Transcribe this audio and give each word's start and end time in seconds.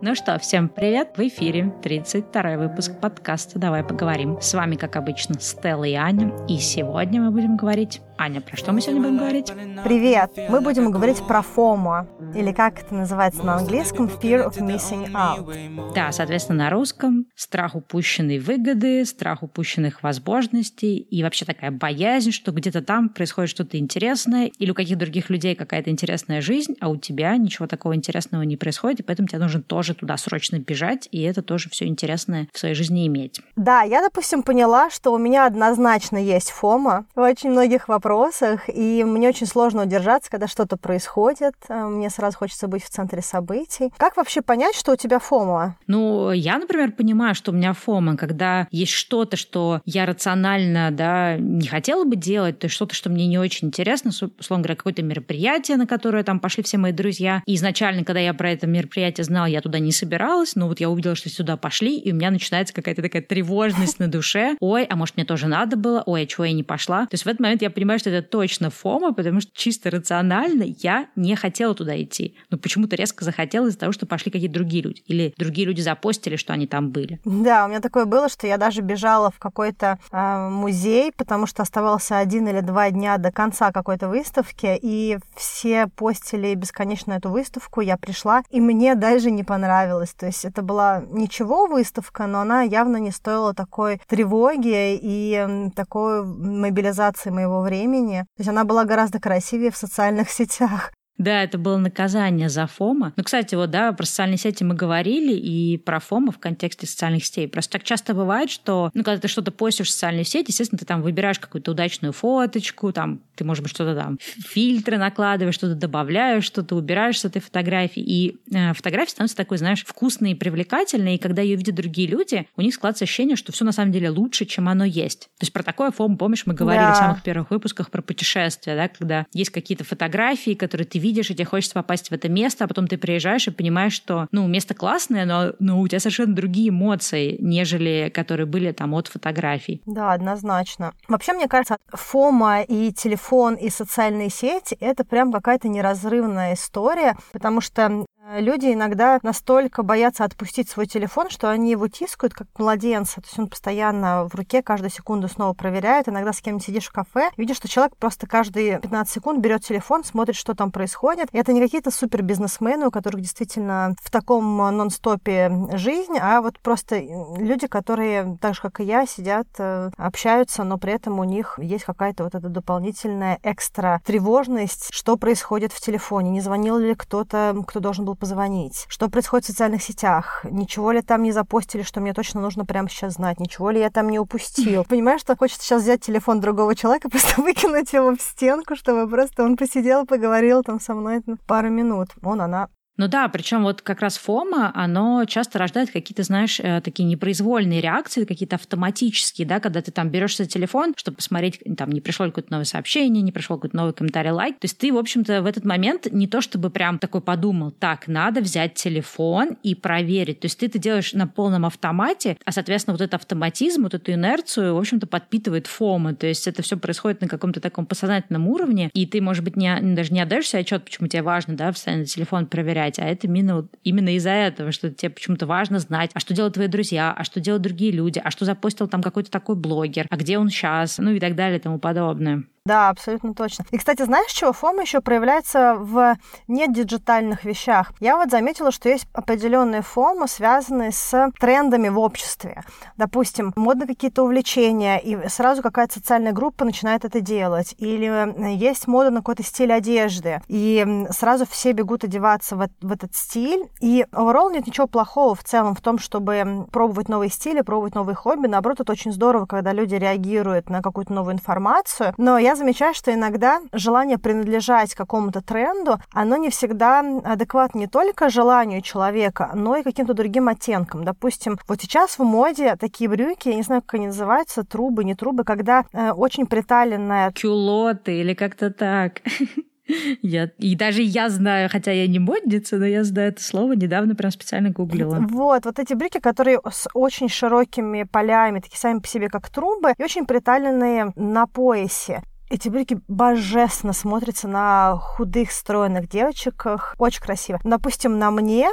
Ну 0.00 0.14
что, 0.14 0.38
всем 0.38 0.68
привет! 0.68 1.14
В 1.16 1.20
эфире 1.26 1.72
32 1.82 2.56
выпуск 2.56 2.92
подкаста 3.00 3.58
«Давай 3.58 3.82
поговорим». 3.82 4.40
С 4.40 4.54
вами, 4.54 4.76
как 4.76 4.94
обычно, 4.94 5.40
Стелла 5.40 5.82
и 5.82 5.94
Аня. 5.94 6.32
И 6.46 6.58
сегодня 6.58 7.20
мы 7.20 7.32
будем 7.32 7.56
говорить... 7.56 8.00
Аня, 8.20 8.40
про 8.40 8.56
что 8.56 8.72
мы 8.72 8.80
сегодня 8.80 9.02
будем 9.02 9.18
говорить? 9.18 9.52
Привет! 9.84 10.32
Мы 10.48 10.60
будем 10.60 10.90
говорить 10.90 11.18
про 11.26 11.40
FOMO, 11.40 12.34
или 12.36 12.50
как 12.52 12.80
это 12.80 12.94
называется 12.94 13.44
на 13.44 13.56
английском, 13.56 14.06
Fear 14.06 14.48
of 14.48 14.58
Missing 14.58 15.12
Out. 15.12 15.94
Да, 15.94 16.10
соответственно, 16.10 16.64
на 16.64 16.70
русском 16.70 17.26
страх 17.36 17.76
упущенной 17.76 18.40
выгоды, 18.40 19.04
страх 19.04 19.44
упущенных 19.44 20.02
возможностей 20.02 20.96
и 20.96 21.22
вообще 21.22 21.44
такая 21.44 21.70
боязнь, 21.70 22.32
что 22.32 22.50
где-то 22.50 22.82
там 22.82 23.08
происходит 23.08 23.50
что-то 23.50 23.78
интересное, 23.78 24.46
или 24.46 24.72
у 24.72 24.74
каких 24.74 24.98
других 24.98 25.30
людей 25.30 25.54
какая-то 25.54 25.90
интересная 25.90 26.40
жизнь, 26.40 26.74
а 26.80 26.88
у 26.88 26.96
тебя 26.96 27.36
ничего 27.36 27.68
такого 27.68 27.94
интересного 27.94 28.42
не 28.42 28.56
происходит, 28.56 29.00
и 29.00 29.02
поэтому 29.04 29.28
тебе 29.28 29.38
нужно 29.38 29.62
тоже 29.62 29.87
туда 29.94 30.16
срочно 30.16 30.58
бежать, 30.58 31.08
и 31.10 31.22
это 31.22 31.42
тоже 31.42 31.68
все 31.70 31.86
интересное 31.86 32.48
в 32.52 32.58
своей 32.58 32.74
жизни 32.74 33.06
иметь. 33.06 33.40
Да, 33.56 33.82
я, 33.82 34.02
допустим, 34.02 34.42
поняла, 34.42 34.90
что 34.90 35.12
у 35.12 35.18
меня 35.18 35.46
однозначно 35.46 36.16
есть 36.16 36.50
фома 36.50 37.06
в 37.14 37.20
очень 37.20 37.50
многих 37.50 37.88
вопросах, 37.88 38.08
вопросах, 38.08 38.68
и 38.68 39.04
мне 39.04 39.28
очень 39.28 39.46
сложно 39.46 39.82
удержаться, 39.82 40.30
когда 40.30 40.46
что-то 40.46 40.76
происходит. 40.76 41.54
Э, 41.68 41.86
мне 41.86 42.10
сразу 42.10 42.38
хочется 42.38 42.68
быть 42.68 42.82
в 42.82 42.88
центре 42.88 43.22
событий. 43.22 43.92
Как 43.96 44.16
вообще 44.16 44.42
понять, 44.42 44.74
что 44.74 44.92
у 44.92 44.96
тебя 44.96 45.18
фома? 45.18 45.76
Ну, 45.86 46.32
я, 46.32 46.58
например, 46.58 46.92
понимаю, 46.92 47.34
что 47.34 47.50
у 47.52 47.54
меня 47.54 47.72
фома, 47.72 48.16
когда 48.16 48.68
есть 48.70 48.92
что-то, 48.92 49.36
что 49.36 49.80
я 49.84 50.06
рационально, 50.06 50.90
да, 50.90 51.36
не 51.36 51.66
хотела 51.66 52.04
бы 52.04 52.16
делать, 52.16 52.58
то 52.58 52.66
есть 52.66 52.74
что-то, 52.74 52.94
что 52.94 53.10
мне 53.10 53.26
не 53.26 53.38
очень 53.38 53.68
интересно, 53.68 54.10
условно 54.10 54.64
говоря, 54.64 54.76
какое-то 54.76 55.02
мероприятие, 55.02 55.76
на 55.76 55.86
которое 55.86 56.22
там 56.22 56.40
пошли 56.40 56.62
все 56.62 56.78
мои 56.78 56.92
друзья. 56.92 57.42
И 57.46 57.54
изначально, 57.54 58.04
когда 58.04 58.20
я 58.20 58.34
про 58.34 58.50
это 58.50 58.66
мероприятие 58.66 59.24
знала, 59.24 59.46
я 59.46 59.60
туда 59.60 59.77
не 59.78 59.92
собиралась, 59.92 60.54
но 60.54 60.68
вот 60.68 60.80
я 60.80 60.88
увидела, 60.88 61.14
что 61.14 61.28
сюда 61.28 61.56
пошли, 61.56 61.98
и 61.98 62.12
у 62.12 62.14
меня 62.14 62.30
начинается 62.30 62.72
какая-то 62.72 63.02
такая 63.02 63.22
тревожность 63.22 63.98
на 63.98 64.08
душе. 64.08 64.56
Ой, 64.60 64.84
а 64.84 64.96
может, 64.96 65.16
мне 65.16 65.24
тоже 65.24 65.46
надо 65.46 65.76
было? 65.76 66.02
Ой, 66.06 66.22
а 66.22 66.26
чего 66.26 66.44
я 66.44 66.52
не 66.52 66.62
пошла? 66.62 67.02
То 67.02 67.14
есть 67.14 67.24
в 67.24 67.26
этот 67.26 67.40
момент 67.40 67.62
я 67.62 67.70
понимаю, 67.70 67.88
понимаю, 67.88 68.00
что 68.00 68.10
это 68.10 68.28
точно 68.28 68.68
фома, 68.68 69.14
потому 69.14 69.40
что 69.40 69.50
чисто 69.54 69.90
рационально 69.90 70.64
я 70.64 71.06
не 71.16 71.34
хотела 71.36 71.74
туда 71.74 72.00
идти. 72.00 72.36
Но 72.50 72.58
почему-то 72.58 72.96
резко 72.96 73.24
захотела 73.24 73.68
из-за 73.68 73.78
того, 73.78 73.92
что 73.92 74.04
пошли 74.04 74.30
какие-то 74.30 74.54
другие 74.54 74.82
люди. 74.82 75.02
Или 75.06 75.32
другие 75.38 75.66
люди 75.66 75.80
запостили, 75.80 76.36
что 76.36 76.52
они 76.52 76.66
там 76.66 76.90
были. 76.90 77.18
Да, 77.24 77.64
у 77.64 77.68
меня 77.68 77.80
такое 77.80 78.04
было, 78.04 78.28
что 78.28 78.46
я 78.46 78.58
даже 78.58 78.82
бежала 78.82 79.30
в 79.30 79.38
какой-то 79.38 79.98
э, 80.12 80.48
музей, 80.50 81.12
потому 81.16 81.46
что 81.46 81.62
оставался 81.62 82.18
один 82.18 82.46
или 82.46 82.60
два 82.60 82.90
дня 82.90 83.16
до 83.16 83.32
конца 83.32 83.72
какой-то 83.72 84.08
выставки, 84.08 84.78
и 84.80 85.18
все 85.34 85.86
постили 85.86 86.54
бесконечно 86.54 87.12
эту 87.12 87.30
выставку. 87.30 87.80
Я 87.80 87.96
пришла, 87.96 88.42
и 88.50 88.60
мне 88.60 88.94
даже 88.96 89.30
не 89.30 89.44
понравилось. 89.44 89.67
То 90.14 90.26
есть 90.26 90.44
это 90.44 90.62
была 90.62 91.02
ничего 91.08 91.66
выставка, 91.66 92.26
но 92.26 92.40
она 92.40 92.62
явно 92.62 92.96
не 92.96 93.10
стоила 93.10 93.54
такой 93.54 94.00
тревоги 94.06 94.98
и 95.00 95.70
такой 95.74 96.24
мобилизации 96.24 97.30
моего 97.30 97.60
времени. 97.60 98.20
То 98.36 98.40
есть 98.40 98.48
она 98.48 98.64
была 98.64 98.84
гораздо 98.84 99.20
красивее 99.20 99.70
в 99.70 99.76
социальных 99.76 100.30
сетях. 100.38 100.92
Да, 101.18 101.42
это 101.42 101.58
было 101.58 101.76
наказание 101.76 102.48
за 102.48 102.66
FOMO. 102.66 103.12
Ну, 103.16 103.24
кстати, 103.24 103.56
вот, 103.56 103.70
да, 103.70 103.92
про 103.92 104.06
социальные 104.06 104.38
сети 104.38 104.62
мы 104.62 104.74
говорили, 104.74 105.32
и 105.32 105.76
про 105.76 105.98
FOMO 105.98 106.32
в 106.32 106.38
контексте 106.38 106.86
социальных 106.86 107.24
сетей. 107.26 107.48
Просто 107.48 107.72
так 107.72 107.82
часто 107.82 108.14
бывает, 108.14 108.50
что, 108.50 108.90
ну, 108.94 109.02
когда 109.02 109.20
ты 109.20 109.28
что-то 109.28 109.50
постишь 109.50 109.88
в 109.88 109.90
социальные 109.90 110.24
сети, 110.24 110.50
естественно, 110.50 110.78
ты 110.78 110.86
там 110.86 111.02
выбираешь 111.02 111.40
какую-то 111.40 111.72
удачную 111.72 112.12
фоточку, 112.12 112.92
там, 112.92 113.20
ты, 113.34 113.44
может 113.44 113.62
быть, 113.62 113.72
что-то 113.72 113.96
там, 113.96 114.18
фильтры 114.20 114.96
накладываешь, 114.96 115.54
что-то 115.54 115.74
добавляешь, 115.74 116.44
что-то 116.44 116.76
убираешь 116.76 117.18
с 117.18 117.24
этой 117.24 117.42
фотографии, 117.42 118.02
и 118.02 118.36
э, 118.52 118.72
фотография 118.74 119.10
становится 119.10 119.36
такой, 119.36 119.58
знаешь, 119.58 119.84
вкусной 119.84 120.32
и 120.32 120.34
привлекательной, 120.34 121.16
и 121.16 121.18
когда 121.18 121.42
ее 121.42 121.56
видят 121.56 121.74
другие 121.74 122.08
люди, 122.08 122.46
у 122.56 122.62
них 122.62 122.74
складывается 122.74 123.04
ощущение, 123.04 123.36
что 123.36 123.50
все 123.52 123.64
на 123.64 123.72
самом 123.72 123.92
деле 123.92 124.10
лучше, 124.10 124.44
чем 124.44 124.68
оно 124.68 124.84
есть. 124.84 125.22
То 125.38 125.42
есть 125.42 125.52
про 125.52 125.62
такое 125.62 125.90
FOMO, 125.90 126.16
помнишь, 126.16 126.46
мы 126.46 126.54
говорили 126.54 126.84
да. 126.84 126.94
в 126.94 126.96
самых 126.96 127.22
первых 127.22 127.50
выпусках 127.50 127.90
про 127.90 128.02
путешествия, 128.02 128.76
да, 128.76 128.88
когда 128.88 129.26
есть 129.32 129.50
какие-то 129.50 129.84
фотографии, 129.84 130.54
которые 130.54 130.86
ты 130.86 130.98
видишь 130.98 131.07
видишь, 131.08 131.30
и 131.30 131.34
тебе 131.34 131.46
хочется 131.46 131.74
попасть 131.74 132.10
в 132.10 132.12
это 132.12 132.28
место, 132.28 132.64
а 132.64 132.68
потом 132.68 132.86
ты 132.86 132.98
приезжаешь 132.98 133.46
и 133.46 133.50
понимаешь, 133.50 133.94
что, 133.94 134.28
ну, 134.30 134.46
место 134.46 134.74
классное, 134.74 135.24
но, 135.24 135.54
но 135.58 135.80
у 135.80 135.88
тебя 135.88 136.00
совершенно 136.00 136.34
другие 136.34 136.68
эмоции, 136.68 137.36
нежели 137.40 138.10
которые 138.14 138.46
были 138.46 138.72
там 138.72 138.94
от 138.94 139.08
фотографий. 139.08 139.82
Да, 139.86 140.12
однозначно. 140.12 140.92
Вообще, 141.08 141.32
мне 141.32 141.48
кажется, 141.48 141.78
фома 141.88 142.62
и 142.62 142.92
телефон, 142.92 143.54
и 143.54 143.70
социальные 143.70 144.30
сети— 144.30 144.76
это 144.80 145.04
прям 145.04 145.32
какая-то 145.32 145.68
неразрывная 145.68 146.54
история, 146.54 147.16
потому 147.32 147.60
что 147.60 148.04
Люди 148.36 148.74
иногда 148.74 149.18
настолько 149.22 149.82
боятся 149.82 150.24
отпустить 150.24 150.68
свой 150.68 150.86
телефон, 150.86 151.30
что 151.30 151.48
они 151.48 151.70
его 151.70 151.88
тискают, 151.88 152.34
как 152.34 152.46
младенца. 152.58 153.22
То 153.22 153.26
есть 153.26 153.38
он 153.38 153.48
постоянно 153.48 154.28
в 154.28 154.34
руке, 154.34 154.62
каждую 154.62 154.90
секунду 154.90 155.28
снова 155.28 155.54
проверяет. 155.54 156.10
Иногда 156.10 156.34
с 156.34 156.42
кем-нибудь 156.42 156.66
сидишь 156.66 156.88
в 156.88 156.92
кафе, 156.92 157.30
видишь, 157.38 157.56
что 157.56 157.68
человек 157.68 157.96
просто 157.96 158.26
каждые 158.26 158.80
15 158.80 159.14
секунд 159.14 159.40
берет 159.40 159.64
телефон, 159.64 160.04
смотрит, 160.04 160.36
что 160.36 160.54
там 160.54 160.70
происходит. 160.70 161.28
И 161.32 161.38
это 161.38 161.54
не 161.54 161.60
какие-то 161.60 161.90
супер 161.90 162.20
бизнесмены, 162.20 162.88
у 162.88 162.90
которых 162.90 163.22
действительно 163.22 163.94
в 164.02 164.10
таком 164.10 164.58
нон-стопе 164.58 165.50
жизнь, 165.72 166.18
а 166.20 166.42
вот 166.42 166.58
просто 166.60 167.00
люди, 167.00 167.66
которые, 167.66 168.36
так 168.42 168.54
же, 168.54 168.60
как 168.60 168.80
и 168.80 168.84
я, 168.84 169.06
сидят, 169.06 169.46
э, 169.58 169.90
общаются, 169.96 170.64
но 170.64 170.76
при 170.76 170.92
этом 170.92 171.18
у 171.18 171.24
них 171.24 171.58
есть 171.62 171.84
какая-то 171.84 172.24
вот 172.24 172.34
эта 172.34 172.50
дополнительная 172.50 173.38
экстра 173.42 174.02
тревожность, 174.04 174.88
что 174.90 175.16
происходит 175.16 175.72
в 175.72 175.80
телефоне. 175.80 176.30
Не 176.30 176.42
звонил 176.42 176.76
ли 176.76 176.94
кто-то, 176.94 177.56
кто 177.66 177.80
должен 177.80 178.04
был 178.04 178.17
позвонить, 178.18 178.86
что 178.88 179.08
происходит 179.08 179.44
в 179.44 179.48
социальных 179.48 179.82
сетях, 179.82 180.44
ничего 180.44 180.92
ли 180.92 181.00
там 181.02 181.22
не 181.22 181.32
запостили, 181.32 181.82
что 181.82 182.00
мне 182.00 182.12
точно 182.12 182.40
нужно 182.40 182.64
прямо 182.64 182.88
сейчас 182.88 183.14
знать, 183.14 183.40
ничего 183.40 183.70
ли 183.70 183.80
я 183.80 183.90
там 183.90 184.08
не 184.08 184.18
упустил. 184.18 184.84
Понимаешь, 184.88 185.20
что 185.20 185.36
хочется 185.36 185.64
сейчас 185.64 185.82
взять 185.82 186.02
телефон 186.02 186.40
другого 186.40 186.74
человека, 186.74 187.08
просто 187.10 187.40
выкинуть 187.40 187.92
его 187.92 188.14
в 188.14 188.20
стенку, 188.20 188.76
чтобы 188.76 189.08
просто 189.08 189.44
он 189.44 189.56
посидел, 189.56 190.06
поговорил 190.06 190.62
там 190.62 190.80
со 190.80 190.94
мной 190.94 191.22
пару 191.46 191.70
минут. 191.70 192.10
Он, 192.22 192.40
она 192.40 192.68
ну 192.98 193.08
да, 193.08 193.28
причем 193.28 193.62
вот 193.62 193.80
как 193.80 194.00
раз 194.00 194.18
фома, 194.18 194.72
оно 194.74 195.24
часто 195.24 195.58
рождает 195.58 195.90
какие-то, 195.90 196.24
знаешь, 196.24 196.60
э, 196.60 196.80
такие 196.82 197.04
непроизвольные 197.04 197.80
реакции, 197.80 198.24
какие-то 198.24 198.56
автоматические, 198.56 199.46
да, 199.46 199.60
когда 199.60 199.80
ты 199.80 199.92
там 199.92 200.10
берешь 200.10 200.34
свой 200.34 200.48
телефон, 200.48 200.94
чтобы 200.96 201.18
посмотреть, 201.18 201.60
там, 201.76 201.90
не 201.90 202.00
пришло 202.00 202.26
какое-то 202.26 202.50
новое 202.50 202.64
сообщение, 202.64 203.22
не 203.22 203.32
пришло 203.32 203.56
какой-то 203.56 203.76
новый 203.76 203.92
комментарий, 203.92 204.30
лайк. 204.30 204.58
То 204.58 204.64
есть 204.64 204.78
ты, 204.78 204.92
в 204.92 204.98
общем-то, 204.98 205.42
в 205.42 205.46
этот 205.46 205.64
момент 205.64 206.08
не 206.10 206.26
то 206.26 206.40
чтобы 206.40 206.70
прям 206.70 206.98
такой 206.98 207.20
подумал, 207.20 207.70
так, 207.70 208.08
надо 208.08 208.40
взять 208.40 208.74
телефон 208.74 209.56
и 209.62 209.74
проверить. 209.74 210.40
То 210.40 210.46
есть 210.46 210.58
ты 210.58 210.66
это 210.66 210.78
делаешь 210.78 211.12
на 211.12 211.28
полном 211.28 211.66
автомате, 211.66 212.36
а, 212.44 212.50
соответственно, 212.50 212.94
вот 212.94 213.00
этот 213.00 213.14
автоматизм, 213.14 213.84
вот 213.84 213.94
эту 213.94 214.12
инерцию, 214.12 214.74
в 214.74 214.78
общем-то, 214.78 215.06
подпитывает 215.06 215.68
фома. 215.68 216.14
То 216.14 216.26
есть 216.26 216.48
это 216.48 216.62
все 216.62 216.76
происходит 216.76 217.20
на 217.20 217.28
каком-то 217.28 217.60
таком 217.60 217.86
подсознательном 217.86 218.48
уровне, 218.48 218.90
и 218.92 219.06
ты, 219.06 219.20
может 219.20 219.44
быть, 219.44 219.56
не, 219.56 219.78
даже 219.94 220.12
не 220.12 220.20
отдаешь 220.20 220.48
себе 220.48 220.60
отчет, 220.62 220.84
почему 220.84 221.06
тебе 221.06 221.22
важно, 221.22 221.54
да, 221.54 221.68
постоянно 221.68 222.04
телефон 222.04 222.46
проверять, 222.46 222.87
проверять, 222.88 222.98
а 222.98 223.04
это 223.04 223.26
именно, 223.26 223.68
именно 223.84 224.14
из-за 224.16 224.30
этого, 224.30 224.72
что 224.72 224.90
тебе 224.90 225.10
почему-то 225.10 225.46
важно 225.46 225.78
знать, 225.78 226.10
а 226.14 226.20
что 226.20 226.34
делают 226.34 226.54
твои 226.54 226.68
друзья, 226.68 227.14
а 227.16 227.24
что 227.24 227.40
делают 227.40 227.62
другие 227.62 227.92
люди, 227.92 228.20
а 228.22 228.30
что 228.30 228.44
запостил 228.44 228.88
там 228.88 229.02
какой-то 229.02 229.30
такой 229.30 229.56
блогер, 229.56 230.06
а 230.10 230.16
где 230.16 230.38
он 230.38 230.48
сейчас, 230.50 230.98
ну 230.98 231.12
и 231.12 231.20
так 231.20 231.34
далее 231.34 231.58
и 231.58 231.62
тому 231.62 231.78
подобное. 231.78 232.44
Да, 232.68 232.90
абсолютно 232.90 233.32
точно. 233.32 233.64
И, 233.70 233.78
кстати, 233.78 234.02
знаешь, 234.02 234.30
чего 234.30 234.52
фома 234.52 234.82
еще 234.82 235.00
проявляется 235.00 235.76
в 235.78 236.16
недиджитальных 236.48 237.46
вещах? 237.46 237.92
Я 237.98 238.16
вот 238.18 238.30
заметила, 238.30 238.70
что 238.70 238.90
есть 238.90 239.06
определенные 239.14 239.80
фомы, 239.80 240.28
связанные 240.28 240.92
с 240.92 241.30
трендами 241.40 241.88
в 241.88 241.98
обществе. 241.98 242.62
Допустим, 242.98 243.54
модно 243.56 243.86
какие-то 243.86 244.22
увлечения, 244.22 244.98
и 244.98 245.30
сразу 245.30 245.62
какая-то 245.62 245.94
социальная 245.94 246.32
группа 246.32 246.66
начинает 246.66 247.06
это 247.06 247.22
делать. 247.22 247.74
Или 247.78 248.54
есть 248.54 248.86
мода 248.86 249.08
на 249.08 249.20
какой-то 249.20 249.42
стиль 249.42 249.72
одежды, 249.72 250.42
и 250.46 251.06
сразу 251.08 251.46
все 251.46 251.72
бегут 251.72 252.04
одеваться 252.04 252.54
в, 252.54 252.68
в 252.82 252.92
этот 252.92 253.14
стиль. 253.14 253.70
И 253.80 254.04
overall 254.12 254.52
нет 254.52 254.66
ничего 254.66 254.86
плохого 254.86 255.34
в 255.34 255.42
целом 255.42 255.74
в 255.74 255.80
том, 255.80 255.98
чтобы 255.98 256.66
пробовать 256.70 257.08
новые 257.08 257.30
стили, 257.30 257.62
пробовать 257.62 257.94
новые 257.94 258.14
хобби. 258.14 258.46
Наоборот, 258.46 258.80
это 258.80 258.92
очень 258.92 259.10
здорово, 259.10 259.46
когда 259.46 259.72
люди 259.72 259.94
реагируют 259.94 260.68
на 260.68 260.82
какую-то 260.82 261.14
новую 261.14 261.32
информацию. 261.32 262.12
Но 262.18 262.36
я 262.36 262.57
замечаю, 262.58 262.94
что 262.94 263.12
иногда 263.12 263.60
желание 263.72 264.18
принадлежать 264.18 264.94
какому-то 264.94 265.40
тренду, 265.40 265.98
оно 266.12 266.36
не 266.36 266.50
всегда 266.50 267.00
адекватно 267.24 267.78
не 267.78 267.86
только 267.86 268.28
желанию 268.28 268.82
человека, 268.82 269.50
но 269.54 269.76
и 269.76 269.82
каким-то 269.82 270.14
другим 270.14 270.48
оттенкам. 270.48 271.04
Допустим, 271.04 271.58
вот 271.66 271.80
сейчас 271.80 272.18
в 272.18 272.24
моде 272.24 272.76
такие 272.76 273.08
брюки, 273.08 273.48
я 273.48 273.54
не 273.54 273.62
знаю, 273.62 273.82
как 273.82 273.94
они 273.94 274.08
называются, 274.08 274.64
трубы, 274.64 275.04
не 275.04 275.14
трубы, 275.14 275.44
когда 275.44 275.84
э, 275.92 276.10
очень 276.10 276.46
приталенная... 276.46 277.32
Кюлоты 277.32 278.20
или 278.20 278.34
как-то 278.34 278.70
так. 278.70 279.22
Я, 280.22 280.50
и 280.58 280.76
даже 280.76 281.02
я 281.02 281.30
знаю, 281.30 281.68
хотя 281.70 281.92
я 281.92 282.06
не 282.06 282.18
модница, 282.18 282.76
но 282.76 282.84
я 282.84 283.04
знаю 283.04 283.30
это 283.30 283.42
слово, 283.42 283.72
недавно 283.72 284.14
прям 284.14 284.30
специально 284.30 284.70
гуглила. 284.70 285.24
Вот, 285.30 285.64
вот 285.64 285.78
эти 285.78 285.94
брюки, 285.94 286.20
которые 286.20 286.60
с 286.70 286.88
очень 286.92 287.28
широкими 287.28 288.02
полями, 288.02 288.60
такие 288.60 288.78
сами 288.78 288.98
по 288.98 289.08
себе 289.08 289.28
как 289.28 289.48
трубы, 289.48 289.94
и 289.96 290.02
очень 290.02 290.26
приталенные 290.26 291.12
на 291.16 291.46
поясе. 291.46 292.22
Эти 292.50 292.68
брюки 292.68 292.98
божественно 293.08 293.92
смотрятся 293.92 294.48
на 294.48 294.96
худых, 294.96 295.52
стройных 295.52 296.08
девочках. 296.08 296.94
Очень 296.98 297.22
красиво. 297.22 297.60
Допустим, 297.62 298.18
на 298.18 298.30
мне, 298.30 298.70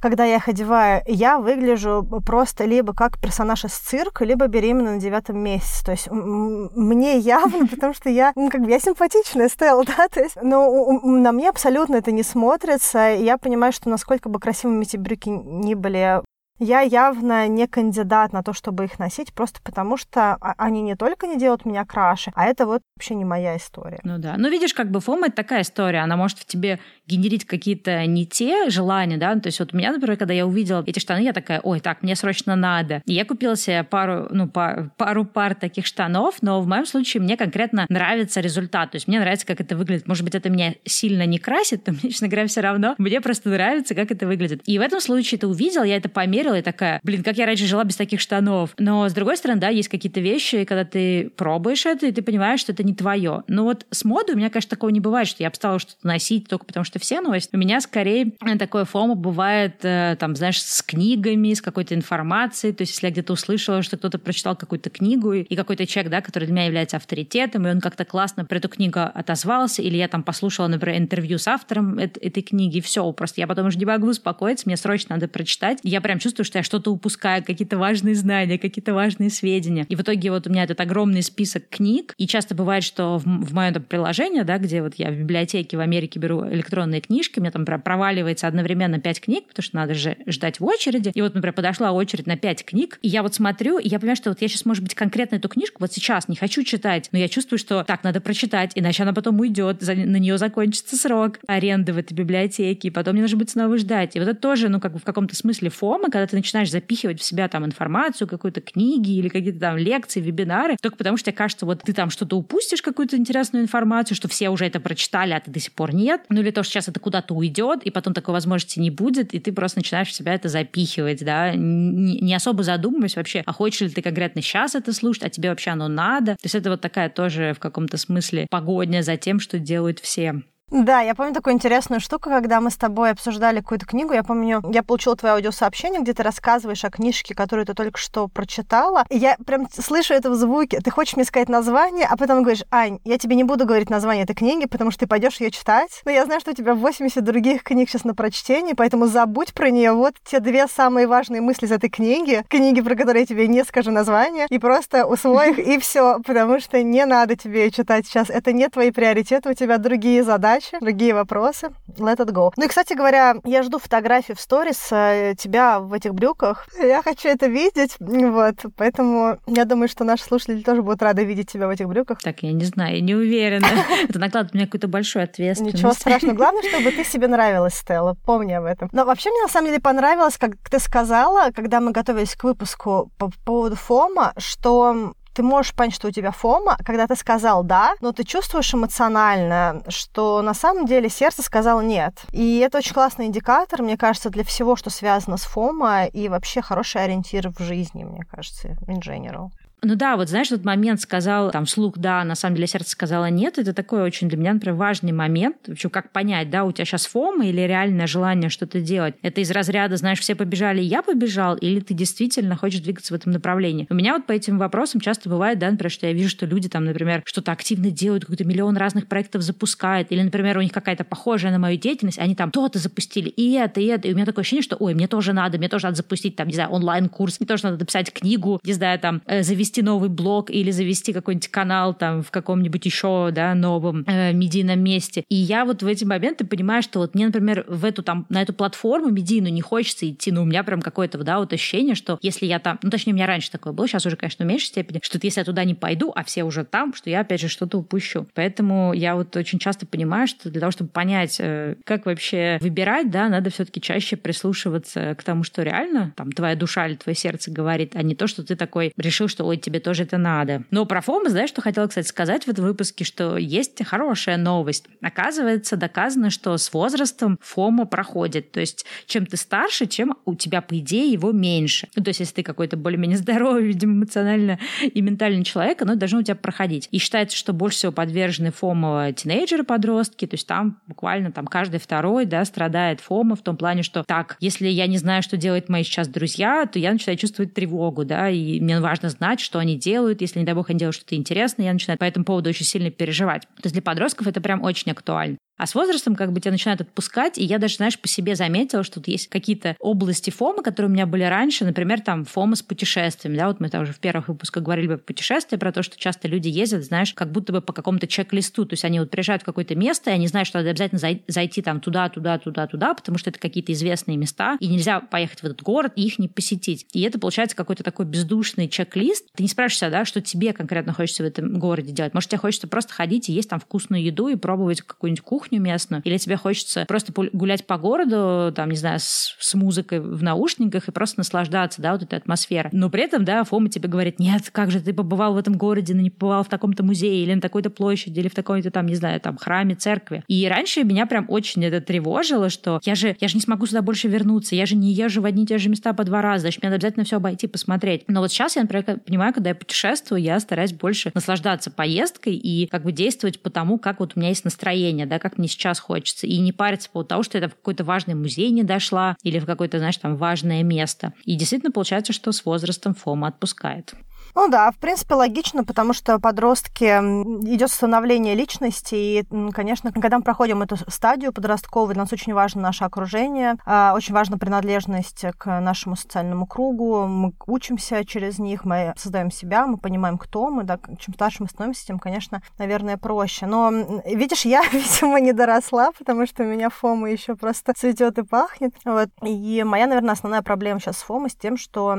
когда 0.00 0.24
я 0.24 0.36
их 0.36 0.48
одеваю, 0.48 1.02
я 1.06 1.38
выгляжу 1.38 2.06
просто 2.24 2.64
либо 2.64 2.94
как 2.94 3.20
персонаж 3.20 3.64
из 3.64 3.72
цирка, 3.72 4.24
либо 4.24 4.46
беременна 4.46 4.92
на 4.92 5.00
девятом 5.00 5.38
месяце. 5.38 5.84
То 5.84 5.92
есть 5.92 6.08
мне 6.10 7.18
явно, 7.18 7.66
потому 7.70 7.92
что 7.94 8.08
я, 8.08 8.32
ну, 8.34 8.48
как 8.50 8.62
бы 8.62 8.70
я 8.70 8.80
симпатичная 8.80 9.48
Стелла, 9.48 9.84
да, 9.96 10.08
то 10.08 10.20
есть, 10.20 10.36
но 10.40 11.00
на 11.02 11.32
мне 11.32 11.50
абсолютно 11.50 11.96
это 11.96 12.12
не 12.12 12.22
смотрится. 12.22 13.14
И 13.14 13.24
я 13.24 13.36
понимаю, 13.38 13.72
что 13.72 13.90
насколько 13.90 14.28
бы 14.28 14.40
красивыми 14.40 14.84
эти 14.84 14.96
брюки 14.96 15.28
ни 15.28 15.74
были, 15.74 16.22
я 16.58 16.80
явно 16.80 17.48
не 17.48 17.66
кандидат 17.66 18.32
на 18.32 18.42
то, 18.42 18.52
чтобы 18.52 18.84
их 18.84 18.98
носить, 18.98 19.32
просто 19.32 19.60
потому 19.62 19.96
что 19.96 20.36
они 20.56 20.82
не 20.82 20.96
только 20.96 21.26
не 21.26 21.38
делают 21.38 21.64
меня 21.64 21.84
краше, 21.84 22.32
а 22.34 22.46
это 22.46 22.66
вот 22.66 22.82
вообще 22.96 23.14
не 23.14 23.24
моя 23.24 23.56
история. 23.56 24.00
Ну 24.02 24.18
да. 24.18 24.34
Ну 24.36 24.48
видишь, 24.50 24.74
как 24.74 24.90
бы 24.90 25.00
фома— 25.00 25.26
это 25.28 25.36
такая 25.36 25.62
история. 25.62 26.00
Она 26.00 26.16
может 26.16 26.38
в 26.38 26.46
тебе 26.46 26.80
генерить 27.06 27.44
какие-то 27.46 28.04
не 28.06 28.26
те 28.26 28.70
желания, 28.70 29.16
да. 29.16 29.34
То 29.36 29.46
есть 29.46 29.60
вот 29.60 29.72
у 29.72 29.76
меня, 29.76 29.92
например, 29.92 30.16
когда 30.16 30.34
я 30.34 30.46
увидела 30.46 30.82
эти 30.86 30.98
штаны, 30.98 31.22
я 31.22 31.32
такая, 31.32 31.60
ой, 31.60 31.80
так, 31.80 32.02
мне 32.02 32.16
срочно 32.16 32.56
надо. 32.56 33.02
И 33.06 33.12
я 33.12 33.24
купила 33.24 33.56
себе 33.56 33.84
пару, 33.84 34.26
ну, 34.30 34.48
пару, 34.48 34.90
пару 34.96 35.24
пар 35.24 35.54
таких 35.54 35.86
штанов, 35.86 36.36
но 36.42 36.60
в 36.60 36.66
моем 36.66 36.86
случае 36.86 37.22
мне 37.22 37.36
конкретно 37.36 37.86
нравится 37.88 38.40
результат. 38.40 38.90
То 38.90 38.96
есть 38.96 39.08
мне 39.08 39.20
нравится, 39.20 39.46
как 39.46 39.60
это 39.60 39.76
выглядит. 39.76 40.06
Может 40.06 40.24
быть, 40.24 40.34
это 40.34 40.50
меня 40.50 40.74
сильно 40.84 41.24
не 41.24 41.38
красит, 41.38 41.82
но 41.86 41.92
мне, 41.92 42.10
честно 42.10 42.28
говоря, 42.28 42.46
все 42.46 42.60
равно. 42.60 42.94
Мне 42.98 43.20
просто 43.20 43.48
нравится, 43.48 43.94
как 43.94 44.10
это 44.10 44.26
выглядит. 44.26 44.62
И 44.66 44.78
в 44.78 44.82
этом 44.82 45.00
случае 45.00 45.38
ты 45.38 45.46
увидел, 45.46 45.84
я 45.84 45.96
это 45.96 46.08
померила, 46.08 46.47
посмотрела 46.48 46.58
и 46.58 46.62
такая, 46.62 47.00
блин, 47.02 47.22
как 47.22 47.36
я 47.36 47.46
раньше 47.46 47.66
жила 47.66 47.84
без 47.84 47.96
таких 47.96 48.20
штанов. 48.20 48.70
Но, 48.78 49.08
с 49.08 49.12
другой 49.12 49.36
стороны, 49.36 49.60
да, 49.60 49.68
есть 49.68 49.88
какие-то 49.88 50.20
вещи, 50.20 50.64
когда 50.64 50.84
ты 50.84 51.30
пробуешь 51.36 51.86
это, 51.86 52.06
и 52.06 52.12
ты 52.12 52.22
понимаешь, 52.22 52.60
что 52.60 52.72
это 52.72 52.82
не 52.82 52.94
твое. 52.94 53.42
Но 53.48 53.64
вот 53.64 53.86
с 53.90 54.04
модой 54.04 54.34
у 54.34 54.38
меня, 54.38 54.50
конечно, 54.50 54.70
такого 54.70 54.90
не 54.90 55.00
бывает, 55.00 55.28
что 55.28 55.42
я 55.42 55.50
стала 55.52 55.78
что-то 55.78 56.06
носить 56.06 56.48
только 56.48 56.64
потому, 56.64 56.84
что 56.84 56.98
все 56.98 57.20
носят. 57.20 57.50
У 57.52 57.58
меня 57.58 57.80
скорее 57.80 58.32
такое 58.58 58.84
фомо 58.84 59.14
бывает, 59.14 59.76
э, 59.82 60.16
там, 60.18 60.36
знаешь, 60.36 60.62
с 60.62 60.82
книгами, 60.82 61.52
с 61.52 61.60
какой-то 61.60 61.94
информацией. 61.94 62.72
То 62.72 62.82
есть, 62.82 62.94
если 62.94 63.06
я 63.06 63.12
где-то 63.12 63.32
услышала, 63.32 63.82
что 63.82 63.96
кто-то 63.96 64.18
прочитал 64.18 64.56
какую-то 64.56 64.90
книгу, 64.90 65.32
и 65.32 65.56
какой-то 65.56 65.86
человек, 65.86 66.10
да, 66.10 66.20
который 66.20 66.44
для 66.44 66.54
меня 66.54 66.66
является 66.66 66.96
авторитетом, 66.96 67.66
и 67.66 67.70
он 67.70 67.80
как-то 67.80 68.04
классно 68.04 68.44
про 68.44 68.58
эту 68.58 68.68
книгу 68.68 69.00
отозвался, 69.00 69.82
или 69.82 69.96
я 69.96 70.08
там 70.08 70.22
послушала, 70.22 70.66
например, 70.68 70.98
интервью 70.98 71.38
с 71.38 71.48
автором 71.48 71.98
этой 71.98 72.42
книги, 72.42 72.78
и 72.78 72.80
все, 72.80 73.10
просто 73.12 73.40
я 73.40 73.46
потом 73.46 73.66
уже 73.66 73.78
не 73.78 73.84
могу 73.84 74.08
успокоиться, 74.08 74.64
мне 74.66 74.76
срочно 74.76 75.16
надо 75.16 75.28
прочитать. 75.28 75.78
Я 75.82 76.00
прям 76.00 76.18
чувствую, 76.18 76.37
чувствую, 76.38 76.46
что 76.46 76.58
я 76.58 76.62
что-то 76.62 76.90
упускаю, 76.92 77.44
какие-то 77.44 77.78
важные 77.78 78.14
знания, 78.14 78.58
какие-то 78.58 78.94
важные 78.94 79.30
сведения. 79.30 79.86
И 79.88 79.96
в 79.96 80.00
итоге 80.00 80.30
вот 80.30 80.46
у 80.46 80.50
меня 80.50 80.64
этот 80.64 80.80
огромный 80.80 81.22
список 81.22 81.68
книг, 81.68 82.14
и 82.16 82.26
часто 82.26 82.54
бывает, 82.54 82.84
что 82.84 83.18
в, 83.18 83.24
в 83.24 83.54
моем 83.54 83.74
там, 83.74 83.82
приложении, 83.82 84.42
да, 84.42 84.58
где 84.58 84.82
вот 84.82 84.94
я 84.96 85.10
в 85.10 85.14
библиотеке 85.14 85.76
в 85.76 85.80
Америке 85.80 86.18
беру 86.20 86.48
электронные 86.48 87.00
книжки, 87.00 87.38
у 87.38 87.42
меня 87.42 87.50
там 87.50 87.64
проваливается 87.64 88.46
одновременно 88.46 89.00
пять 89.00 89.20
книг, 89.20 89.44
потому 89.48 89.62
что 89.64 89.76
надо 89.76 89.94
же 89.94 90.16
ждать 90.26 90.60
в 90.60 90.64
очереди. 90.64 91.10
И 91.14 91.22
вот, 91.22 91.34
например, 91.34 91.52
подошла 91.54 91.92
очередь 91.92 92.26
на 92.26 92.36
пять 92.36 92.64
книг, 92.64 92.98
и 93.02 93.08
я 93.08 93.22
вот 93.22 93.34
смотрю, 93.34 93.78
и 93.78 93.88
я 93.88 93.98
понимаю, 93.98 94.16
что 94.16 94.30
вот 94.30 94.40
я 94.40 94.48
сейчас, 94.48 94.64
может 94.64 94.82
быть, 94.82 94.94
конкретно 94.94 95.36
эту 95.36 95.48
книжку 95.48 95.78
вот 95.80 95.92
сейчас 95.92 96.28
не 96.28 96.36
хочу 96.36 96.62
читать, 96.62 97.08
но 97.12 97.18
я 97.18 97.28
чувствую, 97.28 97.58
что 97.58 97.84
так, 97.84 98.04
надо 98.04 98.20
прочитать, 98.20 98.72
иначе 98.74 99.02
она 99.02 99.12
потом 99.12 99.40
уйдет, 99.40 99.82
за, 99.82 99.94
на 99.94 100.16
нее 100.16 100.38
закончится 100.38 100.96
срок 100.96 101.38
аренды 101.46 101.92
в 101.92 101.98
этой 101.98 102.14
библиотеке, 102.14 102.88
и 102.88 102.90
потом 102.90 103.14
мне 103.14 103.22
нужно 103.22 103.38
будет 103.38 103.50
снова 103.50 103.76
ждать. 103.78 104.14
И 104.14 104.18
вот 104.20 104.28
это 104.28 104.40
тоже, 104.40 104.68
ну, 104.68 104.80
как 104.80 104.92
бы 104.92 104.98
в 104.98 105.04
каком-то 105.04 105.34
смысле 105.34 105.70
фома, 105.70 106.10
когда 106.10 106.26
ты 106.28 106.36
начинаешь 106.36 106.70
запихивать 106.70 107.20
в 107.20 107.24
себя 107.24 107.48
там 107.48 107.64
информацию, 107.64 108.28
какую-то 108.28 108.60
книги 108.60 109.12
или 109.12 109.28
какие-то 109.28 109.60
там 109.60 109.76
лекции, 109.76 110.20
вебинары, 110.20 110.76
только 110.80 110.96
потому 110.96 111.16
что 111.16 111.26
тебе 111.26 111.36
кажется, 111.36 111.66
вот 111.66 111.82
ты 111.82 111.92
там 111.92 112.10
что-то 112.10 112.36
упустишь, 112.36 112.82
какую-то 112.82 113.16
интересную 113.16 113.64
информацию, 113.64 114.16
что 114.16 114.28
все 114.28 114.50
уже 114.50 114.66
это 114.66 114.80
прочитали, 114.80 115.32
а 115.32 115.40
ты 115.40 115.50
до 115.50 115.60
сих 115.60 115.72
пор 115.72 115.94
нет. 115.94 116.22
Ну 116.28 116.40
или 116.40 116.50
то, 116.50 116.62
что 116.62 116.72
сейчас 116.72 116.88
это 116.88 117.00
куда-то 117.00 117.34
уйдет, 117.34 117.82
и 117.82 117.90
потом 117.90 118.14
такой 118.14 118.32
возможности 118.32 118.78
не 118.78 118.90
будет, 118.90 119.34
и 119.34 119.40
ты 119.40 119.52
просто 119.52 119.78
начинаешь 119.78 120.08
в 120.08 120.14
себя 120.14 120.34
это 120.34 120.48
запихивать, 120.48 121.24
да, 121.24 121.52
не, 121.54 122.34
особо 122.34 122.62
задумываясь 122.62 123.16
вообще, 123.16 123.42
а 123.44 123.52
хочешь 123.52 123.80
ли 123.80 123.90
ты 123.90 124.02
конкретно 124.02 124.42
сейчас 124.42 124.74
это 124.74 124.92
слушать, 124.92 125.24
а 125.24 125.30
тебе 125.30 125.50
вообще 125.50 125.70
оно 125.70 125.88
надо. 125.88 126.32
То 126.32 126.44
есть 126.44 126.54
это 126.54 126.70
вот 126.70 126.80
такая 126.80 127.10
тоже 127.10 127.54
в 127.54 127.58
каком-то 127.58 127.96
смысле 127.96 128.46
погоня 128.50 129.02
за 129.02 129.16
тем, 129.16 129.40
что 129.40 129.58
делают 129.58 129.98
все. 129.98 130.42
Да, 130.70 131.00
я 131.00 131.14
помню 131.14 131.32
такую 131.32 131.54
интересную 131.54 131.98
штуку, 131.98 132.28
когда 132.28 132.60
мы 132.60 132.70
с 132.70 132.76
тобой 132.76 133.10
обсуждали 133.10 133.60
какую-то 133.60 133.86
книгу. 133.86 134.12
Я 134.12 134.22
помню, 134.22 134.62
я 134.70 134.82
получила 134.82 135.16
твое 135.16 135.34
аудиосообщение, 135.36 136.02
где 136.02 136.12
ты 136.12 136.22
рассказываешь 136.22 136.84
о 136.84 136.90
книжке, 136.90 137.34
которую 137.34 137.64
ты 137.64 137.72
только 137.72 137.98
что 137.98 138.28
прочитала. 138.28 139.06
И 139.08 139.16
я 139.16 139.36
прям 139.46 139.66
слышу 139.72 140.12
это 140.12 140.30
в 140.30 140.34
звуке. 140.34 140.80
Ты 140.80 140.90
хочешь 140.90 141.16
мне 141.16 141.24
сказать 141.24 141.48
название, 141.48 142.06
а 142.06 142.18
потом 142.18 142.42
говоришь, 142.42 142.64
Ань, 142.70 142.98
я 143.04 143.16
тебе 143.16 143.34
не 143.34 143.44
буду 143.44 143.64
говорить 143.64 143.88
название 143.88 144.24
этой 144.24 144.34
книги, 144.34 144.66
потому 144.66 144.90
что 144.90 145.00
ты 145.00 145.06
пойдешь 145.06 145.40
ее 145.40 145.50
читать. 145.50 146.02
Но 146.04 146.10
я 146.10 146.26
знаю, 146.26 146.40
что 146.40 146.50
у 146.50 146.54
тебя 146.54 146.74
80 146.74 147.24
других 147.24 147.62
книг 147.62 147.88
сейчас 147.88 148.04
на 148.04 148.14
прочтении, 148.14 148.74
поэтому 148.74 149.06
забудь 149.06 149.54
про 149.54 149.70
нее. 149.70 149.92
Вот 149.92 150.16
те 150.30 150.38
две 150.38 150.66
самые 150.66 151.06
важные 151.06 151.40
мысли 151.40 151.64
из 151.64 151.72
этой 151.72 151.88
книги. 151.88 152.44
Книги, 152.46 152.82
про 152.82 152.94
которые 152.94 153.22
я 153.22 153.26
тебе 153.26 153.48
не 153.48 153.64
скажу 153.64 153.90
название. 153.90 154.46
И 154.50 154.58
просто 154.58 155.06
усвой 155.06 155.52
их, 155.52 155.58
и 155.58 155.78
все, 155.78 156.18
потому 156.18 156.60
что 156.60 156.82
не 156.82 157.06
надо 157.06 157.36
тебе 157.36 157.70
читать 157.70 158.06
сейчас. 158.06 158.28
Это 158.28 158.52
не 158.52 158.68
твои 158.68 158.90
приоритеты, 158.90 159.48
у 159.48 159.54
тебя 159.54 159.78
другие 159.78 160.22
задачи 160.22 160.57
задачи, 160.58 160.78
другие 160.80 161.14
вопросы. 161.14 161.70
Let 161.98 162.18
it 162.18 162.32
go. 162.32 162.52
Ну 162.56 162.64
и, 162.64 162.68
кстати 162.68 162.94
говоря, 162.94 163.36
я 163.44 163.62
жду 163.62 163.78
фотографии 163.78 164.32
в 164.32 164.40
сторис 164.40 164.88
э, 164.90 165.34
тебя 165.38 165.80
в 165.80 165.92
этих 165.92 166.14
брюках. 166.14 166.68
Я 166.80 167.02
хочу 167.02 167.28
это 167.28 167.46
видеть, 167.46 167.96
вот. 167.98 168.54
Поэтому 168.76 169.38
я 169.46 169.64
думаю, 169.64 169.88
что 169.88 170.04
наши 170.04 170.24
слушатели 170.24 170.62
тоже 170.62 170.82
будут 170.82 171.02
рады 171.02 171.24
видеть 171.24 171.50
тебя 171.50 171.66
в 171.66 171.70
этих 171.70 171.88
брюках. 171.88 172.18
Так, 172.20 172.42
я 172.42 172.52
не 172.52 172.64
знаю, 172.64 172.96
я 172.96 173.00
не 173.00 173.14
уверена. 173.14 173.66
Это 174.08 174.18
накладывает 174.18 174.54
мне 174.54 174.66
какую-то 174.66 174.88
большую 174.88 175.24
ответственность. 175.24 175.76
Ничего 175.76 175.92
страшного. 175.92 176.34
Главное, 176.34 176.62
чтобы 176.62 176.90
ты 176.90 177.04
себе 177.04 177.28
нравилась, 177.28 177.74
Стелла. 177.74 178.16
Помни 178.24 178.52
об 178.52 178.64
этом. 178.64 178.88
Но 178.92 179.04
вообще 179.04 179.30
мне 179.30 179.42
на 179.42 179.48
самом 179.48 179.68
деле 179.68 179.80
понравилось, 179.80 180.36
как 180.38 180.52
ты 180.70 180.78
сказала, 180.78 181.50
когда 181.54 181.80
мы 181.80 181.92
готовились 181.92 182.34
к 182.34 182.44
выпуску 182.44 183.10
по 183.18 183.30
поводу 183.44 183.76
ФОМа, 183.76 184.32
что 184.36 185.14
ты 185.38 185.44
можешь 185.44 185.72
понять, 185.72 185.94
что 185.94 186.08
у 186.08 186.10
тебя 186.10 186.32
фома, 186.32 186.76
когда 186.84 187.06
ты 187.06 187.14
сказал 187.14 187.62
«да», 187.62 187.94
но 188.00 188.10
ты 188.10 188.24
чувствуешь 188.24 188.74
эмоционально, 188.74 189.84
что 189.86 190.42
на 190.42 190.52
самом 190.52 190.84
деле 190.84 191.08
сердце 191.08 191.42
сказало 191.42 191.80
«нет». 191.80 192.24
И 192.32 192.58
это 192.58 192.78
очень 192.78 192.92
классный 192.92 193.26
индикатор, 193.26 193.82
мне 193.82 193.96
кажется, 193.96 194.30
для 194.30 194.42
всего, 194.42 194.74
что 194.74 194.90
связано 194.90 195.36
с 195.36 195.44
фома, 195.44 196.06
и 196.06 196.28
вообще 196.28 196.60
хороший 196.60 197.04
ориентир 197.04 197.50
в 197.50 197.60
жизни, 197.60 198.02
мне 198.02 198.24
кажется, 198.28 198.70
in 198.88 198.98
general. 198.98 199.50
Ну 199.82 199.94
да, 199.94 200.16
вот 200.16 200.28
знаешь, 200.28 200.48
тот 200.48 200.64
момент 200.64 201.00
сказал, 201.00 201.52
там, 201.52 201.64
слух 201.66 201.98
да, 201.98 202.24
на 202.24 202.34
самом 202.34 202.56
деле 202.56 202.66
сердце 202.66 202.90
сказала 202.90 203.30
нет, 203.30 203.58
это 203.58 203.72
такой 203.72 204.02
очень 204.02 204.28
для 204.28 204.36
меня, 204.36 204.54
например, 204.54 204.74
важный 204.76 205.12
момент. 205.12 205.56
Вообще, 205.68 205.88
как 205.88 206.10
понять, 206.10 206.50
да, 206.50 206.64
у 206.64 206.72
тебя 206.72 206.84
сейчас 206.84 207.06
фома 207.06 207.46
или 207.46 207.60
реальное 207.60 208.08
желание 208.08 208.50
что-то 208.50 208.80
делать? 208.80 209.14
Это 209.22 209.40
из 209.40 209.50
разряда, 209.52 209.96
знаешь, 209.96 210.18
все 210.18 210.34
побежали, 210.34 210.80
я 210.80 211.02
побежал, 211.02 211.54
или 211.56 211.78
ты 211.78 211.94
действительно 211.94 212.56
хочешь 212.56 212.80
двигаться 212.80 213.14
в 213.14 213.16
этом 213.16 213.32
направлении? 213.32 213.86
У 213.88 213.94
меня 213.94 214.14
вот 214.14 214.26
по 214.26 214.32
этим 214.32 214.58
вопросам 214.58 215.00
часто 215.00 215.28
бывает, 215.28 215.60
да, 215.60 215.70
например, 215.70 215.92
что 215.92 216.06
я 216.06 216.12
вижу, 216.12 216.28
что 216.28 216.44
люди 216.44 216.68
там, 216.68 216.84
например, 216.84 217.22
что-то 217.24 217.52
активно 217.52 217.92
делают, 217.92 218.24
какой-то 218.24 218.44
миллион 218.44 218.76
разных 218.76 219.06
проектов 219.06 219.42
запускают, 219.42 220.10
или, 220.10 220.22
например, 220.22 220.58
у 220.58 220.62
них 220.62 220.72
какая-то 220.72 221.04
похожая 221.04 221.52
на 221.52 221.58
мою 221.60 221.78
деятельность, 221.78 222.18
они 222.18 222.34
там 222.34 222.50
то-то 222.50 222.80
запустили, 222.80 223.28
и 223.28 223.52
это, 223.52 223.80
и 223.80 223.86
это, 223.86 224.08
и 224.08 224.12
у 224.12 224.16
меня 224.16 224.26
такое 224.26 224.42
ощущение, 224.42 224.64
что, 224.64 224.74
ой, 224.74 224.94
мне 224.94 225.06
тоже 225.06 225.32
надо, 225.32 225.56
мне 225.56 225.68
тоже 225.68 225.86
надо 225.86 225.98
запустить, 225.98 226.34
там, 226.34 226.48
не 226.48 226.54
знаю, 226.54 226.70
онлайн-курс, 226.70 227.38
мне 227.38 227.46
тоже 227.46 227.62
надо 227.64 227.78
написать 227.78 228.12
книгу, 228.12 228.58
не 228.64 228.72
знаю, 228.72 228.98
там, 228.98 229.22
э, 229.26 229.44
завести 229.44 229.67
завести 229.68 229.82
новый 229.82 230.08
блог 230.08 230.50
или 230.50 230.70
завести 230.70 231.12
какой-нибудь 231.12 231.48
канал 231.48 231.92
там 231.92 232.22
в 232.22 232.30
каком-нибудь 232.30 232.86
еще, 232.86 233.30
да, 233.32 233.54
новом 233.54 234.04
э, 234.06 234.32
медийном 234.32 234.80
месте. 234.80 235.24
И 235.28 235.34
я 235.34 235.64
вот 235.64 235.82
в 235.82 235.86
эти 235.86 236.04
моменты 236.04 236.46
понимаю, 236.46 236.82
что 236.82 237.00
вот 237.00 237.14
мне, 237.14 237.26
например, 237.26 237.66
в 237.68 237.84
эту 237.84 238.02
там, 238.02 238.24
на 238.30 238.40
эту 238.40 238.54
платформу 238.54 239.10
медийную 239.10 239.52
не 239.52 239.60
хочется 239.60 240.08
идти, 240.08 240.32
но 240.32 240.42
у 240.42 240.44
меня 240.46 240.62
прям 240.62 240.80
какое-то, 240.80 241.18
да, 241.18 241.38
вот 241.38 241.52
ощущение, 241.52 241.94
что 241.94 242.18
если 242.22 242.46
я 242.46 242.58
там, 242.58 242.78
ну, 242.82 242.90
точнее, 242.90 243.12
у 243.12 243.16
меня 243.16 243.26
раньше 243.26 243.50
такое 243.50 243.72
было, 243.72 243.86
сейчас 243.86 244.06
уже, 244.06 244.16
конечно, 244.16 244.44
в 244.44 244.48
меньшей 244.48 244.66
степени, 244.66 245.00
что 245.02 245.18
если 245.22 245.40
я 245.40 245.44
туда 245.44 245.64
не 245.64 245.74
пойду, 245.74 246.12
а 246.14 246.24
все 246.24 246.44
уже 246.44 246.64
там, 246.64 246.94
что 246.94 247.10
я, 247.10 247.20
опять 247.20 247.40
же, 247.40 247.48
что-то 247.48 247.78
упущу. 247.78 248.26
Поэтому 248.34 248.94
я 248.94 249.16
вот 249.16 249.36
очень 249.36 249.58
часто 249.58 249.86
понимаю, 249.86 250.26
что 250.28 250.50
для 250.50 250.60
того, 250.60 250.70
чтобы 250.70 250.90
понять, 250.90 251.36
э, 251.40 251.74
как 251.84 252.06
вообще 252.06 252.58
выбирать, 252.62 253.10
да, 253.10 253.28
надо 253.28 253.50
все-таки 253.50 253.80
чаще 253.80 254.16
прислушиваться 254.16 255.14
к 255.18 255.22
тому, 255.22 255.44
что 255.44 255.62
реально 255.62 256.14
там 256.16 256.32
твоя 256.32 256.56
душа 256.56 256.86
или 256.86 256.94
твое 256.94 257.16
сердце 257.16 257.50
говорит, 257.50 257.92
а 257.94 258.02
не 258.02 258.14
то, 258.14 258.26
что 258.26 258.42
ты 258.42 258.56
такой 258.56 258.92
решил, 258.96 259.28
что 259.28 259.44
ой, 259.44 259.57
тебе 259.58 259.80
тоже 259.80 260.04
это 260.04 260.18
надо. 260.18 260.64
Но 260.70 260.86
про 260.86 261.00
фома, 261.00 261.28
знаешь, 261.30 261.50
что 261.50 261.60
хотела, 261.60 261.86
кстати, 261.86 262.06
сказать 262.06 262.44
в 262.44 262.48
этом 262.48 262.64
выпуске, 262.64 263.04
что 263.04 263.36
есть 263.36 263.84
хорошая 263.84 264.36
новость. 264.36 264.86
Оказывается, 265.02 265.76
доказано, 265.76 266.30
что 266.30 266.56
с 266.56 266.72
возрастом 266.72 267.38
фома 267.40 267.86
проходит. 267.86 268.52
То 268.52 268.60
есть, 268.60 268.86
чем 269.06 269.26
ты 269.26 269.36
старше, 269.36 269.86
чем 269.86 270.16
у 270.24 270.34
тебя, 270.34 270.60
по 270.60 270.78
идее, 270.78 271.10
его 271.10 271.32
меньше. 271.32 271.88
Ну, 271.96 272.02
то 272.02 272.08
есть, 272.08 272.20
если 272.20 272.36
ты 272.36 272.42
какой-то 272.42 272.76
более-менее 272.76 273.18
здоровый, 273.18 273.64
видимо, 273.64 273.94
эмоционально 273.94 274.58
и 274.82 275.00
ментальный 275.00 275.44
человек, 275.44 275.82
оно 275.82 275.94
должно 275.94 276.20
у 276.20 276.22
тебя 276.22 276.34
проходить. 276.34 276.88
И 276.90 276.98
считается, 276.98 277.36
что 277.36 277.52
больше 277.52 277.78
всего 277.78 277.92
подвержены 277.92 278.50
фома 278.52 279.12
тинейджеры, 279.12 279.64
подростки. 279.64 280.26
То 280.26 280.34
есть, 280.34 280.46
там 280.46 280.80
буквально 280.86 281.32
там 281.32 281.46
каждый 281.46 281.80
второй, 281.80 282.24
да, 282.24 282.44
страдает 282.44 283.00
фома 283.00 283.36
в 283.36 283.42
том 283.42 283.56
плане, 283.56 283.82
что 283.82 284.04
так, 284.04 284.36
если 284.40 284.68
я 284.68 284.86
не 284.86 284.98
знаю, 284.98 285.22
что 285.22 285.36
делают 285.36 285.68
мои 285.68 285.82
сейчас 285.82 286.08
друзья, 286.08 286.66
то 286.66 286.78
я 286.78 286.92
начинаю 286.92 287.18
чувствовать 287.18 287.54
тревогу, 287.54 288.04
да, 288.04 288.28
и 288.28 288.60
мне 288.60 288.80
важно 288.80 289.08
знать, 289.08 289.40
что 289.48 289.58
они 289.58 289.78
делают. 289.78 290.20
Если, 290.20 290.38
не 290.38 290.44
дай 290.44 290.54
бог, 290.54 290.68
они 290.68 290.78
делают 290.78 290.94
что-то 290.94 291.16
интересное, 291.16 291.66
я 291.66 291.72
начинаю 291.72 291.98
по 291.98 292.04
этому 292.04 292.26
поводу 292.26 292.50
очень 292.50 292.66
сильно 292.66 292.90
переживать. 292.90 293.42
То 293.42 293.64
есть 293.64 293.72
для 293.72 293.80
подростков 293.80 294.26
это 294.26 294.42
прям 294.42 294.62
очень 294.62 294.92
актуально. 294.92 295.38
А 295.58 295.66
с 295.66 295.74
возрастом 295.74 296.14
как 296.14 296.32
бы 296.32 296.40
тебя 296.40 296.52
начинают 296.52 296.80
отпускать, 296.80 297.36
и 297.36 297.44
я 297.44 297.58
даже, 297.58 297.76
знаешь, 297.76 297.98
по 297.98 298.08
себе 298.08 298.36
заметила, 298.36 298.84
что 298.84 298.94
тут 298.94 299.08
есть 299.08 299.28
какие-то 299.28 299.76
области 299.80 300.30
фома, 300.30 300.62
которые 300.62 300.88
у 300.88 300.92
меня 300.92 301.04
были 301.04 301.24
раньше, 301.24 301.64
например, 301.64 302.00
там 302.00 302.24
фома 302.24 302.56
с 302.56 302.62
путешествиями, 302.62 303.36
да, 303.36 303.48
вот 303.48 303.60
мы 303.60 303.68
там 303.68 303.82
уже 303.82 303.92
в 303.92 303.98
первых 303.98 304.28
выпусках 304.28 304.62
говорили 304.62 304.86
про 304.86 304.98
путешествия, 304.98 305.58
про 305.58 305.72
то, 305.72 305.82
что 305.82 305.98
часто 305.98 306.28
люди 306.28 306.48
ездят, 306.48 306.84
знаешь, 306.84 307.12
как 307.12 307.32
будто 307.32 307.52
бы 307.52 307.60
по 307.60 307.72
какому-то 307.72 308.06
чек-листу, 308.06 308.64
то 308.64 308.74
есть 308.74 308.84
они 308.84 309.00
вот 309.00 309.10
приезжают 309.10 309.42
в 309.42 309.44
какое-то 309.44 309.74
место, 309.74 310.10
и 310.10 310.14
они 310.14 310.28
знают, 310.28 310.48
что 310.48 310.58
надо 310.58 310.70
обязательно 310.70 311.00
зайти 311.26 311.60
там 311.62 311.80
туда, 311.80 312.08
туда, 312.08 312.38
туда, 312.38 312.66
туда, 312.66 312.94
потому 312.94 313.18
что 313.18 313.30
это 313.30 313.40
какие-то 313.40 313.72
известные 313.72 314.16
места, 314.16 314.56
и 314.60 314.68
нельзя 314.68 315.00
поехать 315.00 315.40
в 315.40 315.44
этот 315.44 315.62
город 315.62 315.92
и 315.96 316.06
их 316.06 316.18
не 316.18 316.28
посетить. 316.28 316.86
И 316.92 317.02
это 317.02 317.18
получается 317.18 317.56
какой-то 317.56 317.82
такой 317.82 318.06
бездушный 318.06 318.68
чек-лист. 318.68 319.26
Ты 319.34 319.42
не 319.42 319.48
спрашиваешь 319.48 319.92
да, 319.92 320.04
что 320.04 320.20
тебе 320.20 320.52
конкретно 320.52 320.92
хочется 320.92 321.22
в 321.22 321.26
этом 321.26 321.58
городе 321.58 321.92
делать. 321.92 322.14
Может, 322.14 322.30
тебе 322.30 322.38
хочется 322.38 322.68
просто 322.68 322.92
ходить 322.92 323.28
и 323.28 323.32
есть 323.32 323.48
там 323.48 323.58
вкусную 323.58 324.02
еду 324.02 324.28
и 324.28 324.36
пробовать 324.36 324.82
какую-нибудь 324.82 325.22
кухню, 325.22 325.47
кухню 325.48 325.60
местную, 325.60 326.02
или 326.04 326.18
тебе 326.18 326.36
хочется 326.36 326.84
просто 326.86 327.12
гулять 327.32 327.66
по 327.66 327.78
городу, 327.78 328.52
там, 328.54 328.70
не 328.70 328.76
знаю, 328.76 329.00
с, 329.00 329.34
с 329.38 329.54
музыкой 329.54 330.00
в 330.00 330.22
наушниках 330.22 330.88
и 330.88 330.92
просто 330.92 331.20
наслаждаться, 331.20 331.80
да, 331.80 331.92
вот 331.92 332.02
этой 332.02 332.18
атмосферой. 332.18 332.70
Но 332.72 332.90
при 332.90 333.04
этом, 333.04 333.24
да, 333.24 333.44
Фома 333.44 333.68
тебе 333.68 333.88
говорит, 333.88 334.18
нет, 334.18 334.50
как 334.52 334.70
же 334.70 334.80
ты 334.80 334.92
побывал 334.92 335.34
в 335.34 335.38
этом 335.38 335.56
городе, 335.56 335.94
но 335.94 336.02
не 336.02 336.10
побывал 336.10 336.44
в 336.44 336.48
таком-то 336.48 336.82
музее 336.82 337.22
или 337.22 337.34
на 337.34 337.40
такой-то 337.40 337.70
площади, 337.70 338.20
или 338.20 338.28
в 338.28 338.34
такой-то 338.34 338.70
там, 338.70 338.86
не 338.86 338.94
знаю, 338.94 339.20
там, 339.20 339.38
храме, 339.38 339.74
церкви. 339.74 340.22
И 340.28 340.46
раньше 340.48 340.84
меня 340.84 341.06
прям 341.06 341.26
очень 341.28 341.64
это 341.64 341.80
тревожило, 341.80 342.50
что 342.50 342.80
я 342.84 342.94
же, 342.94 343.16
я 343.20 343.28
же 343.28 343.34
не 343.34 343.40
смогу 343.40 343.66
сюда 343.66 343.82
больше 343.82 344.08
вернуться, 344.08 344.54
я 344.54 344.66
же 344.66 344.76
не 344.76 344.92
езжу 344.92 345.22
в 345.22 345.24
одни 345.24 345.44
и 345.44 345.46
те 345.46 345.58
же 345.58 345.68
места 345.68 345.92
по 345.92 346.04
два 346.04 346.20
раза, 346.20 346.42
значит, 346.42 346.62
мне 346.62 346.70
надо 346.70 346.76
обязательно 346.76 347.04
все 347.04 347.16
обойти, 347.16 347.46
посмотреть. 347.46 348.04
Но 348.08 348.20
вот 348.20 348.30
сейчас 348.30 348.56
я, 348.56 348.62
например, 348.62 349.00
понимаю, 349.00 349.32
когда 349.32 349.50
я 349.50 349.54
путешествую, 349.54 350.20
я 350.20 350.38
стараюсь 350.40 350.72
больше 350.72 351.10
наслаждаться 351.14 351.70
поездкой 351.70 352.34
и 352.34 352.66
как 352.66 352.82
бы 352.82 352.92
действовать 352.92 353.40
по 353.40 353.50
тому, 353.50 353.78
как 353.78 354.00
вот 354.00 354.12
у 354.14 354.20
меня 354.20 354.28
есть 354.28 354.44
настроение, 354.44 355.06
да, 355.06 355.18
как 355.18 355.37
мне 355.38 355.48
сейчас 355.48 355.78
хочется, 355.78 356.26
и 356.26 356.38
не 356.38 356.52
париться 356.52 356.90
по 356.90 357.02
того, 357.02 357.22
что 357.22 357.38
это 357.38 357.48
в 357.48 357.54
какой-то 357.54 357.84
важный 357.84 358.14
музей 358.14 358.50
не 358.50 358.62
дошла 358.62 359.16
или 359.22 359.38
в 359.38 359.46
какое-то, 359.46 359.78
знаешь, 359.78 359.96
там 359.96 360.16
важное 360.16 360.62
место. 360.62 361.14
И 361.24 361.36
действительно 361.36 361.72
получается, 361.72 362.12
что 362.12 362.32
с 362.32 362.44
возрастом 362.44 362.94
фома 362.94 363.28
отпускает. 363.28 363.94
Ну 364.34 364.48
да, 364.48 364.70
в 364.70 364.76
принципе, 364.76 365.14
логично, 365.14 365.64
потому 365.64 365.92
что 365.92 366.18
подростки 366.18 366.84
идет 366.84 367.70
становление 367.70 368.34
личности, 368.34 368.94
и, 368.94 369.24
конечно, 369.52 369.92
когда 369.92 370.18
мы 370.18 370.22
проходим 370.22 370.62
эту 370.62 370.76
стадию 370.88 371.32
подростковую, 371.32 371.94
для 371.94 372.02
нас 372.02 372.12
очень 372.12 372.34
важно 372.34 372.62
наше 372.62 372.84
окружение, 372.84 373.56
а, 373.64 373.92
очень 373.94 374.14
важна 374.14 374.38
принадлежность 374.38 375.24
к 375.36 375.60
нашему 375.60 375.96
социальному 375.96 376.46
кругу, 376.46 377.06
мы 377.06 377.32
учимся 377.46 378.04
через 378.04 378.38
них, 378.38 378.64
мы 378.64 378.94
создаем 378.96 379.30
себя, 379.30 379.66
мы 379.66 379.78
понимаем, 379.78 380.18
кто 380.18 380.50
мы, 380.50 380.64
да, 380.64 380.78
чем 380.98 381.14
старше 381.14 381.42
мы 381.42 381.48
становимся, 381.48 381.86
тем, 381.86 381.98
конечно, 381.98 382.42
наверное, 382.58 382.96
проще. 382.96 383.46
Но, 383.46 383.70
видишь, 384.04 384.44
я, 384.44 384.62
видимо, 384.72 385.20
не 385.20 385.32
доросла, 385.32 385.90
потому 385.98 386.26
что 386.26 386.42
у 386.42 386.46
меня 386.46 386.70
фома 386.70 387.10
еще 387.10 387.34
просто 387.34 387.72
цветет 387.74 388.18
и 388.18 388.22
пахнет. 388.22 388.74
Вот. 388.84 389.08
И 389.22 389.62
моя, 389.64 389.86
наверное, 389.86 390.12
основная 390.12 390.42
проблема 390.42 390.80
сейчас 390.80 390.98
с 390.98 391.02
фомой 391.02 391.30
с 391.30 391.34
тем, 391.34 391.56
что 391.56 391.96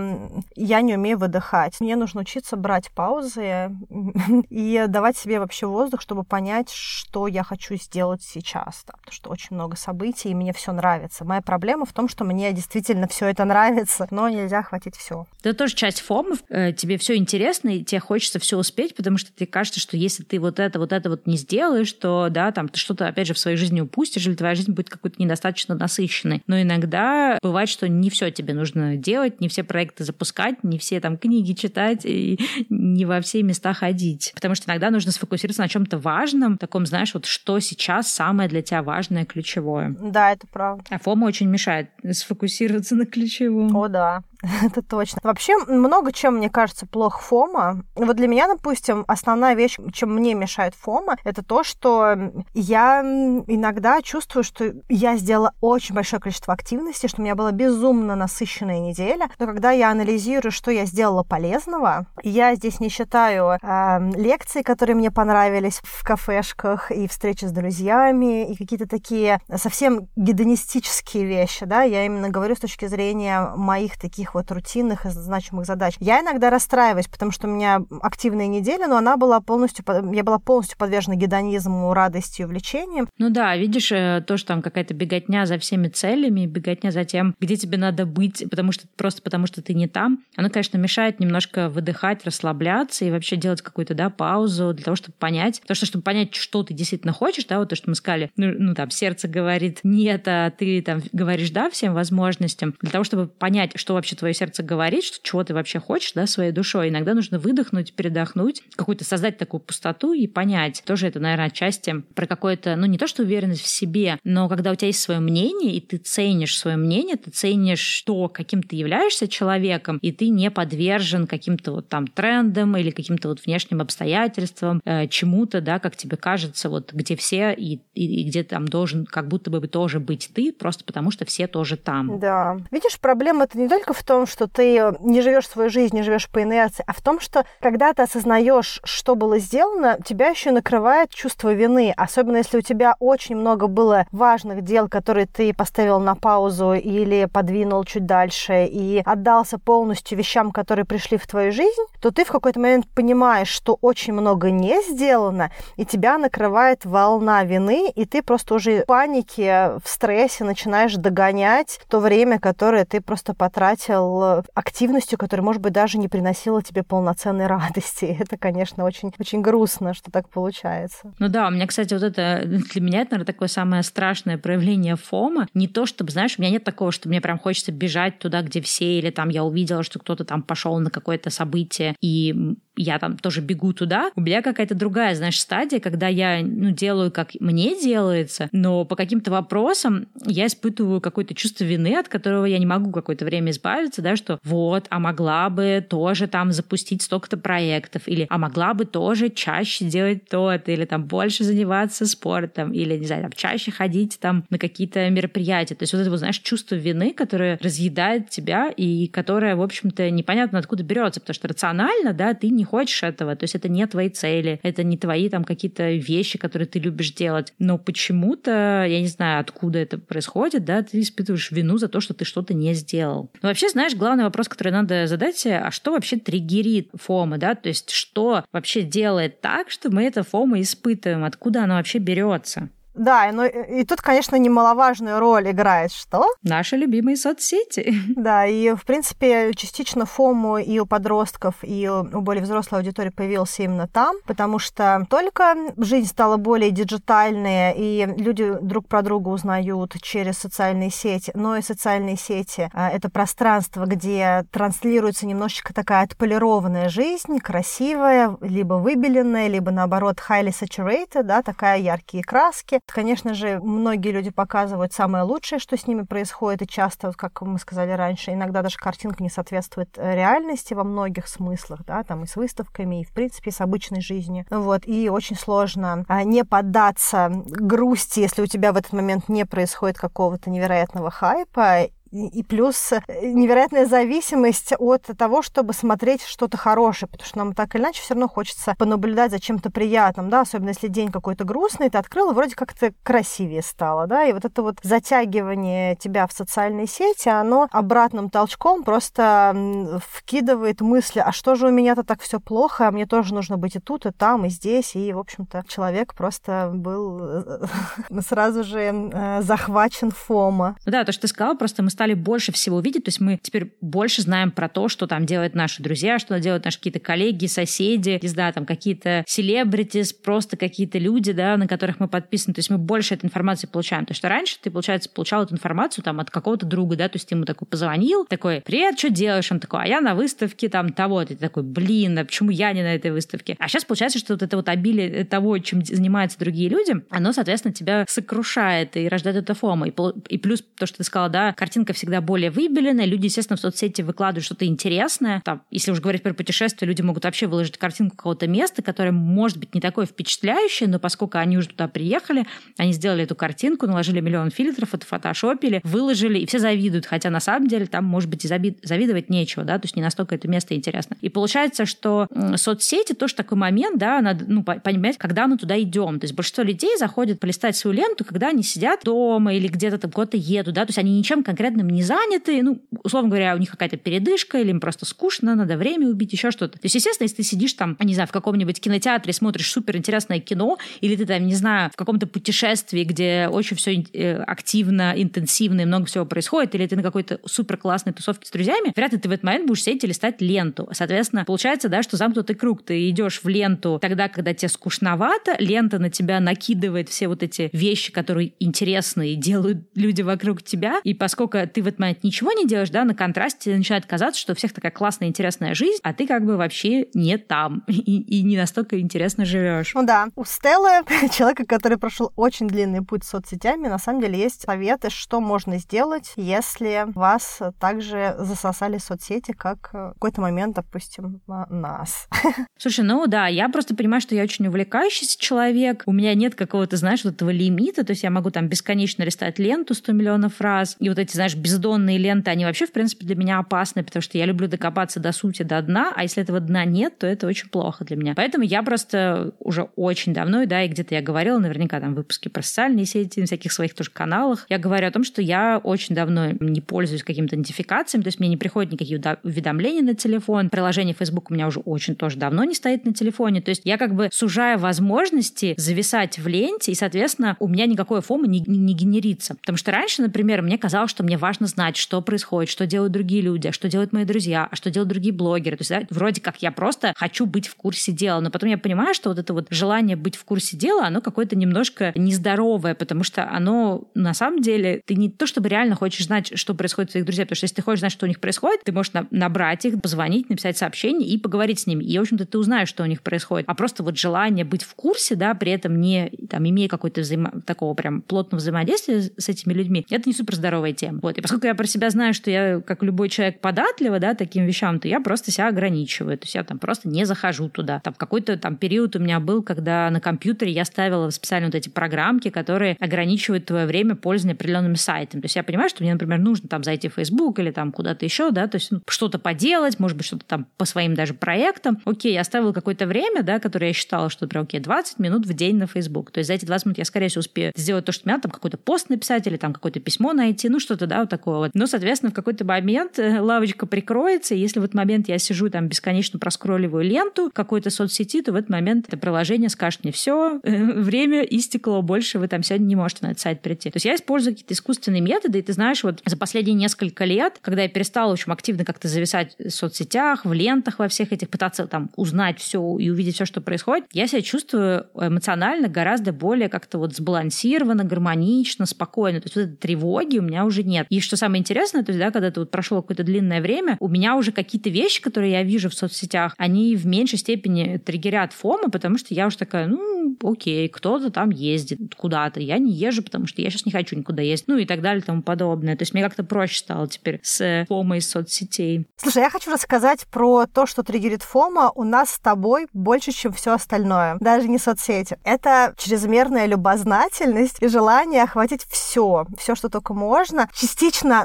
я 0.55 0.81
не 0.81 0.95
умею 0.95 1.17
выдыхать. 1.17 1.79
Мне 1.79 1.95
нужно 1.95 2.18
учиться 2.19 2.55
брать 2.55 2.91
паузы 2.91 3.71
и 4.49 4.85
давать 4.88 5.17
себе 5.17 5.39
вообще 5.39 5.65
воздух, 5.67 6.01
чтобы 6.01 6.23
понять, 6.23 6.71
что 6.71 7.27
я 7.27 7.43
хочу 7.43 7.75
сделать 7.75 8.21
сейчас. 8.23 8.83
Да, 8.88 8.93
потому 8.97 9.13
что 9.13 9.29
очень 9.29 9.55
много 9.55 9.75
событий, 9.75 10.29
и 10.29 10.35
мне 10.35 10.53
все 10.53 10.71
нравится. 10.71 11.25
Моя 11.25 11.41
проблема 11.41 11.85
в 11.85 11.93
том, 11.93 12.07
что 12.07 12.23
мне 12.23 12.51
действительно 12.53 13.07
все 13.07 13.27
это 13.27 13.45
нравится, 13.49 14.07
но 14.11 14.29
нельзя 14.29 14.61
хватить 14.63 14.95
все. 14.95 15.25
Это 15.43 15.53
тоже 15.53 15.75
часть 15.75 16.01
фомов. 16.01 16.39
Э, 16.49 16.73
тебе 16.73 16.97
все 16.97 17.15
интересно, 17.15 17.69
и 17.69 17.83
тебе 17.83 17.99
хочется 17.99 18.39
все 18.39 18.57
успеть, 18.57 18.95
потому 18.95 19.17
что 19.17 19.31
тебе 19.31 19.47
кажется, 19.47 19.79
что 19.79 19.97
если 19.97 20.23
ты 20.23 20.39
вот 20.39 20.59
это, 20.59 20.79
вот 20.79 20.91
это 20.91 21.09
вот 21.09 21.27
не 21.27 21.38
сделаешь, 21.38 21.91
то 21.93 22.27
да, 22.29 22.51
там 22.51 22.69
ты 22.69 22.79
что-то 22.79 23.07
опять 23.07 23.27
же 23.27 23.33
в 23.33 23.39
своей 23.39 23.57
жизни 23.57 23.81
упустишь, 23.81 24.27
или 24.27 24.35
твоя 24.35 24.55
жизнь 24.55 24.71
будет 24.71 24.89
какой-то 24.89 25.21
недостаточно 25.21 25.75
насыщенной. 25.75 26.43
Но 26.47 26.61
иногда 26.61 27.38
бывает, 27.41 27.69
что 27.69 27.88
не 27.88 28.09
все 28.09 28.31
тебе 28.31 28.53
нужно 28.53 28.97
делать, 28.97 29.41
не 29.41 29.47
все 29.47 29.63
проекты 29.63 30.03
запускать, 30.03 30.63
не 30.63 30.77
все 30.77 30.99
там 30.99 31.17
книги 31.17 31.53
читать, 31.53 32.05
и 32.09 32.39
не 32.69 33.05
во 33.05 33.21
все 33.21 33.43
места 33.43 33.73
ходить. 33.73 34.31
Потому 34.35 34.55
что 34.55 34.69
иногда 34.69 34.89
нужно 34.89 35.11
сфокусироваться 35.11 35.61
на 35.61 35.69
чем-то 35.69 35.97
важном, 35.97 36.57
таком, 36.57 36.85
знаешь, 36.85 37.13
вот 37.13 37.25
что 37.25 37.59
сейчас 37.59 38.07
самое 38.07 38.49
для 38.49 38.61
тебя 38.61 38.83
важное, 38.83 39.25
ключевое. 39.25 39.95
Да, 39.99 40.31
это 40.31 40.47
правда. 40.47 40.83
А 40.89 40.99
фома 40.99 41.25
очень 41.25 41.47
мешает 41.47 41.89
сфокусироваться 42.11 42.95
на 42.95 43.05
ключевом. 43.05 43.75
О, 43.75 43.87
да. 43.87 44.23
Это 44.63 44.81
точно. 44.81 45.19
Вообще, 45.24 45.58
много 45.58 46.12
чем, 46.12 46.36
мне 46.36 46.50
кажется, 46.50 46.86
плох 46.86 47.22
ФОМа. 47.22 47.84
Вот 47.96 48.15
для 48.15 48.27
меня, 48.27 48.48
допустим, 48.48 49.03
основная 49.08 49.53
вещь, 49.53 49.77
чем 49.93 50.15
мне 50.15 50.34
мешает 50.34 50.75
ФОМа, 50.75 51.17
это 51.24 51.43
то, 51.43 51.63
что 51.63 52.15
я 52.53 53.01
иногда 53.01 54.01
чувствую, 54.01 54.43
что 54.43 54.74
я 54.88 55.17
сделала 55.17 55.53
очень 55.62 55.96
большое 55.96 56.22
количество 56.22 56.53
активности, 56.53 57.08
что 57.08 57.22
у 57.22 57.24
меня 57.24 57.36
была 57.36 57.51
безумно 57.51 58.15
насыщенная 58.15 58.79
неделя. 58.79 59.29
Но 59.39 59.46
когда 59.46 59.72
я 59.72 59.91
анализирую, 59.91 60.51
что 60.51 60.72
я 60.72 60.86
сделала 60.86 61.24
полезного, 61.24 62.08
я 62.24 62.55
здесь 62.55 62.79
не 62.79 62.89
считаю 62.89 63.58
э, 63.62 64.12
лекции, 64.15 64.62
которые 64.62 64.96
мне 64.96 65.12
понравились 65.12 65.81
в 65.84 66.03
кафешках, 66.03 66.91
и 66.91 67.08
встречи 67.08 67.46
с 67.46 67.51
друзьями, 67.51 68.51
и 68.51 68.55
какие-то 68.55 68.88
такие 68.88 69.39
совсем 69.55 70.08
гедонистические 70.15 71.25
вещи, 71.25 71.65
да, 71.65 71.84
я 71.84 72.05
именно 72.05 72.29
говорю 72.29 72.55
с 72.55 72.60
точки 72.60 72.86
зрения 72.86 73.51
моих 73.55 74.00
таких 74.00 74.28
таких 74.29 74.33
вот 74.33 74.51
рутинных 74.51 75.05
и 75.05 75.09
значимых 75.09 75.65
задач. 75.65 75.95
Я 76.00 76.21
иногда 76.21 76.50
расстраиваюсь, 76.50 77.07
потому 77.07 77.31
что 77.31 77.48
у 77.48 77.51
меня 77.51 77.81
активная 78.01 78.48
неделя, 78.48 78.88
но 78.88 78.98
она 78.98 79.17
была 79.17 79.39
полностью, 79.41 79.86
я 80.13 80.24
была 80.24 80.39
полностью 80.39 80.77
подвержена 80.77 81.15
гедонизму, 81.15 81.93
радости 81.93 82.41
и 82.41 82.45
увлечениям. 82.45 83.07
Ну 83.17 83.29
да, 83.29 83.55
видишь, 83.57 83.91
э, 83.91 84.24
то, 84.25 84.38
что 84.38 84.50
там 84.50 84.62
какая-то 84.62 84.93
беготня 84.93 85.45
за 85.45 85.57
всеми 85.57 85.88
целями, 85.88 86.45
беготня 86.45 86.91
за 86.91 87.05
тем, 87.05 87.36
где 87.39 87.55
тебе 87.55 87.77
надо 87.77 88.05
быть, 88.05 88.43
потому 88.50 88.71
что 88.71 88.88
просто 88.95 89.21
потому 89.21 89.48
что 89.48 89.62
ты 89.62 89.74
не 89.74 89.88
там, 89.88 90.24
оно, 90.36 90.50
конечно, 90.50 90.77
мешает 90.77 91.19
немножко 91.19 91.69
выдыхать, 91.69 92.25
расслабляться 92.25 93.05
и 93.05 93.12
вообще 93.12 93.36
делать 93.36 93.62
какую-то, 93.62 93.93
да, 93.93 94.09
паузу 94.09 94.74
для 94.74 94.83
того, 94.83 94.95
чтобы 94.95 95.15
понять, 95.17 95.62
то, 95.65 95.74
что 95.75 95.86
чтобы 95.86 96.03
понять, 96.03 96.36
что 96.36 96.63
ты 96.63 96.74
действительно 96.74 97.13
хочешь, 97.13 97.45
да, 97.45 97.59
вот 97.59 97.69
то, 97.69 97.75
что 97.75 97.89
мы 97.89 97.95
сказали, 97.95 98.31
ну, 98.38 98.53
ну 98.57 98.75
там, 98.75 98.89
сердце 98.91 99.27
говорит 99.27 99.79
нет, 99.83 100.27
а 100.27 100.51
ты 100.51 100.81
там 100.81 101.01
говоришь 101.12 101.51
да 101.51 101.69
всем 101.69 101.93
возможностям, 101.93 102.75
для 102.81 102.91
того, 102.91 103.03
чтобы 103.03 103.27
понять, 103.27 103.71
что 103.75 103.93
вообще 103.93 104.15
твое 104.19 104.33
сердце 104.33 104.63
говорит, 104.63 105.03
что 105.03 105.17
чего 105.21 105.43
ты 105.43 105.53
вообще 105.53 105.79
хочешь, 105.79 106.13
да, 106.13 106.27
своей 106.27 106.51
душой. 106.51 106.89
Иногда 106.89 107.13
нужно 107.13 107.39
выдохнуть, 107.39 107.93
передохнуть, 107.93 108.61
какую-то 108.75 109.03
создать 109.03 109.38
такую 109.38 109.61
пустоту 109.61 110.13
и 110.13 110.27
понять. 110.27 110.83
Тоже 110.85 111.07
это, 111.07 111.19
наверное, 111.19 111.47
отчасти 111.47 112.01
про 112.13 112.27
какое-то, 112.27 112.75
ну, 112.75 112.85
не 112.85 112.97
то, 112.97 113.07
что 113.07 113.23
уверенность 113.23 113.61
в 113.61 113.67
себе, 113.67 114.19
но 114.23 114.47
когда 114.49 114.71
у 114.71 114.75
тебя 114.75 114.88
есть 114.88 115.01
свое 115.01 115.19
мнение, 115.19 115.75
и 115.75 115.81
ты 115.81 115.97
ценишь 115.97 116.57
свое 116.57 116.77
мнение, 116.77 117.15
ты 117.15 117.31
ценишь 117.31 118.03
то, 118.05 118.27
каким 118.27 118.61
ты 118.63 118.75
являешься 118.75 119.27
человеком, 119.27 119.97
и 120.01 120.11
ты 120.11 120.29
не 120.29 120.51
подвержен 120.51 121.27
каким-то 121.27 121.71
вот 121.71 121.89
там 121.89 122.07
трендам 122.07 122.75
или 122.77 122.91
каким-то 122.91 123.29
вот 123.29 123.45
внешним 123.45 123.81
обстоятельствам, 123.81 124.81
э, 124.85 125.07
чему-то, 125.07 125.61
да, 125.61 125.79
как 125.79 125.95
тебе 125.95 126.17
кажется, 126.17 126.69
вот 126.69 126.93
где 126.93 127.15
все 127.15 127.53
и, 127.53 127.79
и, 127.93 128.21
и 128.21 128.27
где 128.27 128.43
там 128.43 128.67
должен 128.67 129.05
как 129.05 129.27
будто 129.27 129.49
бы 129.49 129.67
тоже 129.67 129.99
быть 129.99 130.29
ты, 130.33 130.51
просто 130.51 130.83
потому 130.83 131.11
что 131.11 131.25
все 131.25 131.47
тоже 131.47 131.77
там. 131.77 132.19
Да. 132.19 132.57
Видишь, 132.71 132.99
проблема 132.99 133.45
это 133.45 133.57
не 133.57 133.69
только 133.69 133.93
в 133.93 134.03
том, 134.09 134.25
что 134.25 134.47
ты 134.47 134.91
не 135.01 135.21
живешь 135.21 135.47
свою 135.47 135.69
жизнь, 135.69 135.95
не 135.95 136.01
живешь 136.01 136.29
по 136.29 136.41
инерции, 136.41 136.83
а 136.87 136.93
в 136.93 137.01
том, 137.01 137.19
что 137.19 137.45
когда 137.61 137.93
ты 137.93 138.01
осознаешь, 138.01 138.81
что 138.83 139.13
было 139.13 139.37
сделано, 139.37 139.99
тебя 140.03 140.29
еще 140.29 140.49
накрывает 140.49 141.11
чувство 141.11 141.53
вины, 141.53 141.93
особенно 141.95 142.37
если 142.37 142.57
у 142.57 142.61
тебя 142.61 142.95
очень 142.99 143.35
много 143.35 143.67
было 143.67 144.07
важных 144.11 144.63
дел, 144.63 144.89
которые 144.89 145.27
ты 145.27 145.53
поставил 145.53 145.99
на 145.99 146.15
паузу 146.15 146.73
или 146.73 147.29
подвинул 147.31 147.83
чуть 147.83 148.07
дальше 148.07 148.65
и 148.65 149.03
отдался 149.05 149.59
полностью 149.59 150.17
вещам, 150.17 150.51
которые 150.51 150.85
пришли 150.85 151.19
в 151.19 151.27
твою 151.27 151.51
жизнь, 151.51 151.85
то 152.01 152.09
ты 152.09 152.25
в 152.25 152.31
какой-то 152.31 152.59
момент 152.59 152.87
понимаешь, 152.95 153.49
что 153.49 153.77
очень 153.79 154.13
много 154.13 154.49
не 154.49 154.81
сделано, 154.89 155.51
и 155.75 155.85
тебя 155.85 156.17
накрывает 156.17 156.83
волна 156.83 157.43
вины, 157.43 157.91
и 157.93 158.05
ты 158.05 158.23
просто 158.23 158.55
уже 158.55 158.81
в 158.81 158.85
панике, 158.87 159.73
в 159.83 159.87
стрессе 159.87 160.45
начинаешь 160.45 160.95
догонять 160.95 161.79
то 161.87 161.99
время, 161.99 162.39
которое 162.39 162.85
ты 162.85 163.01
просто 163.01 163.35
потратил 163.35 163.98
занял 163.99 164.39
э, 164.39 164.43
активностью, 164.53 165.17
которая, 165.17 165.43
может 165.43 165.61
быть, 165.61 165.73
даже 165.73 165.97
не 165.97 166.07
приносила 166.07 166.61
тебе 166.61 166.83
полноценной 166.83 167.47
радости. 167.47 168.05
Это, 168.19 168.37
конечно, 168.37 168.83
очень, 168.83 169.11
очень 169.19 169.41
грустно, 169.41 169.93
что 169.93 170.11
так 170.11 170.29
получается. 170.29 171.13
Ну 171.19 171.29
да, 171.29 171.47
у 171.47 171.51
меня, 171.51 171.67
кстати, 171.67 171.93
вот 171.93 172.03
это 172.03 172.43
для 172.45 172.81
меня 172.81 173.01
это, 173.01 173.11
наверное, 173.11 173.33
такое 173.33 173.47
самое 173.47 173.83
страшное 173.83 174.37
проявление 174.37 174.95
фома. 174.95 175.47
Не 175.53 175.67
то, 175.67 175.85
чтобы, 175.85 176.11
знаешь, 176.11 176.35
у 176.37 176.41
меня 176.41 176.51
нет 176.51 176.63
такого, 176.63 176.91
что 176.91 177.09
мне 177.09 177.21
прям 177.21 177.39
хочется 177.39 177.71
бежать 177.71 178.19
туда, 178.19 178.41
где 178.41 178.61
все, 178.61 178.99
или 178.99 179.09
там 179.09 179.29
я 179.29 179.43
увидела, 179.43 179.83
что 179.83 179.99
кто-то 179.99 180.25
там 180.25 180.41
пошел 180.41 180.79
на 180.79 180.89
какое-то 180.89 181.29
событие, 181.29 181.95
и 182.01 182.55
я 182.79 182.98
там 182.98 183.17
тоже 183.17 183.41
бегу 183.41 183.74
туда, 183.74 184.09
у 184.15 184.21
меня 184.21 184.41
какая-то 184.41 184.74
другая, 184.74 185.13
знаешь, 185.13 185.39
стадия, 185.39 185.81
когда 185.81 186.07
я, 186.07 186.39
ну, 186.41 186.71
делаю, 186.71 187.12
как 187.12 187.31
мне 187.39 187.79
делается, 187.79 188.48
но 188.53 188.86
по 188.86 188.95
каким-то 188.95 189.31
вопросам 189.31 190.07
я 190.25 190.48
испытываю 190.48 191.01
какое-то 191.01 191.36
чувство 191.36 191.65
вины, 191.65 191.98
от 191.98 192.07
которого 192.07 192.45
я 192.45 192.57
не 192.57 192.65
могу 192.65 192.91
какое-то 192.91 193.25
время 193.25 193.51
избавиться, 193.51 194.01
да, 194.01 194.15
что 194.15 194.39
вот, 194.43 194.86
а 194.89 195.00
могла 195.00 195.50
бы 195.50 195.86
тоже 195.88 196.27
там 196.27 196.53
запустить 196.53 197.01
столько-то 197.01 197.36
проектов, 197.36 198.03
или 198.05 198.25
а 198.29 198.38
могла 198.38 198.74
бы 198.74 198.86
тоже 198.86 199.29
чаще 199.29 199.83
делать 199.86 200.29
то-то, 200.29 200.71
или 200.71 200.86
там 200.86 201.03
больше 201.03 201.43
заниматься 201.43 202.05
спортом, 202.05 202.71
или, 202.71 202.98
не 202.98 203.05
знаю, 203.05 203.24
там, 203.24 203.31
чаще 203.33 203.71
ходить 203.71 204.19
там 204.21 204.45
на 204.50 204.57
какие-то 204.57 205.09
мероприятия. 205.09 205.75
То 205.75 205.83
есть 205.83 205.91
вот 205.91 206.00
это, 206.00 206.09
вот, 206.09 206.19
знаешь, 206.19 206.39
чувство 206.39 206.75
вины, 206.75 207.13
которое 207.13 207.59
разъедает 207.62 208.29
тебя 208.29 208.69
и 208.69 209.07
которое, 209.07 209.57
в 209.57 209.62
общем-то, 209.62 210.09
непонятно 210.09 210.59
откуда 210.59 210.83
берется, 210.83 211.19
потому 211.19 211.33
что 211.33 211.50
рационально, 211.50 212.13
да, 212.13 212.33
ты 212.33 212.48
не 212.50 212.68
хочешь 212.69 213.03
этого, 213.03 213.35
то 213.35 213.43
есть 213.43 213.55
это 213.55 213.67
не 213.69 213.85
твои 213.88 214.09
цели, 214.09 214.59
это 214.63 214.83
не 214.83 214.97
твои 214.97 215.29
там 215.29 215.43
какие-то 215.43 215.91
вещи, 215.91 216.38
которые 216.38 216.67
ты 216.67 216.79
любишь 216.79 217.13
делать, 217.13 217.53
но 217.59 217.77
почему-то, 217.77 218.85
я 218.88 219.01
не 219.01 219.07
знаю, 219.07 219.41
откуда 219.41 219.79
это 219.79 219.97
происходит, 219.97 220.65
да, 220.65 220.83
ты 220.83 221.01
испытываешь 221.01 221.51
вину 221.51 221.77
за 221.77 221.88
то, 221.88 222.01
что 222.01 222.13
ты 222.13 222.25
что-то 222.25 222.53
не 222.53 222.73
сделал. 222.73 223.31
Но 223.41 223.49
вообще, 223.49 223.69
знаешь, 223.69 223.95
главный 223.95 224.23
вопрос, 224.23 224.47
который 224.47 224.71
надо 224.71 225.07
задать, 225.07 225.45
а 225.47 225.71
что 225.71 225.93
вообще 225.93 226.17
триггерит 226.17 226.89
фома, 226.93 227.38
да, 227.38 227.55
то 227.55 227.69
есть 227.69 227.89
что 227.89 228.43
вообще 228.51 228.83
делает 228.83 229.41
так, 229.41 229.69
что 229.71 229.89
мы 229.89 230.03
это 230.03 230.23
фома 230.23 230.61
испытываем, 230.61 231.23
откуда 231.23 231.63
оно 231.63 231.75
вообще 231.75 231.99
берется? 231.99 232.69
Да, 232.93 233.31
но 233.31 233.46
и 233.46 233.84
тут, 233.86 234.01
конечно, 234.01 234.36
немаловажную 234.36 235.19
роль 235.19 235.51
играет 235.51 235.91
что? 235.91 236.25
Наши 236.43 236.75
любимые 236.75 237.17
соцсети. 237.17 237.93
Да, 238.19 238.46
и, 238.46 238.75
в 238.75 238.86
принципе, 238.86 239.53
частично 239.53 240.05
ФОМу 240.05 240.58
и 240.58 240.79
у 240.79 240.86
подростков, 240.86 241.55
и 241.62 241.88
у 241.88 242.03
более 242.22 242.43
взрослой 242.43 242.79
аудитории 242.79 243.10
появился 243.10 243.63
именно 243.63 243.88
там, 243.88 244.17
потому 244.25 244.60
что 244.60 245.05
только 245.10 245.55
жизнь 245.77 246.08
стала 246.08 246.38
более 246.38 246.72
диджитальной, 246.72 247.74
и 247.77 248.05
люди 248.17 248.58
друг 248.62 248.88
про 248.88 249.01
друга 249.01 249.29
узнают 249.29 249.96
через 250.01 250.38
социальные 250.38 250.89
сети, 250.89 251.31
но 251.34 251.55
и 251.55 251.62
социальные 251.62 252.17
сети 252.17 252.69
а,— 252.74 252.89
это 252.91 253.10
пространство, 253.10 253.86
где 253.86 254.46
транслируется 254.51 255.25
немножечко 255.25 255.74
такая 255.74 256.03
отполированная 256.03 256.89
жизнь, 256.89 257.39
красивая, 257.39 258.38
либо 258.41 258.75
выбеленная, 258.75 259.48
либо, 259.48 259.72
наоборот, 259.72 260.17
highly 260.27 260.51
saturated, 260.51 261.24
да, 261.24 261.41
такая 261.41 261.79
яркие 261.79 262.24
краски, 262.24 262.79
Конечно 262.91 263.34
же, 263.34 263.60
многие 263.60 264.12
люди 264.12 264.29
показывают 264.29 264.93
самое 264.93 265.24
лучшее, 265.24 265.60
что 265.60 265.77
с 265.77 265.88
ними 265.88 266.03
происходит, 266.03 266.62
и 266.62 266.67
часто, 266.67 267.12
как 267.13 267.41
мы 267.41 267.60
сказали 267.60 267.91
раньше, 267.91 268.31
иногда 268.31 268.62
даже 268.62 268.77
картинка 268.77 269.24
не 269.24 269.29
соответствует 269.29 269.89
э, 269.98 270.15
реальности 270.15 270.74
во 270.74 270.84
многих 270.84 271.27
смыслах, 271.27 271.86
да, 271.86 272.03
там 272.03 272.24
и 272.24 272.27
с 272.27 272.36
выставками, 272.36 273.01
и, 273.01 273.05
в 273.05 273.12
принципе, 273.12 273.51
с 273.51 273.62
обычной 273.62 274.01
жизнью. 274.01 274.46
Вот, 274.50 274.88
и 274.88 275.10
очень 275.10 275.36
сложно 275.36 276.03
а, 276.08 276.24
не 276.24 276.43
поддаться 276.43 277.29
грусти, 277.31 278.22
если 278.22 278.41
у 278.41 278.48
тебя 278.48 278.74
в 278.74 278.77
этот 278.77 278.93
момент 278.93 279.29
не 279.29 279.46
происходит 279.46 279.98
какого-то 279.98 280.50
невероятного 280.50 281.12
хайпа, 281.12 281.89
и 282.11 282.43
плюс 282.43 282.91
э, 282.91 283.01
невероятная 283.21 283.85
зависимость 283.85 284.73
от 284.77 285.03
того, 285.17 285.41
чтобы 285.41 285.73
смотреть 285.73 286.23
что-то 286.23 286.57
хорошее, 286.57 287.09
потому 287.09 287.27
что 287.27 287.37
нам 287.37 287.53
так 287.53 287.75
или 287.75 287.81
иначе 287.81 288.01
все 288.01 288.13
равно 288.13 288.27
хочется 288.27 288.75
понаблюдать 288.77 289.31
за 289.31 289.39
чем-то 289.39 289.71
приятным, 289.71 290.29
да, 290.29 290.41
особенно 290.41 290.69
если 290.69 290.87
день 290.87 291.11
какой-то 291.11 291.43
грустный, 291.43 291.89
ты 291.89 291.97
открыл, 291.97 292.31
и 292.31 292.33
вроде 292.33 292.55
как-то 292.55 292.93
красивее 293.03 293.61
стало, 293.61 294.07
да, 294.07 294.25
и 294.25 294.33
вот 294.33 294.45
это 294.45 294.63
вот 294.63 294.77
затягивание 294.83 295.95
тебя 295.95 296.27
в 296.27 296.33
социальные 296.33 296.87
сети, 296.87 297.29
оно 297.29 297.67
обратным 297.71 298.29
толчком 298.29 298.83
просто 298.83 299.99
вкидывает 300.07 300.81
мысли, 300.81 301.19
а 301.19 301.31
что 301.31 301.55
же 301.55 301.67
у 301.67 301.71
меня-то 301.71 302.03
так 302.03 302.21
все 302.21 302.39
плохо, 302.39 302.87
а 302.87 302.91
мне 302.91 303.05
тоже 303.05 303.33
нужно 303.33 303.57
быть 303.57 303.75
и 303.75 303.79
тут, 303.79 304.05
и 304.05 304.11
там, 304.11 304.45
и 304.45 304.49
здесь, 304.49 304.95
и, 304.95 305.13
в 305.13 305.19
общем-то, 305.19 305.63
человек 305.67 306.13
просто 306.13 306.71
был 306.73 307.19
э, 307.21 307.65
сразу 308.27 308.63
же 308.63 308.79
э, 308.79 309.41
захвачен 309.41 310.11
фома. 310.11 310.75
Да, 310.85 311.03
то, 311.03 311.11
что 311.11 311.23
ты 311.23 311.27
сказала, 311.27 311.55
просто 311.55 311.83
мы 311.83 311.89
стали 311.99 312.13
больше 312.13 312.53
всего 312.53 312.79
видеть, 312.79 313.03
то 313.03 313.09
есть 313.09 313.19
мы 313.19 313.37
теперь 313.41 313.73
больше 313.81 314.21
знаем 314.21 314.51
про 314.51 314.69
то, 314.69 314.87
что 314.87 315.05
там 315.05 315.25
делают 315.25 315.53
наши 315.53 315.83
друзья, 315.83 316.17
что 316.17 316.39
делают 316.39 316.63
наши 316.63 316.77
какие-то 316.77 317.01
коллеги, 317.01 317.45
соседи, 317.47 318.17
не 318.21 318.29
знаю, 318.29 318.53
там 318.53 318.65
какие-то 318.65 319.25
селебритис, 319.27 320.13
просто 320.13 320.55
какие-то 320.55 320.97
люди, 320.97 321.33
да, 321.33 321.57
на 321.57 321.67
которых 321.67 321.99
мы 321.99 322.07
подписаны, 322.07 322.53
то 322.53 322.59
есть 322.59 322.69
мы 322.69 322.77
больше 322.77 323.15
этой 323.15 323.25
информации 323.25 323.67
получаем. 323.67 324.05
То, 324.05 324.13
что 324.13 324.29
раньше 324.29 324.55
ты, 324.61 324.71
получается, 324.71 325.09
получал 325.09 325.43
эту 325.43 325.55
информацию 325.55 326.01
там 326.01 326.21
от 326.21 326.29
какого-то 326.29 326.65
друга, 326.65 326.95
да, 326.95 327.09
то 327.09 327.17
есть 327.17 327.27
ты 327.27 327.35
ему 327.35 327.43
такой 327.43 327.67
позвонил, 327.67 328.25
такой, 328.25 328.61
привет, 328.61 328.97
что 328.97 329.09
делаешь? 329.09 329.51
Он 329.51 329.59
такой, 329.59 329.83
а 329.83 329.85
я 329.85 329.99
на 329.99 330.15
выставке 330.15 330.69
там 330.69 330.93
того, 330.93 331.25
ты 331.25 331.35
такой, 331.35 331.63
блин, 331.63 332.17
а 332.17 332.23
почему 332.23 332.49
я 332.49 332.71
не 332.71 332.81
на 332.81 332.95
этой 332.95 333.12
выставке? 333.12 333.57
А 333.59 333.67
сейчас 333.67 333.83
получается, 333.83 334.19
что 334.19 334.35
вот 334.35 334.41
это 334.41 334.55
вот 334.55 334.69
обилие 334.69 335.25
того, 335.25 335.57
чем 335.57 335.83
занимаются 335.83 336.39
другие 336.39 336.69
люди, 336.69 336.93
оно, 337.09 337.33
соответственно, 337.33 337.73
тебя 337.73 338.05
сокрушает 338.07 338.95
и 338.95 339.09
рождает 339.09 339.35
это 339.35 339.53
фома. 339.53 339.89
И, 339.89 339.93
и 340.29 340.38
плюс 340.38 340.63
то, 340.77 340.85
что 340.85 340.99
ты 340.99 341.03
сказала, 341.03 341.27
да, 341.27 341.51
картинка 341.51 341.88
картинка 341.89 341.93
всегда 341.93 342.21
более 342.21 342.52
выбеленная, 342.52 343.06
люди, 343.06 343.25
естественно, 343.25 343.58
в 343.58 343.60
соцсети 343.60 344.02
выкладывают 344.02 344.45
что-то 344.45 344.65
интересное. 344.65 345.41
Там, 345.43 345.62
если 345.71 345.91
уж 345.91 345.99
говорить 345.99 346.23
про 346.23 346.34
путешествия, 346.34 346.88
люди 346.88 347.02
могут 347.02 347.25
вообще 347.25 347.47
выложить 347.47 347.78
картинку 347.78 348.15
какого-то 348.15 348.47
места, 348.47 348.82
которое 348.82 349.12
может 349.12 349.58
быть 349.58 349.73
не 349.75 349.82
такое 349.82 350.06
впечатляющее, 350.06 350.88
но 350.88 350.99
поскольку 350.99 351.38
они 351.38 351.58
уже 351.58 351.69
туда 351.69 351.88
приехали, 351.88 352.45
они 352.78 352.93
сделали 352.93 353.23
эту 353.23 353.36
картинку, 353.36 353.88
наложили 353.88 354.21
миллион 354.21 354.52
фильтров, 354.52 354.93
это 354.93 355.06
фотошопили, 355.06 355.82
выложили, 355.84 356.39
и 356.39 356.45
все 356.45 356.60
завидуют, 356.60 357.06
хотя 357.06 357.30
на 357.30 357.39
самом 357.39 357.67
деле 357.67 357.86
там, 357.86 358.06
может 358.06 358.30
быть, 358.30 358.45
и 358.45 358.47
завидовать 358.47 359.30
нечего, 359.30 359.63
да, 359.63 359.80
то 359.80 359.86
есть 359.86 359.95
не 359.95 360.02
настолько 360.02 360.36
это 360.36 360.47
место 360.47 360.75
интересно. 360.75 361.15
И 361.21 361.30
получается, 361.30 361.86
что 361.86 362.28
соцсети 362.56 363.13
тоже 363.13 363.36
такой 363.36 363.58
момент, 363.58 363.97
да, 363.97 364.21
надо 364.21 364.45
ну, 364.47 364.63
понимать, 364.63 365.17
когда 365.17 365.47
мы 365.47 365.58
туда 365.58 365.80
идем. 365.82 366.19
То 366.19 366.25
есть 366.25 366.36
большинство 366.36 366.63
людей 366.63 366.97
заходят 366.97 367.39
полистать 367.39 367.75
свою 367.75 367.97
ленту, 367.97 368.23
когда 368.25 368.49
они 368.49 368.63
сидят 368.63 369.02
дома 369.04 369.54
или 369.54 369.67
где-то 369.67 369.97
там 369.97 370.12
куда-то 370.12 370.38
едут, 370.38 370.75
да, 370.75 370.86
то 370.86 370.89
есть 370.89 370.99
они 370.99 371.17
ничем 371.17 371.43
конкретно 371.43 371.78
конкретным 371.79 371.89
не 371.89 372.03
заняты, 372.03 372.61
ну, 372.63 372.81
условно 373.03 373.29
говоря, 373.29 373.55
у 373.55 373.57
них 373.57 373.71
какая-то 373.71 373.97
передышка, 373.97 374.59
или 374.59 374.69
им 374.69 374.79
просто 374.79 375.05
скучно, 375.05 375.55
надо 375.55 375.77
время 375.77 376.07
убить, 376.07 376.33
еще 376.33 376.51
что-то. 376.51 376.73
То 376.73 376.85
есть, 376.85 376.95
естественно, 376.95 377.25
если 377.25 377.37
ты 377.37 377.43
сидишь 377.43 377.73
там, 377.73 377.97
не 377.99 378.13
знаю, 378.13 378.27
в 378.27 378.31
каком-нибудь 378.31 378.79
кинотеатре, 378.79 379.33
смотришь 379.33 379.71
супер 379.71 379.97
интересное 379.97 380.39
кино, 380.39 380.77
или 381.01 381.15
ты 381.15 381.25
там, 381.25 381.45
не 381.45 381.55
знаю, 381.55 381.89
в 381.91 381.95
каком-то 381.95 382.27
путешествии, 382.27 383.03
где 383.03 383.49
очень 383.51 383.77
все 383.77 384.03
э, 384.13 384.35
активно, 384.43 385.13
интенсивно 385.15 385.81
и 385.81 385.85
много 385.85 386.05
всего 386.05 386.25
происходит, 386.25 386.75
или 386.75 386.87
ты 386.87 386.95
на 386.95 387.03
какой-то 387.03 387.39
супер 387.45 387.77
классной 387.77 388.13
тусовке 388.13 388.47
с 388.47 388.51
друзьями, 388.51 388.93
вряд 388.95 389.13
ли 389.13 389.19
ты 389.19 389.29
в 389.29 389.31
этот 389.31 389.43
момент 389.43 389.67
будешь 389.67 389.83
сидеть 389.83 390.03
и 390.03 390.07
листать 390.07 390.41
ленту. 390.41 390.89
Соответственно, 390.91 391.45
получается, 391.45 391.89
да, 391.89 392.03
что 392.03 392.17
замкнутый 392.17 392.55
круг. 392.55 392.83
Ты 392.83 393.09
идешь 393.09 393.41
в 393.43 393.47
ленту 393.47 393.99
тогда, 394.01 394.27
когда 394.27 394.53
тебе 394.53 394.69
скучновато, 394.69 395.55
лента 395.59 395.99
на 395.99 396.09
тебя 396.09 396.39
накидывает 396.39 397.09
все 397.09 397.27
вот 397.27 397.43
эти 397.43 397.69
вещи, 397.73 398.11
которые 398.11 398.53
интересные 398.59 399.35
делают 399.35 399.79
люди 399.95 400.21
вокруг 400.21 400.63
тебя, 400.63 400.99
и 401.03 401.13
поскольку 401.13 401.57
ты 401.69 401.82
в 401.82 401.88
этот 401.88 401.99
момент 401.99 402.23
ничего 402.23 402.51
не 402.51 402.67
делаешь, 402.67 402.89
да, 402.89 403.03
на 403.03 403.15
контрасте 403.15 403.75
начинает 403.75 404.05
казаться, 404.05 404.39
что 404.39 404.53
у 404.53 404.55
всех 404.55 404.73
такая 404.73 404.91
классная, 404.91 405.27
интересная 405.27 405.73
жизнь, 405.73 405.99
а 406.03 406.13
ты 406.13 406.27
как 406.27 406.45
бы 406.45 406.58
вообще 406.58 407.08
не 407.13 407.38
там 407.38 407.84
и, 407.88 408.21
и 408.21 408.43
не 408.43 408.58
настолько 408.58 408.99
интересно 408.99 409.45
живешь. 409.45 409.93
Ну 409.93 410.05
да, 410.05 410.27
у 410.36 410.45
Стеллы, 410.45 411.03
человека, 411.32 411.65
который 411.65 411.97
прошел 411.97 412.32
очень 412.36 412.67
длинный 412.67 413.01
путь 413.01 413.23
с 413.23 413.29
соцсетями, 413.29 413.88
на 413.88 413.99
самом 413.99 414.21
деле 414.21 414.39
есть 414.39 414.62
советы, 414.62 415.10
что 415.10 415.39
можно 415.39 415.77
сделать, 415.77 416.34
если 416.36 417.05
вас 417.08 417.60
также 417.79 418.36
засосали 418.39 418.97
соцсети, 418.97 419.51
как 419.51 419.89
в 419.93 420.13
какой-то 420.13 420.41
момент, 420.41 420.75
допустим, 420.75 421.41
нас. 421.69 422.27
Слушай, 422.77 423.05
ну 423.05 423.27
да, 423.27 423.47
я 423.47 423.69
просто 423.69 423.95
понимаю, 423.95 424.21
что 424.21 424.36
я 424.36 424.43
очень 424.43 424.67
увлекающийся 424.67 425.39
человек, 425.39 426.03
у 426.05 426.12
меня 426.12 426.34
нет 426.34 426.55
какого-то, 426.55 426.97
знаешь, 426.97 427.23
вот 427.23 427.36
этого 427.36 427.49
лимита, 427.49 428.03
то 428.03 428.12
есть 428.12 428.23
я 428.23 428.29
могу 428.29 428.51
там 428.51 428.67
бесконечно 428.67 429.23
листать 429.23 429.60
ленту 429.60 429.93
100 429.93 430.12
миллионов 430.13 430.62
раз, 430.62 430.95
и 430.99 431.10
вот 431.10 431.19
эти, 431.19 431.34
знаешь, 431.34 431.55
бездонные 431.60 432.17
ленты, 432.17 432.52
они 432.52 432.65
вообще, 432.65 432.86
в 432.86 432.91
принципе, 432.91 433.26
для 433.26 433.36
меня 433.36 433.60
опасны, 433.60 434.04
потому 434.04 434.22
что 434.22 434.38
я 434.38 434.45
люблю 434.45 434.67
докопаться 434.67 435.19
до 435.19 435.32
сути, 435.32 435.63
до 435.63 435.82
дна, 435.82 436.13
а 436.15 436.24
если 436.24 436.41
этого 436.41 436.60
дна 436.60 436.86
нет, 436.86 437.17
то 437.17 437.28
это 437.28 437.48
очень 437.48 437.69
плохо 437.69 438.06
для 438.06 438.15
меня. 438.15 438.34
Поэтому 438.36 438.63
я 438.63 438.84
просто 438.84 439.54
уже 439.60 439.89
очень 439.95 440.34
давно, 440.34 440.65
да, 440.65 440.84
и 440.84 440.88
где-то 440.88 441.15
я 441.15 441.22
говорила, 441.22 441.60
наверняка 441.60 442.00
там 442.00 442.13
в 442.13 442.17
выпуске 442.17 442.50
про 442.50 442.62
социальные 442.62 443.06
сети, 443.06 443.39
на 443.39 443.45
всяких 443.45 443.72
своих 443.72 443.93
тоже 443.93 444.12
каналах, 444.12 444.65
я 444.69 444.78
говорю 444.78 445.08
о 445.08 445.12
том, 445.12 445.24
что 445.24 445.41
я 445.41 445.80
очень 445.84 446.15
давно 446.15 446.52
не 446.52 446.82
пользуюсь 446.82 447.24
какими-то 447.24 447.56
идентификациями, 447.56 448.24
то 448.24 448.28
есть 448.28 448.39
мне 448.39 448.50
не 448.50 448.58
приходят 448.58 448.91
никакие 448.91 449.22
уведомления 449.43 450.02
на 450.02 450.15
телефон, 450.15 450.69
приложение 450.69 451.15
Facebook 451.17 451.52
у 451.52 451.54
меня 451.54 451.67
уже 451.67 451.80
очень 451.82 452.15
тоже 452.15 452.38
давно 452.38 452.63
не 452.63 452.74
стоит 452.74 453.06
на 453.06 453.13
телефоне, 453.13 453.62
то 453.62 453.69
есть 453.69 453.82
я 453.86 453.98
как 453.98 454.15
бы 454.15 454.30
сужаю 454.32 454.80
возможности 454.80 455.74
зависать 455.78 456.39
в 456.39 456.48
ленте, 456.48 456.91
и, 456.91 456.95
соответственно, 456.95 457.58
у 457.60 457.67
меня 457.67 457.86
никакое 457.86 458.22
фома 458.22 458.48
не, 458.48 458.62
не, 458.62 458.78
не 458.78 458.93
генерится. 458.93 459.56
Потому 459.56 459.78
что 459.78 459.91
раньше, 459.91 460.22
например, 460.22 460.62
мне 460.62 460.78
казалось, 460.78 461.12
что 461.12 461.24
мне 461.24 461.38
важно 461.38 461.48
важно 461.49 461.65
знать, 461.65 461.97
что 461.97 462.21
происходит, 462.21 462.69
что 462.69 462.85
делают 462.85 463.12
другие 463.12 463.41
люди, 463.41 463.67
а 463.67 463.71
что 463.71 463.89
делают 463.89 464.13
мои 464.13 464.23
друзья, 464.23 464.67
а 464.69 464.75
что 464.75 464.91
делают 464.91 465.09
другие 465.09 465.33
блогеры. 465.33 465.77
То 465.77 465.81
есть, 465.81 465.89
да, 465.89 466.01
вроде 466.12 466.41
как 466.41 466.62
я 466.62 466.71
просто 466.71 467.13
хочу 467.15 467.47
быть 467.47 467.67
в 467.67 467.75
курсе 467.75 468.12
дела, 468.12 468.39
но 468.39 468.51
потом 468.51 468.69
я 468.69 468.77
понимаю, 468.77 469.15
что 469.15 469.29
вот 469.29 469.39
это 469.39 469.51
вот 469.51 469.65
желание 469.71 470.15
быть 470.15 470.35
в 470.35 470.45
курсе 470.45 470.77
дела, 470.77 471.07
оно 471.07 471.21
какое-то 471.21 471.55
немножко 471.55 472.12
нездоровое, 472.13 472.93
потому 472.93 473.23
что 473.23 473.49
оно 473.49 474.03
на 474.13 474.35
самом 474.35 474.62
деле, 474.62 475.01
ты 475.05 475.15
не 475.15 475.31
то 475.31 475.47
чтобы 475.47 475.69
реально 475.69 475.95
хочешь 475.95 476.27
знать, 476.27 476.51
что 476.53 476.75
происходит 476.75 477.09
у 477.09 477.12
твоих 477.13 477.25
друзей, 477.25 477.45
потому 477.45 477.55
что 477.55 477.63
если 477.63 477.75
ты 477.77 477.81
хочешь 477.81 478.01
знать, 478.01 478.12
что 478.12 478.27
у 478.27 478.29
них 478.29 478.39
происходит, 478.39 478.83
ты 478.83 478.91
можешь 478.91 479.12
набрать 479.31 479.83
их, 479.85 479.99
позвонить, 479.99 480.51
написать 480.51 480.77
сообщение 480.77 481.27
и 481.27 481.39
поговорить 481.39 481.79
с 481.79 481.88
ними. 481.88 482.03
И, 482.03 482.15
в 482.15 482.21
общем-то, 482.21 482.45
ты 482.45 482.59
узнаешь, 482.59 482.89
что 482.89 483.01
у 483.01 483.07
них 483.07 483.23
происходит. 483.23 483.67
А 483.67 483.73
просто 483.73 484.03
вот 484.03 484.19
желание 484.19 484.65
быть 484.65 484.83
в 484.83 484.93
курсе, 484.93 485.33
да, 485.33 485.55
при 485.55 485.71
этом 485.71 485.99
не, 485.99 486.29
там, 486.47 486.69
имея 486.69 486.88
какой-то 486.88 487.21
взаимо... 487.21 487.51
такого 487.65 487.95
прям 487.95 488.21
плотного 488.21 488.59
взаимодействия 488.59 489.21
с 489.35 489.49
этими 489.49 489.73
людьми, 489.73 490.05
это 490.12 490.29
не 490.29 490.33
супер 490.33 490.53
здоровая 490.53 490.93
тема. 490.93 491.19
Вот. 491.23 491.38
И 491.39 491.41
поскольку 491.41 491.67
я 491.67 491.75
про 491.75 491.88
себя 491.88 492.10
знаю, 492.10 492.34
что 492.34 492.52
я, 492.52 492.82
как 492.82 493.02
любой 493.02 493.30
человек, 493.30 493.62
податлива, 493.62 494.19
да, 494.19 494.34
таким 494.34 494.65
вещам, 494.65 494.99
то 494.99 495.08
я 495.08 495.21
просто 495.21 495.52
себя 495.52 495.69
ограничиваю. 495.69 496.38
То 496.38 496.43
есть 496.43 496.54
я 496.54 496.65
там 496.65 496.80
просто 496.80 497.08
не 497.08 497.23
захожу 497.23 497.69
туда. 497.69 498.02
Там 498.02 498.13
какой-то 498.13 498.58
там 498.58 498.75
период 498.75 499.15
у 499.15 499.19
меня 499.19 499.39
был, 499.39 499.63
когда 499.63 500.10
на 500.10 500.19
компьютере 500.19 500.73
я 500.73 500.84
ставила 500.84 501.30
специально 501.30 501.67
вот 501.67 501.75
эти 501.75 501.88
программки, 501.88 502.49
которые 502.49 502.97
ограничивают 502.99 503.65
твое 503.65 503.86
время 503.86 504.15
пользования 504.15 504.54
определенными 504.54 504.95
сайтами. 504.95 505.39
То 505.39 505.45
есть 505.45 505.56
я 505.56 505.63
понимаю, 505.63 505.88
что 505.88 506.04
мне, 506.04 506.12
например, 506.12 506.39
нужно 506.39 506.67
там 506.67 506.84
зайти 506.84 507.08
в 507.08 507.13
Facebook 507.13 507.58
или 507.60 507.71
там 507.71 507.93
куда-то 507.93 508.25
еще, 508.25 508.52
да, 508.52 508.67
то 508.67 508.75
есть 508.75 508.91
ну, 508.91 508.99
что-то 509.08 509.39
поделать, 509.39 509.97
может 509.97 510.17
быть, 510.17 510.25
что-то 510.25 510.43
там 510.45 510.67
по 510.75 510.84
своим 510.84 511.13
даже 511.13 511.34
проектам. 511.34 512.02
Окей, 512.04 512.34
я 512.34 512.41
оставила 512.41 512.73
какое-то 512.73 513.08
время, 513.08 513.43
да, 513.43 513.60
которое 513.60 513.88
я 513.88 513.93
считала, 513.93 514.30
что, 514.30 514.43
например, 514.43 514.65
окей, 514.65 514.82
20 514.82 515.19
минут 515.19 515.45
в 515.45 515.54
день 515.54 515.78
на 515.78 515.88
Facebook. 515.88 516.32
То 516.32 516.39
есть 516.39 516.49
за 516.49 516.56
эти 516.56 516.65
20 516.65 516.88
минут 516.88 516.97
я, 516.97 517.06
скорее 517.06 517.30
всего, 517.30 517.39
успею 517.39 517.71
сделать 517.78 518.04
то, 518.04 518.12
что 518.12 518.23
мне 518.25 518.34
надо, 518.34 518.43
там 518.43 518.52
какой-то 518.52 518.78
пост 518.78 519.10
написать 519.10 519.47
или 519.47 519.56
там 519.56 519.71
какое-то 519.71 520.02
письмо 520.02 520.34
найти, 520.34 520.67
ну 520.67 520.82
что-то, 520.82 521.08
да, 521.08 521.28
такое 521.29 521.57
вот. 521.57 521.71
Но, 521.73 521.87
соответственно, 521.87 522.31
в 522.31 522.35
какой-то 522.35 522.65
момент 522.65 523.19
э, 523.19 523.39
лавочка 523.39 523.85
прикроется, 523.85 524.55
и 524.55 524.59
если 524.59 524.79
в 524.79 524.83
этот 524.83 524.95
момент 524.95 525.29
я 525.29 525.37
сижу 525.37 525.69
там 525.69 525.87
бесконечно 525.87 526.39
проскролливаю 526.39 527.03
ленту 527.03 527.51
какой-то 527.53 527.89
соцсети, 527.89 528.41
то 528.41 528.51
в 528.51 528.55
этот 528.55 528.69
момент 528.69 529.07
это 529.07 529.17
приложение 529.17 529.69
скажет 529.69 530.03
мне, 530.03 530.11
все, 530.11 530.59
э, 530.63 530.93
время 530.99 531.41
истекло, 531.41 532.01
больше 532.01 532.39
вы 532.39 532.47
там 532.47 532.63
сегодня 532.63 532.85
не 532.85 532.95
можете 532.95 533.25
на 533.25 533.31
этот 533.31 533.39
сайт 533.39 533.61
прийти. 533.61 533.89
То 533.89 533.97
есть 533.97 534.05
я 534.05 534.15
использую 534.15 534.53
какие-то 534.53 534.73
искусственные 534.73 535.21
методы, 535.21 535.59
и 535.59 535.61
ты 535.61 535.73
знаешь, 535.73 536.03
вот 536.03 536.21
за 536.25 536.37
последние 536.37 536.75
несколько 536.75 537.25
лет, 537.25 537.59
когда 537.61 537.83
я 537.83 537.89
перестала, 537.89 538.33
общем, 538.33 538.51
активно 538.51 538.85
как-то 538.85 539.07
зависать 539.07 539.55
в 539.59 539.69
соцсетях, 539.69 540.45
в 540.45 540.53
лентах 540.53 540.99
во 540.99 541.07
всех 541.07 541.31
этих, 541.31 541.49
пытаться 541.49 541.87
там 541.87 542.09
узнать 542.15 542.59
все 542.59 542.97
и 542.97 543.09
увидеть 543.09 543.35
все, 543.35 543.45
что 543.45 543.61
происходит, 543.61 544.05
я 544.13 544.27
себя 544.27 544.41
чувствую 544.41 545.07
эмоционально 545.13 545.87
гораздо 545.87 546.31
более 546.31 546.69
как-то 546.69 546.97
вот 546.97 547.15
сбалансированно, 547.15 548.03
гармонично, 548.03 548.85
спокойно. 548.85 549.41
То 549.41 549.47
есть 549.47 549.55
вот 549.55 549.65
этой 549.65 549.75
тревоги 549.75 550.37
у 550.37 550.41
меня 550.41 550.65
уже 550.65 550.83
нет. 550.83 551.07
И 551.10 551.19
что 551.22 551.38
самое 551.38 551.60
интересное, 551.60 552.04
то 552.04 552.12
есть, 552.12 552.19
да, 552.19 552.32
когда 552.32 552.48
это 552.48 552.62
вот 552.62 552.72
прошло 552.72 553.02
какое-то 553.02 553.24
длинное 553.24 553.62
время, 553.62 553.98
у 554.00 554.08
меня 554.08 554.36
уже 554.36 554.52
какие-то 554.52 554.89
вещи, 554.89 555.22
которые 555.22 555.52
я 555.52 555.63
вижу 555.63 555.89
в 555.89 555.93
соцсетях, 555.93 556.54
они 556.58 556.95
в 556.95 557.06
меньшей 557.06 557.39
степени 557.39 557.98
триггерят 557.98 558.54
фома, 558.54 558.89
потому 558.89 559.17
что 559.17 559.34
я 559.34 559.48
уже 559.48 559.58
такая, 559.58 559.88
ну, 559.88 560.38
окей, 560.43 560.88
кто-то 560.89 561.32
там 561.32 561.50
ездит 561.50 562.15
куда-то, 562.15 562.60
я 562.60 562.78
не 562.78 562.91
езжу, 562.91 563.24
потому 563.24 563.48
что 563.48 563.62
я 563.62 563.69
сейчас 563.69 563.86
не 563.86 563.91
хочу 563.91 564.15
никуда 564.15 564.41
ездить, 564.41 564.67
ну 564.67 564.78
и 564.78 564.86
так 564.86 565.02
далее 565.02 565.22
и 565.22 565.26
тому 565.26 565.41
подобное. 565.41 565.95
То 565.95 566.04
есть 566.04 566.13
мне 566.13 566.24
как-то 566.24 566.43
проще 566.43 566.80
стало 566.80 567.08
теперь 567.08 567.39
с 567.43 567.86
фомой 567.88 568.19
из 568.19 568.30
соцсетей. 568.30 569.08
Слушай, 569.17 569.43
я 569.43 569.50
хочу 569.50 569.72
рассказать 569.72 570.26
про 570.28 570.65
то, 570.67 570.86
что 570.86 571.04
триггерит 571.04 571.43
фома 571.43 571.91
у 571.95 572.04
нас 572.04 572.32
с 572.32 572.39
тобой 572.39 572.88
больше, 572.93 573.32
чем 573.32 573.54
все 573.54 573.74
остальное. 573.74 574.38
Даже 574.39 574.67
не 574.67 574.78
соцсети. 574.78 575.38
Это 575.43 575.93
чрезмерная 575.98 576.65
любознательность 576.65 577.82
и 577.82 577.88
желание 577.88 578.43
охватить 578.43 578.84
все, 578.89 579.45
все, 579.58 579.76
что 579.76 579.89
только 579.89 580.13
можно. 580.13 580.69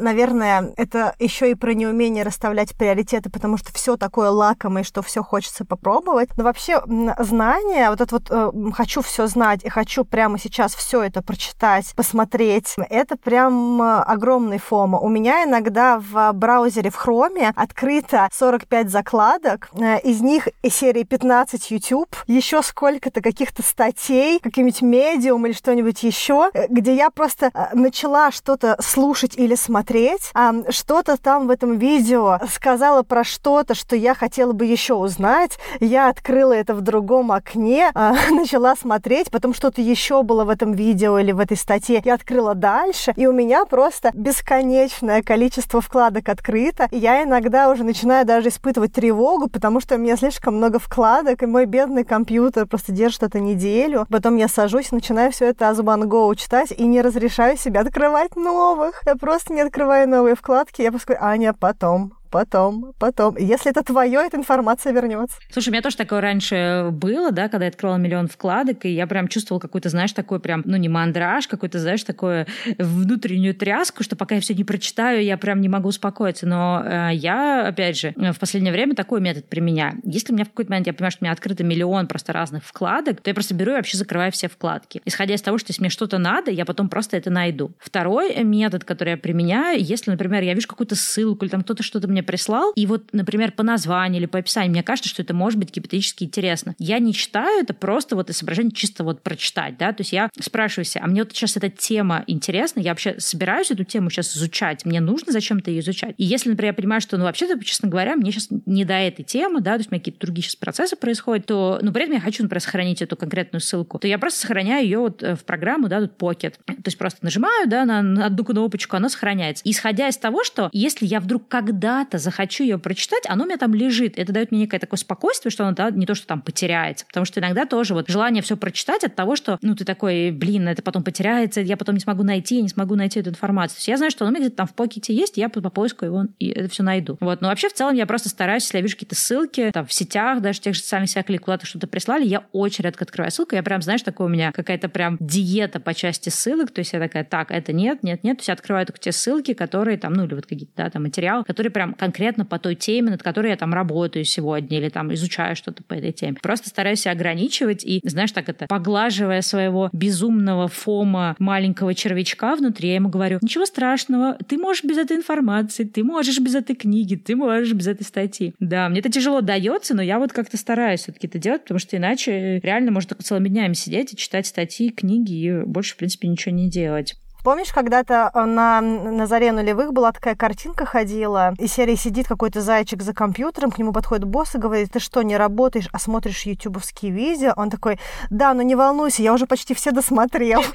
Наверное, 0.00 0.72
это 0.76 1.14
еще 1.18 1.50
и 1.50 1.54
про 1.54 1.74
неумение 1.74 2.24
расставлять 2.24 2.76
приоритеты, 2.76 3.30
потому 3.30 3.56
что 3.56 3.72
все 3.72 3.96
такое 3.96 4.30
лакомое, 4.30 4.82
что 4.82 5.00
все 5.02 5.22
хочется 5.22 5.64
попробовать. 5.64 6.30
Но 6.36 6.44
вообще 6.44 6.82
знание, 7.18 7.90
вот 7.90 8.00
это 8.00 8.14
вот 8.16 8.26
э, 8.30 8.50
хочу 8.72 9.00
все 9.02 9.26
знать 9.26 9.64
и 9.64 9.68
хочу 9.68 10.04
прямо 10.04 10.38
сейчас 10.38 10.74
все 10.74 11.02
это 11.02 11.22
прочитать, 11.22 11.94
посмотреть, 11.94 12.74
это 12.90 13.16
прям 13.16 13.80
э, 13.80 14.00
огромный 14.00 14.58
фома. 14.58 14.98
У 14.98 15.08
меня 15.08 15.44
иногда 15.44 15.98
в 16.00 16.32
браузере 16.32 16.90
в 16.90 16.96
Хроме 16.96 17.52
открыто 17.54 18.28
45 18.32 18.90
закладок, 18.90 19.70
э, 19.74 20.00
из 20.00 20.20
них 20.20 20.48
серии 20.68 21.04
15 21.04 21.70
YouTube, 21.70 22.16
еще 22.26 22.62
сколько-то 22.62 23.20
каких-то 23.20 23.62
статей, 23.62 24.40
каким-нибудь 24.40 24.82
медиум 24.82 25.46
или 25.46 25.52
что-нибудь 25.52 26.02
еще, 26.02 26.50
э, 26.52 26.66
где 26.68 26.94
я 26.94 27.10
просто 27.10 27.52
начала 27.72 28.32
что-то 28.32 28.76
слушать 28.80 29.38
или 29.44 29.54
смотреть, 29.54 30.30
а 30.34 30.54
что-то 30.70 31.16
там 31.16 31.46
в 31.46 31.50
этом 31.50 31.78
видео 31.78 32.38
сказала 32.50 33.02
про 33.02 33.24
что-то, 33.24 33.74
что 33.74 33.96
я 33.96 34.14
хотела 34.14 34.52
бы 34.52 34.64
еще 34.66 34.94
узнать, 34.94 35.58
я 35.80 36.08
открыла 36.08 36.52
это 36.52 36.74
в 36.74 36.80
другом 36.80 37.32
окне, 37.32 37.90
а, 37.94 38.14
начала 38.30 38.74
смотреть, 38.76 39.30
потом 39.30 39.54
что-то 39.54 39.80
еще 39.80 40.22
было 40.22 40.44
в 40.44 40.48
этом 40.48 40.72
видео 40.72 41.18
или 41.18 41.32
в 41.32 41.40
этой 41.40 41.56
статье, 41.56 42.02
я 42.04 42.14
открыла 42.14 42.54
дальше, 42.54 43.12
и 43.16 43.26
у 43.26 43.32
меня 43.32 43.64
просто 43.64 44.10
бесконечное 44.14 45.22
количество 45.22 45.80
вкладок 45.80 46.28
открыто, 46.28 46.88
я 46.90 47.22
иногда 47.22 47.70
уже 47.70 47.84
начинаю 47.84 48.26
даже 48.26 48.48
испытывать 48.48 48.92
тревогу, 48.92 49.48
потому 49.48 49.80
что 49.80 49.96
у 49.96 49.98
меня 49.98 50.16
слишком 50.16 50.56
много 50.56 50.78
вкладок, 50.78 51.42
и 51.42 51.46
мой 51.46 51.66
бедный 51.66 52.04
компьютер 52.04 52.66
просто 52.66 52.92
держит 52.92 53.22
это 53.22 53.40
неделю, 53.40 54.06
потом 54.10 54.36
я 54.36 54.48
сажусь, 54.48 54.92
начинаю 54.92 55.32
все 55.32 55.46
это 55.46 55.74
go 55.74 56.34
читать, 56.34 56.72
и 56.76 56.86
не 56.86 57.02
разрешаю 57.02 57.56
себе 57.56 57.80
открывать 57.80 58.36
новых. 58.36 59.02
Я 59.06 59.16
просто 59.16 59.33
не 59.50 59.60
открываю 59.60 60.08
новые 60.08 60.34
вкладки, 60.34 60.82
я 60.82 60.90
просто 60.90 61.14
говорю, 61.14 61.24
Аня, 61.24 61.52
потом, 61.52 62.14
потом, 62.34 62.94
потом. 62.98 63.36
Если 63.36 63.70
это 63.70 63.84
твое, 63.84 64.18
эта 64.26 64.36
информация 64.36 64.92
вернется. 64.92 65.36
Слушай, 65.52 65.68
у 65.68 65.72
меня 65.72 65.82
тоже 65.82 65.96
такое 65.96 66.20
раньше 66.20 66.88
было, 66.90 67.30
да, 67.30 67.48
когда 67.48 67.66
я 67.66 67.68
открыла 67.68 67.94
миллион 67.94 68.26
вкладок, 68.26 68.84
и 68.86 68.88
я 68.88 69.06
прям 69.06 69.28
чувствовала 69.28 69.60
какой-то, 69.60 69.88
знаешь, 69.88 70.12
такой 70.12 70.40
прям, 70.40 70.62
ну, 70.64 70.76
не 70.76 70.88
мандраж, 70.88 71.46
какой-то, 71.46 71.78
знаешь, 71.78 72.02
такое 72.02 72.48
внутреннюю 72.76 73.54
тряску, 73.54 74.02
что 74.02 74.16
пока 74.16 74.34
я 74.34 74.40
все 74.40 74.52
не 74.52 74.64
прочитаю, 74.64 75.22
я 75.22 75.36
прям 75.36 75.60
не 75.60 75.68
могу 75.68 75.90
успокоиться. 75.90 76.44
Но 76.44 76.82
э, 76.84 77.10
я, 77.12 77.68
опять 77.68 77.96
же, 77.96 78.12
в 78.16 78.38
последнее 78.40 78.72
время 78.72 78.96
такой 78.96 79.20
метод 79.20 79.48
применяю. 79.48 80.00
Если 80.02 80.32
у 80.32 80.34
меня 80.34 80.44
в 80.44 80.48
какой-то 80.48 80.72
момент, 80.72 80.88
я 80.88 80.92
понимаю, 80.92 81.12
что 81.12 81.22
у 81.22 81.26
меня 81.26 81.32
открыто 81.32 81.62
миллион 81.62 82.08
просто 82.08 82.32
разных 82.32 82.64
вкладок, 82.64 83.20
то 83.20 83.30
я 83.30 83.34
просто 83.34 83.54
беру 83.54 83.70
и 83.70 83.74
вообще 83.76 83.96
закрываю 83.96 84.32
все 84.32 84.48
вкладки. 84.48 85.00
Исходя 85.04 85.34
из 85.34 85.42
того, 85.42 85.58
что 85.58 85.70
если 85.70 85.82
мне 85.82 85.90
что-то 85.90 86.18
надо, 86.18 86.50
я 86.50 86.64
потом 86.64 86.88
просто 86.88 87.16
это 87.16 87.30
найду. 87.30 87.74
Второй 87.78 88.42
метод, 88.42 88.84
который 88.84 89.10
я 89.10 89.16
применяю, 89.16 89.80
если, 89.80 90.10
например, 90.10 90.42
я 90.42 90.54
вижу 90.54 90.66
какую-то 90.66 90.96
ссылку 90.96 91.44
или 91.44 91.52
там 91.52 91.62
кто-то 91.62 91.84
что-то 91.84 92.08
мне 92.08 92.23
прислал, 92.24 92.72
и 92.74 92.86
вот, 92.86 93.12
например, 93.12 93.52
по 93.52 93.62
названию 93.62 94.20
или 94.20 94.26
по 94.26 94.38
описанию, 94.38 94.70
мне 94.70 94.82
кажется, 94.82 95.08
что 95.08 95.22
это 95.22 95.34
может 95.34 95.58
быть 95.58 95.74
гипотетически 95.74 96.24
интересно. 96.24 96.74
Я 96.78 96.98
не 96.98 97.14
читаю 97.14 97.62
это 97.62 97.74
просто 97.74 98.16
вот 98.16 98.30
из 98.30 98.38
соображения 98.38 98.70
чисто 98.72 99.04
вот 99.04 99.22
прочитать, 99.22 99.78
да, 99.78 99.92
то 99.92 100.00
есть 100.00 100.12
я 100.12 100.30
спрашиваю 100.40 100.84
себя, 100.84 101.04
а 101.04 101.06
мне 101.06 101.22
вот 101.22 101.32
сейчас 101.32 101.56
эта 101.56 101.70
тема 101.70 102.24
интересна, 102.26 102.80
я 102.80 102.90
вообще 102.92 103.16
собираюсь 103.18 103.70
эту 103.70 103.84
тему 103.84 104.10
сейчас 104.10 104.36
изучать, 104.36 104.84
мне 104.84 105.00
нужно 105.00 105.32
зачем-то 105.32 105.70
ее 105.70 105.80
изучать. 105.80 106.14
И 106.18 106.24
если, 106.24 106.50
например, 106.50 106.72
я 106.72 106.74
понимаю, 106.74 107.00
что, 107.00 107.16
ну, 107.16 107.24
вообще-то, 107.24 107.62
честно 107.64 107.88
говоря, 107.88 108.16
мне 108.16 108.32
сейчас 108.32 108.48
не 108.66 108.84
до 108.84 108.94
этой 108.94 109.24
темы, 109.24 109.60
да, 109.60 109.72
то 109.72 109.78
есть 109.78 109.90
у 109.90 109.94
меня 109.94 110.00
какие-то 110.00 110.20
другие 110.20 110.44
сейчас 110.44 110.56
процессы 110.56 110.96
происходят, 110.96 111.46
то, 111.46 111.78
ну, 111.82 111.92
при 111.92 112.04
этом 112.04 112.14
я 112.14 112.20
хочу, 112.20 112.42
например, 112.42 112.60
сохранить 112.60 113.02
эту 113.02 113.16
конкретную 113.16 113.60
ссылку, 113.60 113.98
то 113.98 114.08
я 114.08 114.18
просто 114.18 114.40
сохраняю 114.40 114.84
ее 114.84 114.98
вот 114.98 115.22
э, 115.22 115.36
в 115.36 115.44
программу, 115.44 115.88
да, 115.88 116.00
тут 116.00 116.12
Pocket. 116.18 116.54
То 116.66 116.74
есть 116.86 116.98
просто 116.98 117.18
нажимаю, 117.22 117.68
да, 117.68 117.84
на, 117.84 118.02
на 118.02 118.26
одну 118.26 118.44
кнопочку, 118.44 118.96
она 118.96 119.08
сохраняется. 119.08 119.62
Исходя 119.66 120.08
из 120.08 120.16
того, 120.16 120.44
что 120.44 120.70
если 120.72 121.06
я 121.06 121.20
вдруг 121.20 121.48
когда-то 121.48 122.13
захочу 122.18 122.54
хочу 122.54 122.62
ее 122.64 122.78
прочитать, 122.78 123.24
оно 123.26 123.44
у 123.44 123.46
меня 123.46 123.56
там 123.56 123.74
лежит. 123.74 124.18
Это 124.18 124.32
дает 124.32 124.50
мне 124.50 124.60
некое 124.60 124.78
такое 124.78 124.98
спокойствие, 124.98 125.50
что 125.50 125.64
оно 125.64 125.74
да, 125.74 125.90
не 125.90 126.04
то, 126.04 126.14
что 126.14 126.26
там 126.26 126.42
потеряется. 126.42 127.06
Потому 127.06 127.24
что 127.24 127.40
иногда 127.40 127.64
тоже 127.64 127.94
вот 127.94 128.08
желание 128.08 128.42
все 128.42 128.56
прочитать 128.56 129.02
от 129.02 129.14
того, 129.14 129.34
что, 129.34 129.58
ну, 129.62 129.74
ты 129.74 129.84
такой, 129.84 130.30
блин, 130.30 130.68
это 130.68 130.82
потом 130.82 131.02
потеряется, 131.02 131.60
я 131.60 131.76
потом 131.76 131.94
не 131.94 132.00
смогу 132.00 132.22
найти, 132.22 132.56
я 132.56 132.62
не 132.62 132.68
смогу 132.68 132.94
найти 132.94 133.20
эту 133.20 133.30
информацию. 133.30 133.76
То 133.76 133.78
есть 133.78 133.88
я 133.88 133.96
знаю, 133.96 134.10
что 134.10 134.24
оно 134.24 134.30
у 134.30 134.34
меня 134.34 134.46
где-то 134.46 134.58
там 134.58 134.66
в 134.66 134.74
покете 134.74 135.14
есть, 135.14 135.36
я 135.36 135.48
по, 135.48 135.60
по 135.60 135.70
поиску 135.70 136.04
его 136.04 136.24
и 136.38 136.48
это 136.48 136.68
все 136.68 136.82
найду. 136.82 137.16
Вот. 137.20 137.40
Но 137.40 137.48
вообще 137.48 137.68
в 137.68 137.72
целом 137.72 137.94
я 137.94 138.06
просто 138.06 138.28
стараюсь, 138.28 138.64
если 138.64 138.78
я 138.78 138.82
вижу 138.82 138.94
какие-то 138.94 139.16
ссылки 139.16 139.70
там 139.72 139.86
в 139.86 139.92
сетях, 139.92 140.40
даже 140.40 140.60
в 140.60 140.62
тех 140.62 140.74
же 140.74 140.80
социальных 140.80 141.10
сетях 141.10 141.24
или 141.28 141.38
куда-то 141.38 141.66
что-то 141.66 141.86
прислали, 141.86 142.26
я 142.26 142.44
очень 142.52 142.84
редко 142.84 143.04
открываю 143.04 143.32
ссылку. 143.32 143.54
Я 143.54 143.62
прям, 143.62 143.82
знаешь, 143.82 144.02
такое 144.02 144.26
у 144.26 144.30
меня 144.30 144.52
какая-то 144.52 144.88
прям 144.88 145.16
диета 145.18 145.80
по 145.80 145.94
части 145.94 146.28
ссылок. 146.28 146.70
То 146.70 146.80
есть 146.80 146.92
я 146.92 147.00
такая, 147.00 147.24
так, 147.24 147.50
это 147.50 147.72
нет, 147.72 148.02
нет, 148.02 148.22
нет. 148.22 148.36
То 148.36 148.40
есть 148.40 148.48
я 148.48 148.54
открываю 148.54 148.86
только 148.86 149.00
те 149.00 149.12
ссылки, 149.12 149.54
которые 149.54 149.98
там, 149.98 150.12
ну, 150.12 150.24
или 150.24 150.34
вот 150.34 150.46
какие-то, 150.46 150.72
да, 150.76 150.90
там 150.90 151.02
материалы, 151.02 151.44
которые 151.44 151.70
прям 151.70 151.93
конкретно 151.98 152.44
по 152.44 152.58
той 152.58 152.74
теме, 152.74 153.10
над 153.10 153.22
которой 153.22 153.50
я 153.50 153.56
там 153.56 153.72
работаю 153.72 154.24
сегодня 154.24 154.78
или 154.78 154.88
там 154.88 155.12
изучаю 155.14 155.56
что-то 155.56 155.82
по 155.82 155.94
этой 155.94 156.12
теме. 156.12 156.36
Просто 156.42 156.68
стараюсь 156.68 157.00
себя 157.00 157.12
ограничивать 157.12 157.84
и, 157.84 158.00
знаешь, 158.04 158.32
так 158.32 158.48
это, 158.48 158.66
поглаживая 158.66 159.42
своего 159.42 159.90
безумного 159.92 160.68
фома 160.68 161.36
маленького 161.38 161.94
червячка 161.94 162.56
внутри, 162.56 162.88
я 162.88 162.94
ему 162.96 163.08
говорю, 163.08 163.38
ничего 163.42 163.66
страшного, 163.66 164.38
ты 164.46 164.58
можешь 164.58 164.84
без 164.84 164.98
этой 164.98 165.16
информации, 165.16 165.84
ты 165.84 166.04
можешь 166.04 166.38
без 166.40 166.54
этой 166.54 166.76
книги, 166.76 167.16
ты 167.16 167.36
можешь 167.36 167.72
без 167.72 167.86
этой 167.86 168.04
статьи. 168.04 168.54
Да, 168.58 168.88
мне 168.88 169.00
это 169.00 169.10
тяжело 169.10 169.40
дается, 169.40 169.94
но 169.94 170.02
я 170.02 170.18
вот 170.18 170.32
как-то 170.32 170.56
стараюсь 170.56 171.00
все-таки 171.00 171.26
это 171.26 171.38
делать, 171.38 171.62
потому 171.62 171.78
что 171.78 171.96
иначе 171.96 172.60
реально 172.60 172.90
можно 172.90 173.16
целыми 173.16 173.48
днями 173.48 173.74
сидеть 173.74 174.12
и 174.12 174.16
читать 174.16 174.46
статьи, 174.46 174.90
книги 174.90 175.32
и 175.32 175.64
больше, 175.64 175.94
в 175.94 175.96
принципе, 175.96 176.28
ничего 176.28 176.54
не 176.54 176.68
делать 176.68 177.14
Помнишь, 177.44 177.72
когда-то 177.74 178.30
на, 178.34 178.80
на 178.80 179.26
заре 179.26 179.52
нулевых 179.52 179.92
была 179.92 180.12
такая 180.12 180.34
картинка 180.34 180.86
ходила, 180.86 181.52
и 181.58 181.66
серии 181.66 181.94
сидит 181.94 182.26
какой-то 182.26 182.62
зайчик 182.62 183.02
за 183.02 183.12
компьютером, 183.12 183.70
к 183.70 183.76
нему 183.76 183.92
подходит 183.92 184.24
босс 184.24 184.54
и 184.54 184.58
говорит, 184.58 184.92
ты 184.92 184.98
что, 184.98 185.20
не 185.20 185.36
работаешь, 185.36 185.90
а 185.92 185.98
смотришь 185.98 186.44
ютубовские 186.46 187.12
видео? 187.12 187.52
Он 187.54 187.68
такой, 187.68 187.98
да, 188.30 188.54
но 188.54 188.62
не 188.62 188.74
волнуйся, 188.74 189.22
я 189.22 189.34
уже 189.34 189.44
почти 189.46 189.74
все 189.74 189.92
досмотрел. 189.92 190.62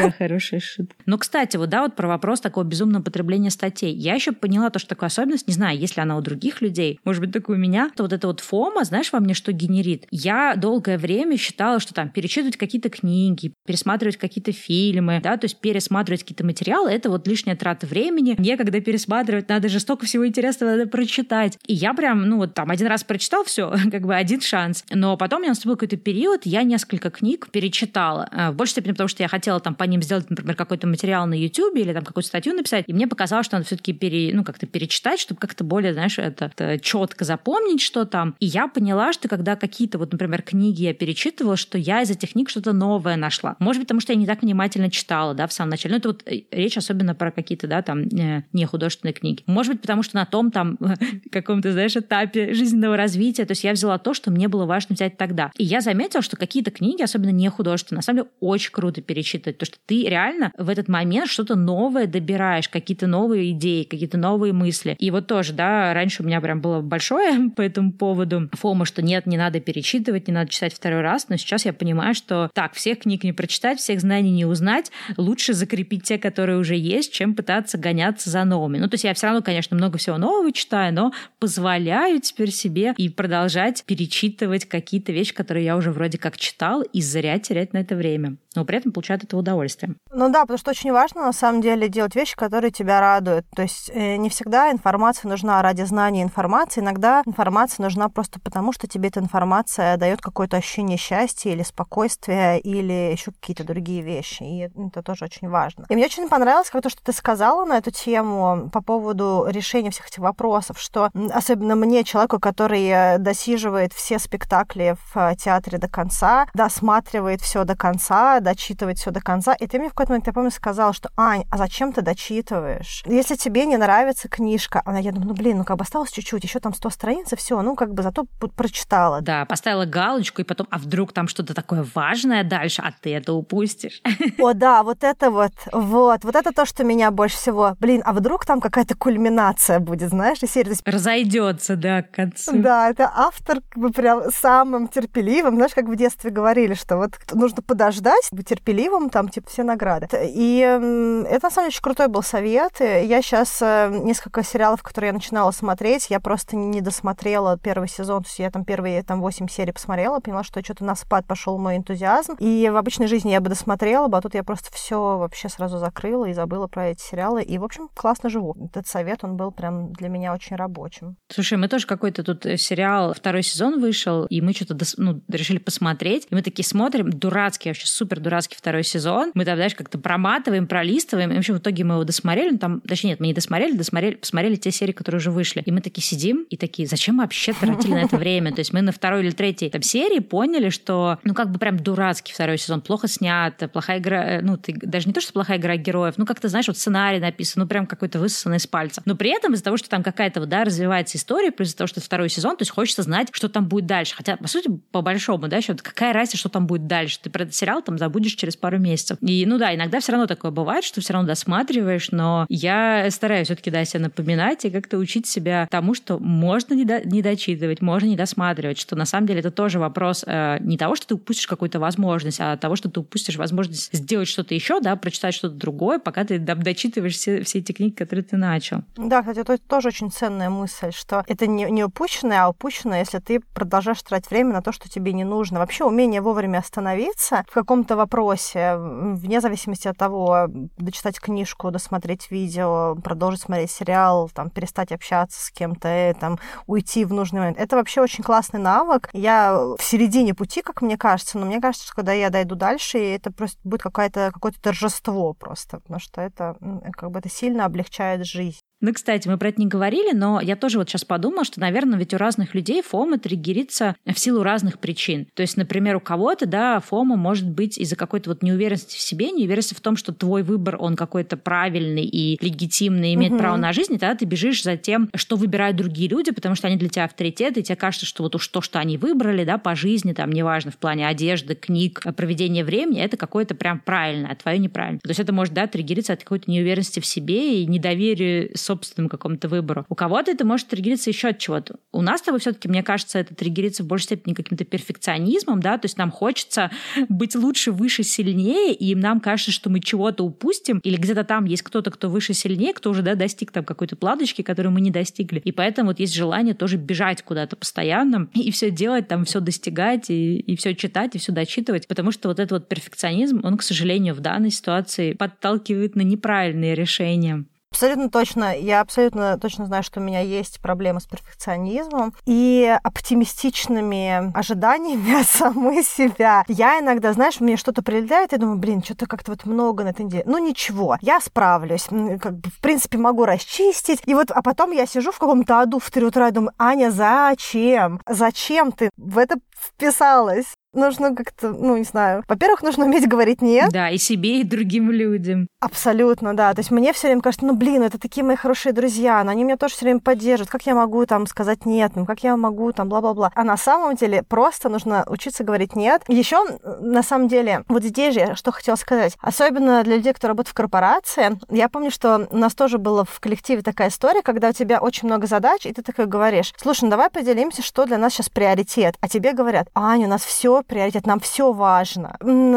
Да, 0.00 0.10
хорошая 0.10 0.60
шутка. 0.60 0.94
Ну, 1.06 1.16
кстати, 1.16 1.56
вот 1.56 1.68
да, 1.68 1.82
вот 1.82 1.94
про 1.94 2.08
вопрос 2.08 2.40
такого 2.40 2.64
безумного 2.64 3.02
потребления 3.02 3.50
статей. 3.50 3.94
Я 3.94 4.14
еще 4.14 4.32
поняла 4.32 4.70
то, 4.70 4.78
что 4.78 4.90
такая 4.90 5.08
особенность, 5.08 5.46
не 5.46 5.54
знаю, 5.54 5.78
если 5.78 6.00
она 6.00 6.16
у 6.16 6.20
других 6.20 6.60
людей, 6.60 6.98
может 7.04 7.20
быть, 7.20 7.32
такой 7.32 7.56
у 7.56 7.58
меня, 7.58 7.90
то 7.94 8.02
вот 8.02 8.12
это 8.12 8.26
вот 8.26 8.40
фома, 8.40 8.84
знаешь, 8.84 9.12
во 9.12 9.20
мне 9.20 9.34
что 9.34 9.52
генерит? 9.52 10.06
Я 10.10 10.54
долгое 10.56 10.98
время 10.98 11.36
считала, 11.36 11.78
что 11.80 11.94
там 11.94 12.08
перечитывать 12.08 12.56
какие-то 12.56 12.88
книги, 12.88 13.52
пересматривать 13.64 14.16
какие-то 14.16 14.52
фильмы, 14.52 15.20
да, 15.22 15.36
то 15.36 15.44
есть 15.44 15.60
пересматривать 15.60 15.99
какие-то 16.06 16.44
материалы, 16.44 16.90
это 16.90 17.10
вот 17.10 17.26
лишняя 17.26 17.56
трата 17.56 17.86
времени. 17.86 18.34
Мне, 18.38 18.56
когда 18.56 18.80
пересматривать, 18.80 19.48
надо 19.48 19.68
же 19.68 19.80
столько 19.80 20.06
всего 20.06 20.26
интересного 20.26 20.70
надо 20.72 20.86
прочитать. 20.88 21.58
И 21.66 21.74
я 21.74 21.94
прям, 21.94 22.28
ну 22.28 22.38
вот 22.38 22.54
там 22.54 22.70
один 22.70 22.86
раз 22.86 23.04
прочитал 23.04 23.44
все, 23.44 23.72
как 23.90 24.02
бы 24.02 24.14
один 24.14 24.40
шанс. 24.40 24.84
Но 24.90 25.16
потом 25.16 25.38
у 25.38 25.42
меня 25.42 25.50
наступил 25.50 25.74
какой-то 25.74 25.96
период, 25.96 26.42
я 26.44 26.62
несколько 26.62 27.10
книг 27.10 27.48
перечитала. 27.50 28.28
Э, 28.32 28.50
в 28.50 28.56
большей 28.56 28.72
степени 28.72 28.92
потому, 28.92 29.08
что 29.08 29.22
я 29.22 29.28
хотела 29.28 29.60
там 29.60 29.74
по 29.74 29.84
ним 29.84 30.02
сделать, 30.02 30.28
например, 30.30 30.56
какой-то 30.56 30.86
материал 30.86 31.26
на 31.26 31.34
YouTube 31.34 31.76
или 31.76 31.92
там 31.92 32.04
какую-то 32.04 32.28
статью 32.28 32.54
написать. 32.54 32.84
И 32.86 32.92
мне 32.92 33.06
показалось, 33.06 33.46
что 33.46 33.56
надо 33.56 33.66
все-таки 33.66 33.92
пере, 33.92 34.34
ну, 34.34 34.44
как-то 34.44 34.66
перечитать, 34.66 35.20
чтобы 35.20 35.40
как-то 35.40 35.64
более, 35.64 35.92
знаешь, 35.92 36.18
это, 36.18 36.46
это 36.56 36.78
четко 36.78 37.24
запомнить, 37.24 37.80
что 37.80 38.04
там. 38.04 38.34
И 38.40 38.46
я 38.46 38.68
поняла, 38.68 39.12
что 39.12 39.28
когда 39.28 39.56
какие-то 39.56 39.98
вот, 39.98 40.12
например, 40.12 40.42
книги 40.42 40.82
я 40.82 40.94
перечитывала, 40.94 41.56
что 41.56 41.78
я 41.78 42.02
из 42.02 42.10
этих 42.10 42.32
книг 42.32 42.50
что-то 42.50 42.72
новое 42.72 43.16
нашла. 43.16 43.56
Может 43.58 43.80
быть, 43.80 43.88
потому 43.88 44.00
что 44.00 44.12
я 44.12 44.18
не 44.18 44.26
так 44.26 44.42
внимательно 44.42 44.90
читала, 44.90 45.34
да, 45.34 45.46
в 45.46 45.52
самом 45.52 45.70
начале. 45.70 45.89
Ну, 45.90 45.96
это 45.96 46.08
вот 46.08 46.22
э, 46.26 46.42
речь 46.50 46.76
особенно 46.76 47.14
про 47.14 47.30
какие-то, 47.30 47.66
да, 47.66 47.82
там, 47.82 48.02
э, 48.02 48.42
не 48.52 48.64
художественные 48.64 49.12
книги. 49.12 49.42
Может 49.46 49.72
быть, 49.72 49.82
потому 49.82 50.02
что 50.02 50.16
на 50.16 50.24
том 50.24 50.50
там 50.50 50.78
каком-то, 51.30 51.72
знаешь, 51.72 51.96
этапе 51.96 52.54
жизненного 52.54 52.96
развития, 52.96 53.44
то 53.44 53.52
есть 53.52 53.64
я 53.64 53.72
взяла 53.72 53.98
то, 53.98 54.14
что 54.14 54.30
мне 54.30 54.48
было 54.48 54.66
важно 54.66 54.94
взять 54.94 55.16
тогда. 55.16 55.50
И 55.56 55.64
я 55.64 55.80
заметила, 55.80 56.22
что 56.22 56.36
какие-то 56.36 56.70
книги, 56.70 57.02
особенно 57.02 57.30
не 57.30 57.48
художественные, 57.48 57.98
на 57.98 58.02
самом 58.02 58.18
деле 58.20 58.30
очень 58.40 58.70
круто 58.72 59.02
перечитывать, 59.02 59.58
потому 59.58 59.74
что 59.74 59.78
ты 59.86 60.04
реально 60.04 60.52
в 60.56 60.68
этот 60.68 60.88
момент 60.88 61.28
что-то 61.28 61.56
новое 61.56 62.06
добираешь, 62.06 62.68
какие-то 62.68 63.06
новые 63.06 63.50
идеи, 63.50 63.82
какие-то 63.82 64.18
новые 64.18 64.52
мысли. 64.52 64.96
И 64.98 65.10
вот 65.10 65.26
тоже, 65.26 65.52
да, 65.52 65.92
раньше 65.92 66.22
у 66.22 66.26
меня 66.26 66.40
прям 66.40 66.60
было 66.60 66.80
большое 66.80 67.50
по 67.56 67.62
этому 67.62 67.92
поводу 67.92 68.48
фома, 68.52 68.84
что 68.84 69.02
нет, 69.02 69.26
не 69.26 69.36
надо 69.36 69.60
перечитывать, 69.60 70.28
не 70.28 70.34
надо 70.34 70.50
читать 70.50 70.72
второй 70.72 71.00
раз, 71.00 71.28
но 71.28 71.36
сейчас 71.36 71.66
я 71.66 71.72
понимаю, 71.72 72.14
что 72.14 72.50
так, 72.54 72.74
всех 72.74 73.00
книг 73.00 73.24
не 73.24 73.32
прочитать, 73.32 73.80
всех 73.80 74.00
знаний 74.00 74.30
не 74.30 74.44
узнать, 74.44 74.90
лучше 75.16 75.52
закрепить 75.52 75.79
те, 75.84 76.18
которые 76.18 76.58
уже 76.58 76.76
есть, 76.76 77.12
чем 77.12 77.34
пытаться 77.34 77.78
гоняться 77.78 78.30
за 78.30 78.44
новыми. 78.44 78.78
Ну, 78.78 78.88
то 78.88 78.94
есть 78.94 79.04
я 79.04 79.14
все 79.14 79.26
равно, 79.26 79.42
конечно, 79.42 79.76
много 79.76 79.98
всего 79.98 80.18
нового 80.18 80.52
читаю, 80.52 80.94
но 80.94 81.12
позволяю 81.38 82.20
теперь 82.20 82.50
себе 82.50 82.94
и 82.96 83.08
продолжать 83.08 83.84
перечитывать 83.84 84.66
какие-то 84.66 85.12
вещи, 85.12 85.34
которые 85.34 85.64
я 85.64 85.76
уже 85.76 85.90
вроде 85.92 86.18
как 86.18 86.36
читал, 86.36 86.82
и 86.82 87.00
зря 87.00 87.38
терять 87.38 87.72
на 87.72 87.78
это 87.78 87.96
время 87.96 88.36
но 88.56 88.64
при 88.64 88.78
этом 88.78 88.92
получают 88.92 89.24
это 89.24 89.36
удовольствие. 89.36 89.94
Ну 90.12 90.30
да, 90.30 90.42
потому 90.42 90.58
что 90.58 90.70
очень 90.70 90.92
важно 90.92 91.22
на 91.22 91.32
самом 91.32 91.60
деле 91.60 91.88
делать 91.88 92.16
вещи, 92.16 92.34
которые 92.34 92.70
тебя 92.70 93.00
радуют. 93.00 93.46
То 93.54 93.62
есть 93.62 93.90
э, 93.92 94.16
не 94.16 94.28
всегда 94.28 94.72
информация 94.72 95.28
нужна 95.28 95.62
ради 95.62 95.82
знания 95.82 96.22
информации, 96.22 96.80
иногда 96.80 97.22
информация 97.26 97.84
нужна 97.84 98.08
просто 98.08 98.40
потому, 98.40 98.72
что 98.72 98.88
тебе 98.88 99.08
эта 99.08 99.20
информация 99.20 99.96
дает 99.96 100.20
какое-то 100.20 100.56
ощущение 100.56 100.98
счастья 100.98 101.50
или 101.50 101.62
спокойствия 101.62 102.56
или 102.58 103.12
еще 103.12 103.30
какие-то 103.30 103.64
другие 103.64 104.02
вещи. 104.02 104.42
И 104.42 104.58
это 104.88 105.02
тоже 105.02 105.26
очень 105.26 105.48
важно. 105.48 105.69
И 105.88 105.94
мне 105.94 106.06
очень 106.06 106.28
понравилось, 106.28 106.70
как 106.70 106.82
то, 106.82 106.90
что 106.90 107.02
ты 107.02 107.12
сказала 107.12 107.64
на 107.64 107.78
эту 107.78 107.90
тему 107.90 108.70
по 108.72 108.82
поводу 108.82 109.46
решения 109.48 109.90
всех 109.90 110.08
этих 110.08 110.18
вопросов, 110.18 110.80
что 110.80 111.10
особенно 111.32 111.76
мне, 111.76 112.04
человеку, 112.04 112.38
который 112.38 112.86
э, 112.88 113.18
досиживает 113.18 113.92
все 113.92 114.18
спектакли 114.18 114.96
в 115.12 115.16
э, 115.16 115.36
театре 115.36 115.78
до 115.78 115.88
конца, 115.88 116.46
досматривает 116.54 117.40
все 117.40 117.64
до 117.64 117.76
конца, 117.76 118.40
дочитывать 118.40 118.98
все 118.98 119.10
до 119.10 119.20
конца. 119.20 119.54
И 119.54 119.66
ты 119.66 119.78
мне 119.78 119.88
в 119.88 119.92
какой-то 119.92 120.12
момент, 120.12 120.26
я 120.26 120.32
помню, 120.32 120.50
сказала, 120.50 120.92
что 120.92 121.10
Ань, 121.16 121.44
а 121.50 121.56
зачем 121.56 121.92
ты 121.92 122.02
дочитываешь? 122.02 123.02
Если 123.06 123.36
тебе 123.36 123.66
не 123.66 123.76
нравится 123.76 124.28
книжка, 124.28 124.82
она, 124.84 124.98
я 124.98 125.12
думаю, 125.12 125.28
ну 125.28 125.34
блин, 125.34 125.58
ну 125.58 125.64
как 125.64 125.76
бы 125.76 125.82
осталось 125.82 126.10
чуть-чуть, 126.10 126.44
еще 126.44 126.60
там 126.60 126.74
100 126.74 126.90
страниц, 126.90 127.32
и 127.32 127.36
все, 127.36 127.60
ну 127.62 127.76
как 127.76 127.94
бы 127.94 128.02
зато 128.02 128.24
прочитала. 128.56 129.20
Да, 129.20 129.44
поставила 129.44 129.84
галочку, 129.84 130.42
и 130.42 130.44
потом, 130.44 130.66
а 130.70 130.78
вдруг 130.78 131.12
там 131.12 131.28
что-то 131.28 131.54
такое 131.54 131.86
важное 131.94 132.44
дальше, 132.44 132.82
а 132.82 132.92
ты 132.92 133.14
это 133.14 133.32
упустишь. 133.32 134.02
О, 134.38 134.52
да, 134.52 134.82
вот 134.82 135.04
это 135.04 135.30
вот, 135.30 135.52
вот, 135.72 136.24
вот 136.24 136.36
это 136.36 136.52
то, 136.52 136.64
что 136.64 136.84
меня 136.84 137.10
больше 137.10 137.36
всего, 137.36 137.76
блин, 137.80 138.02
а 138.04 138.12
вдруг 138.12 138.44
там 138.46 138.60
какая-то 138.60 138.96
кульминация 138.96 139.78
будет, 139.80 140.10
знаешь, 140.10 140.38
и 140.42 140.46
серия. 140.46 140.74
Разойдется, 140.84 141.76
да, 141.76 142.02
к 142.02 142.10
концу. 142.10 142.52
Да, 142.54 142.90
это 142.90 143.10
автор 143.14 143.60
как 143.68 143.78
бы 143.78 143.90
прям 143.90 144.30
самым 144.30 144.88
терпеливым, 144.88 145.56
знаешь, 145.56 145.74
как 145.74 145.86
в 145.86 145.96
детстве 145.96 146.30
говорили, 146.30 146.74
что 146.74 146.96
вот 146.96 147.12
нужно 147.32 147.62
подождать, 147.62 148.28
быть 148.32 148.48
терпеливым, 148.48 149.10
там, 149.10 149.28
типа, 149.28 149.48
все 149.48 149.62
награды. 149.62 150.08
И 150.12 150.58
это, 150.60 151.46
на 151.46 151.50
самом 151.50 151.64
деле, 151.64 151.66
очень 151.68 151.82
крутой 151.82 152.08
был 152.08 152.22
совет. 152.22 152.80
Я 152.80 153.22
сейчас 153.22 153.58
э, 153.60 153.90
несколько 154.02 154.42
сериалов, 154.42 154.82
которые 154.82 155.08
я 155.08 155.14
начинала 155.14 155.50
смотреть, 155.50 156.10
я 156.10 156.20
просто 156.20 156.56
не 156.56 156.80
досмотрела 156.80 157.58
первый 157.58 157.88
сезон, 157.88 158.22
то 158.22 158.28
есть 158.28 158.38
я 158.38 158.50
там 158.50 158.64
первые 158.64 159.02
там 159.02 159.20
8 159.20 159.48
серий 159.48 159.72
посмотрела, 159.72 160.20
поняла, 160.20 160.44
что 160.44 160.62
что-то 160.62 160.84
на 160.84 160.94
спад 160.94 161.26
пошел 161.26 161.58
мой 161.58 161.76
энтузиазм. 161.76 162.36
И 162.38 162.68
в 162.72 162.76
обычной 162.76 163.06
жизни 163.06 163.30
я 163.30 163.40
бы 163.40 163.48
досмотрела 163.48 164.08
бы, 164.08 164.18
а 164.18 164.20
тут 164.20 164.34
я 164.34 164.44
просто 164.44 164.72
все 164.72 165.18
вообще 165.18 165.39
сразу 165.48 165.78
закрыла 165.78 166.26
и 166.26 166.32
забыла 166.32 166.66
про 166.66 166.88
эти 166.88 167.00
сериалы. 167.00 167.42
И, 167.42 167.58
в 167.58 167.64
общем, 167.64 167.88
классно 167.94 168.28
живу. 168.28 168.56
Этот 168.70 168.86
совет, 168.86 169.24
он 169.24 169.36
был 169.36 169.50
прям 169.52 169.92
для 169.92 170.08
меня 170.08 170.32
очень 170.32 170.56
рабочим. 170.56 171.16
Слушай, 171.28 171.58
мы 171.58 171.68
тоже 171.68 171.86
какой-то 171.86 172.22
тут 172.22 172.46
э, 172.46 172.56
сериал, 172.56 173.14
второй 173.14 173.42
сезон 173.42 173.80
вышел, 173.80 174.26
и 174.26 174.40
мы 174.40 174.52
что-то 174.52 174.76
ну, 174.96 175.22
решили 175.28 175.58
посмотреть. 175.58 176.26
И 176.30 176.34
мы 176.34 176.42
такие 176.42 176.64
смотрим, 176.64 177.10
дурацкий, 177.10 177.70
вообще 177.70 177.86
супер 177.86 178.20
дурацкий 178.20 178.56
второй 178.56 178.84
сезон. 178.84 179.32
Мы 179.34 179.44
там, 179.44 179.56
знаешь, 179.56 179.74
как-то 179.74 179.98
проматываем, 179.98 180.66
пролистываем. 180.66 181.32
И, 181.32 181.36
в 181.36 181.38
общем, 181.38 181.54
в 181.54 181.58
итоге 181.58 181.84
мы 181.84 181.94
его 181.94 182.04
досмотрели. 182.04 182.52
Ну, 182.52 182.58
там, 182.58 182.80
точнее, 182.80 183.10
нет, 183.10 183.20
мы 183.20 183.26
не 183.26 183.34
досмотрели, 183.34 183.76
досмотрели, 183.76 184.14
посмотрели 184.16 184.56
те 184.56 184.70
серии, 184.70 184.92
которые 184.92 185.18
уже 185.18 185.30
вышли. 185.30 185.62
И 185.64 185.72
мы 185.72 185.80
такие 185.80 186.02
сидим 186.02 186.46
и 186.48 186.56
такие, 186.56 186.86
зачем 186.88 187.16
мы 187.16 187.24
вообще 187.24 187.52
тратили 187.52 187.92
на 187.92 188.02
это 188.02 188.16
время? 188.18 188.52
То 188.52 188.60
есть 188.60 188.72
мы 188.72 188.82
на 188.82 188.92
второй 188.92 189.22
или 189.22 189.30
третьей 189.30 189.70
там 189.70 189.82
серии 189.82 190.20
поняли, 190.20 190.70
что, 190.70 191.18
ну, 191.24 191.34
как 191.34 191.50
бы 191.50 191.58
прям 191.58 191.78
дурацкий 191.78 192.32
второй 192.32 192.58
сезон, 192.58 192.80
плохо 192.80 193.08
снят, 193.08 193.54
плохая 193.72 193.98
игра, 193.98 194.24
э, 194.24 194.40
ну, 194.42 194.56
ты, 194.56 194.74
даже 194.74 195.06
не 195.06 195.12
то, 195.12 195.20
что 195.20 195.29
плохая 195.32 195.58
игра 195.58 195.76
героев, 195.76 196.14
ну, 196.16 196.26
как-то, 196.26 196.48
знаешь, 196.48 196.66
вот 196.68 196.76
сценарий 196.76 197.20
написан, 197.20 197.62
ну, 197.62 197.68
прям 197.68 197.86
какой-то 197.86 198.18
высосанный 198.18 198.58
из 198.58 198.66
пальца. 198.66 199.02
Но 199.04 199.14
при 199.16 199.30
этом 199.30 199.54
из-за 199.54 199.64
того, 199.64 199.76
что 199.76 199.88
там 199.88 200.02
какая-то, 200.02 200.44
да, 200.46 200.64
развивается 200.64 201.18
история, 201.18 201.50
плюс 201.52 201.68
из-за 201.68 201.78
того, 201.78 201.88
что 201.88 202.00
второй 202.00 202.28
сезон, 202.28 202.56
то 202.56 202.62
есть 202.62 202.70
хочется 202.70 203.02
знать, 203.02 203.28
что 203.32 203.48
там 203.48 203.66
будет 203.66 203.86
дальше. 203.86 204.14
Хотя, 204.16 204.36
по 204.36 204.48
сути, 204.48 204.70
по 204.90 205.02
большому, 205.02 205.48
да, 205.48 205.58
еще 205.58 205.74
какая 205.74 206.12
разница, 206.12 206.38
что 206.38 206.48
там 206.48 206.66
будет 206.66 206.86
дальше. 206.86 207.18
Ты 207.22 207.30
про 207.30 207.42
этот 207.42 207.54
сериал 207.54 207.82
там 207.82 207.98
забудешь 207.98 208.34
через 208.34 208.56
пару 208.56 208.78
месяцев. 208.78 209.18
И, 209.20 209.44
ну 209.46 209.58
да, 209.58 209.74
иногда 209.74 210.00
все 210.00 210.12
равно 210.12 210.26
такое 210.26 210.50
бывает, 210.50 210.84
что 210.84 211.00
все 211.00 211.12
равно 211.12 211.28
досматриваешь, 211.28 212.10
но 212.10 212.46
я 212.48 213.08
стараюсь 213.10 213.46
все-таки, 213.46 213.70
да, 213.70 213.84
себя 213.84 214.00
напоминать 214.00 214.64
и 214.64 214.70
как-то 214.70 214.98
учить 214.98 215.26
себя 215.26 215.68
тому, 215.70 215.94
что 215.94 216.18
можно 216.18 216.74
не, 216.74 216.84
до, 216.84 217.06
не 217.06 217.22
дочитывать, 217.22 217.80
можно 217.80 218.06
не 218.06 218.16
досматривать, 218.16 218.78
что 218.78 218.96
на 218.96 219.04
самом 219.04 219.26
деле 219.26 219.40
это 219.40 219.50
тоже 219.50 219.78
вопрос 219.78 220.24
э, 220.26 220.58
не 220.60 220.76
того, 220.76 220.96
что 220.96 221.08
ты 221.08 221.14
упустишь 221.14 221.46
какую-то 221.46 221.78
возможность, 221.78 222.40
а 222.40 222.56
того, 222.56 222.76
что 222.76 222.90
ты 222.90 223.00
упустишь 223.00 223.36
возможность 223.36 223.90
сделать 223.92 224.28
что-то 224.28 224.54
еще, 224.54 224.80
да, 224.80 224.96
прочитать 224.96 225.19
что-то 225.32 225.54
другое, 225.54 225.98
пока 225.98 226.24
ты 226.24 226.38
дочитываешь 226.38 227.14
все, 227.14 227.42
все 227.42 227.58
эти 227.58 227.72
книги, 227.72 227.94
которые 227.94 228.24
ты 228.24 228.36
начал. 228.36 228.82
Да, 228.96 229.20
кстати, 229.20 229.40
это 229.40 229.58
тоже 229.58 229.88
очень 229.88 230.10
ценная 230.10 230.50
мысль, 230.50 230.92
что 230.92 231.24
это 231.26 231.46
не, 231.46 231.64
не 231.70 231.84
упущенное, 231.84 232.44
а 232.44 232.48
упущенное, 232.48 233.00
если 233.00 233.18
ты 233.18 233.40
продолжаешь 233.54 234.02
тратить 234.02 234.30
время 234.30 234.52
на 234.52 234.62
то, 234.62 234.72
что 234.72 234.88
тебе 234.88 235.12
не 235.12 235.24
нужно. 235.24 235.58
Вообще 235.58 235.84
умение 235.84 236.20
вовремя 236.20 236.58
остановиться 236.58 237.44
в 237.48 237.54
каком-то 237.54 237.96
вопросе, 237.96 238.76
вне 238.76 239.40
зависимости 239.40 239.88
от 239.88 239.96
того, 239.96 240.46
дочитать 240.78 241.20
книжку, 241.20 241.70
досмотреть 241.70 242.30
видео, 242.30 242.96
продолжить 243.02 243.42
смотреть 243.42 243.70
сериал, 243.70 244.30
там, 244.32 244.50
перестать 244.50 244.92
общаться 244.92 245.44
с 245.44 245.50
кем-то, 245.50 245.88
э, 245.88 246.14
там, 246.14 246.38
уйти 246.66 247.04
в 247.04 247.12
нужный 247.12 247.40
момент. 247.40 247.58
Это 247.58 247.76
вообще 247.76 248.00
очень 248.00 248.24
классный 248.24 248.60
навык. 248.60 249.08
Я 249.12 249.58
в 249.78 249.82
середине 249.82 250.34
пути, 250.34 250.62
как 250.62 250.82
мне 250.82 250.96
кажется, 250.96 251.38
но 251.38 251.46
мне 251.46 251.60
кажется, 251.60 251.86
что 251.86 251.94
когда 251.94 252.12
я 252.12 252.30
дойду 252.30 252.54
дальше, 252.54 252.98
это 252.98 253.32
просто 253.32 253.58
будет 253.64 253.82
какое-то 253.82 254.30
какое-то 254.32 254.60
торжество 254.60 255.09
просто, 255.34 255.80
потому 255.80 256.00
что 256.00 256.20
это 256.20 256.56
как 256.92 257.10
бы 257.10 257.18
это 257.18 257.28
сильно 257.28 257.64
облегчает 257.64 258.26
жизнь. 258.26 258.60
Ну, 258.80 258.94
кстати, 258.94 259.28
мы 259.28 259.36
про 259.36 259.48
это 259.48 259.60
не 259.60 259.66
говорили, 259.66 260.12
но 260.12 260.40
я 260.40 260.56
тоже 260.56 260.78
вот 260.78 260.88
сейчас 260.88 261.04
подумала, 261.04 261.44
что, 261.44 261.60
наверное, 261.60 261.98
ведь 261.98 262.14
у 262.14 262.16
разных 262.16 262.54
людей 262.54 262.82
фома 262.82 263.18
триггерится 263.18 263.94
в 264.06 264.18
силу 264.18 264.42
разных 264.42 264.78
причин. 264.78 265.26
То 265.34 265.42
есть, 265.42 265.56
например, 265.56 265.96
у 265.96 266.00
кого-то, 266.00 266.46
да, 266.46 266.80
фома 266.80 267.16
может 267.16 267.48
быть 267.48 267.76
из-за 267.78 267.96
какой-то 267.96 268.30
вот 268.30 268.42
неуверенности 268.42 268.96
в 268.96 269.00
себе, 269.00 269.30
неуверенности 269.30 269.74
в 269.74 269.80
том, 269.80 269.96
что 269.96 270.14
твой 270.14 270.42
выбор, 270.42 270.76
он 270.78 270.96
какой-то 270.96 271.36
правильный 271.36 272.04
и 272.04 272.38
легитимный, 272.42 273.14
имеет 273.14 273.32
угу. 273.32 273.40
право 273.40 273.56
на 273.56 273.72
жизнь, 273.72 273.94
и 273.94 273.98
тогда 273.98 274.14
ты 274.14 274.24
бежишь 274.24 274.62
за 274.62 274.76
тем, 274.76 275.10
что 275.14 275.36
выбирают 275.36 275.76
другие 275.76 276.08
люди, 276.08 276.30
потому 276.30 276.54
что 276.54 276.66
они 276.68 276.76
для 276.76 276.88
тебя 276.88 277.04
авторитеты, 277.04 277.60
и 277.60 277.62
тебе 277.62 277.76
кажется, 277.76 278.06
что 278.06 278.22
вот 278.22 278.34
уж 278.34 278.48
то, 278.48 278.62
что 278.62 278.78
они 278.78 278.96
выбрали, 278.96 279.44
да, 279.44 279.58
по 279.58 279.74
жизни, 279.74 280.14
там, 280.14 280.32
неважно, 280.32 280.70
в 280.70 280.78
плане 280.78 281.06
одежды, 281.06 281.54
книг, 281.54 282.02
проведения 282.16 282.64
времени, 282.64 283.02
это 283.02 283.18
какое-то 283.18 283.54
прям 283.54 283.80
правильное, 283.80 284.30
а 284.32 284.36
твое 284.36 284.58
неправильно. 284.58 285.00
То 285.00 285.10
есть 285.10 285.20
это 285.20 285.34
может, 285.34 285.52
да, 285.52 285.66
триггериться 285.66 286.14
от 286.14 286.20
какой-то 286.20 286.50
неуверенности 286.50 287.00
в 287.00 287.06
себе 287.06 287.62
и 287.62 287.66
недоверию 287.66 288.50
собственному 288.70 289.08
какому-то 289.08 289.48
выбору. 289.48 289.84
У 289.88 289.94
кого-то 289.94 290.30
это 290.30 290.44
может 290.44 290.68
триггериться 290.68 291.10
еще 291.10 291.28
от 291.28 291.38
чего-то. 291.38 291.76
У 291.92 292.02
нас 292.02 292.20
с 292.20 292.22
тобой 292.22 292.40
все-таки, 292.40 292.68
мне 292.68 292.82
кажется, 292.82 293.18
это 293.18 293.34
триггерится 293.34 293.82
в 293.82 293.86
большей 293.86 294.04
степени 294.04 294.34
каким-то 294.34 294.64
перфекционизмом, 294.64 295.60
да, 295.60 295.76
то 295.76 295.86
есть 295.86 295.98
нам 295.98 296.10
хочется 296.10 296.70
быть 297.08 297.34
лучше, 297.34 297.72
выше, 297.72 298.04
сильнее, 298.04 298.72
и 298.72 298.94
нам 298.94 299.20
кажется, 299.20 299.50
что 299.50 299.70
мы 299.70 299.80
чего-то 299.80 300.24
упустим, 300.24 300.78
или 300.84 300.96
где-то 300.96 301.24
там 301.24 301.46
есть 301.46 301.62
кто-то, 301.62 301.90
кто 301.90 302.08
выше, 302.08 302.32
сильнее, 302.32 302.72
кто 302.72 302.90
уже, 302.90 303.02
да, 303.02 303.14
достиг 303.14 303.50
там 303.50 303.64
какой-то 303.64 303.96
платочки, 303.96 304.42
которую 304.42 304.72
мы 304.72 304.80
не 304.80 304.90
достигли. 304.90 305.40
И 305.44 305.50
поэтому 305.50 305.88
вот 305.88 305.98
есть 305.98 306.14
желание 306.14 306.54
тоже 306.54 306.76
бежать 306.76 307.22
куда-то 307.22 307.56
постоянно 307.56 308.28
и 308.34 308.50
все 308.52 308.70
делать, 308.70 309.08
там 309.08 309.24
все 309.24 309.40
достигать, 309.40 310.10
и, 310.10 310.38
и 310.38 310.56
все 310.56 310.74
читать, 310.76 311.16
и 311.16 311.18
все 311.18 311.32
дочитывать, 311.32 311.88
потому 311.88 312.12
что 312.12 312.28
вот 312.28 312.38
этот 312.38 312.52
вот 312.52 312.68
перфекционизм, 312.68 313.40
он, 313.42 313.56
к 313.56 313.62
сожалению, 313.62 314.14
в 314.14 314.20
данной 314.20 314.50
ситуации 314.50 315.14
подталкивает 315.14 315.96
на 315.96 316.02
неправильные 316.02 316.74
решения. 316.74 317.44
Абсолютно 317.72 318.10
точно. 318.10 318.58
Я 318.58 318.80
абсолютно 318.80 319.38
точно 319.38 319.64
знаю, 319.66 319.84
что 319.84 320.00
у 320.00 320.02
меня 320.02 320.20
есть 320.20 320.60
проблемы 320.60 321.00
с 321.00 321.06
перфекционизмом 321.06 322.12
и 322.26 322.76
оптимистичными 322.82 324.36
ожиданиями 324.36 325.20
от 325.20 325.26
самой 325.28 325.84
себя. 325.84 326.44
Я 326.48 326.80
иногда, 326.80 327.12
знаешь, 327.12 327.38
мне 327.38 327.56
что-то 327.56 327.82
прилетает, 327.82 328.32
я 328.32 328.38
думаю, 328.38 328.58
блин, 328.58 328.82
что-то 328.82 329.06
как-то 329.06 329.30
вот 329.30 329.46
много 329.46 329.84
на 329.84 329.90
этой 329.90 330.04
неделе. 330.04 330.24
Ну 330.26 330.38
ничего, 330.38 330.98
я 331.00 331.20
справлюсь. 331.20 331.84
Как 332.20 332.38
бы, 332.38 332.50
в 332.50 332.58
принципе, 332.60 332.98
могу 332.98 333.24
расчистить. 333.24 334.02
И 334.04 334.14
вот, 334.14 334.32
а 334.32 334.42
потом 334.42 334.72
я 334.72 334.84
сижу 334.84 335.12
в 335.12 335.18
каком-то 335.18 335.60
аду 335.60 335.78
в 335.78 335.88
3 335.92 336.04
утра 336.06 336.28
и 336.28 336.32
думаю, 336.32 336.52
Аня, 336.58 336.90
зачем? 336.90 338.00
Зачем 338.08 338.72
ты 338.72 338.90
в 338.96 339.16
это 339.16 339.36
вписалась? 339.60 340.54
Нужно 340.72 341.16
как-то, 341.16 341.48
ну, 341.48 341.76
не 341.76 341.82
знаю. 341.82 342.22
Во-первых, 342.28 342.62
нужно 342.62 342.84
уметь 342.84 343.08
говорить 343.08 343.42
нет. 343.42 343.72
Да, 343.72 343.90
и 343.90 343.98
себе, 343.98 344.40
и 344.40 344.44
другим 344.44 344.92
людям. 344.92 345.48
Абсолютно, 345.60 346.34
да. 346.34 346.54
То 346.54 346.60
есть 346.60 346.70
мне 346.70 346.92
все 346.92 347.08
время 347.08 347.22
кажется, 347.22 347.44
ну, 347.44 347.56
блин, 347.56 347.82
это 347.82 347.98
такие 347.98 348.24
мои 348.24 348.36
хорошие 348.36 348.72
друзья, 348.72 349.24
но 349.24 349.32
они 349.32 349.42
меня 349.42 349.56
тоже 349.56 349.74
все 349.74 349.86
время 349.86 349.98
поддерживают. 349.98 350.48
Как 350.48 350.62
я 350.66 350.76
могу 350.76 351.04
там 351.06 351.26
сказать 351.26 351.66
нет, 351.66 351.96
ну, 351.96 352.06
как 352.06 352.22
я 352.22 352.36
могу 352.36 352.70
там 352.70 352.88
бла-бла-бла. 352.88 353.32
А 353.34 353.42
на 353.42 353.56
самом 353.56 353.96
деле 353.96 354.22
просто 354.22 354.68
нужно 354.68 355.04
учиться 355.08 355.42
говорить 355.42 355.74
нет. 355.74 356.02
Еще, 356.06 356.40
на 356.62 357.02
самом 357.02 357.26
деле, 357.26 357.64
вот 357.68 357.82
здесь 357.82 358.14
же 358.14 358.20
я 358.20 358.36
что 358.36 358.52
хотела 358.52 358.76
сказать. 358.76 359.16
Особенно 359.20 359.82
для 359.82 359.96
людей, 359.96 360.12
кто 360.12 360.28
работает 360.28 360.52
в 360.52 360.54
корпорации. 360.54 361.36
Я 361.50 361.68
помню, 361.68 361.90
что 361.90 362.28
у 362.30 362.36
нас 362.36 362.54
тоже 362.54 362.78
было 362.78 363.04
в 363.04 363.18
коллективе 363.18 363.62
такая 363.62 363.88
история, 363.88 364.22
когда 364.22 364.50
у 364.50 364.52
тебя 364.52 364.78
очень 364.80 365.08
много 365.08 365.26
задач, 365.26 365.66
и 365.66 365.72
ты 365.72 365.82
такой 365.82 366.06
говоришь, 366.06 366.54
слушай, 366.62 366.84
ну 366.84 366.90
давай 366.90 367.10
поделимся, 367.10 367.62
что 367.62 367.86
для 367.86 367.98
нас 367.98 368.12
сейчас 368.12 368.28
приоритет. 368.28 368.94
А 369.00 369.08
тебе 369.08 369.32
говорят, 369.32 369.49
Аня, 369.74 370.06
у 370.06 370.10
нас 370.10 370.24
все 370.24 370.62
приоритет, 370.62 371.06
нам 371.06 371.20
все 371.20 371.52
важно. 371.52 372.16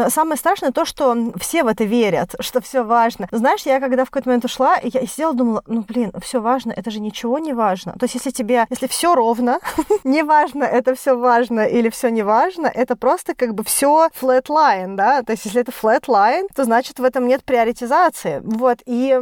Самое 0.09 0.37
страшное 0.37 0.71
то, 0.71 0.85
что 0.85 1.15
все 1.39 1.63
в 1.63 1.67
это 1.67 1.83
верят, 1.83 2.35
что 2.39 2.61
все 2.61 2.83
важно. 2.83 3.27
Знаешь, 3.31 3.61
я 3.65 3.79
когда 3.79 4.05
в 4.05 4.09
какой-то 4.09 4.29
момент 4.29 4.45
ушла, 4.45 4.77
я 4.83 5.05
сидела, 5.05 5.33
думала, 5.33 5.63
ну 5.67 5.81
блин, 5.81 6.11
все 6.21 6.41
важно, 6.41 6.71
это 6.71 6.91
же 6.91 6.99
ничего 6.99 7.39
не 7.39 7.53
важно. 7.53 7.93
То 7.93 8.05
есть 8.05 8.15
если 8.15 8.31
тебе, 8.31 8.65
если 8.69 8.87
все 8.87 9.15
ровно, 9.15 9.59
не 10.03 10.23
важно, 10.23 10.63
это 10.63 10.95
все 10.95 11.17
важно 11.17 11.61
или 11.61 11.89
все 11.89 12.09
не 12.09 12.23
важно, 12.23 12.67
это 12.67 12.95
просто 12.95 13.35
как 13.35 13.53
бы 13.53 13.63
все 13.63 14.09
flat 14.19 14.45
line, 14.47 14.95
да, 14.95 15.23
то 15.23 15.31
есть 15.31 15.45
если 15.45 15.61
это 15.61 15.71
flat 15.71 16.05
line, 16.07 16.47
то 16.55 16.63
значит 16.63 16.99
в 16.99 17.03
этом 17.03 17.27
нет 17.27 17.43
приоритизации. 17.43 18.41
Вот, 18.43 18.79
и 18.85 19.17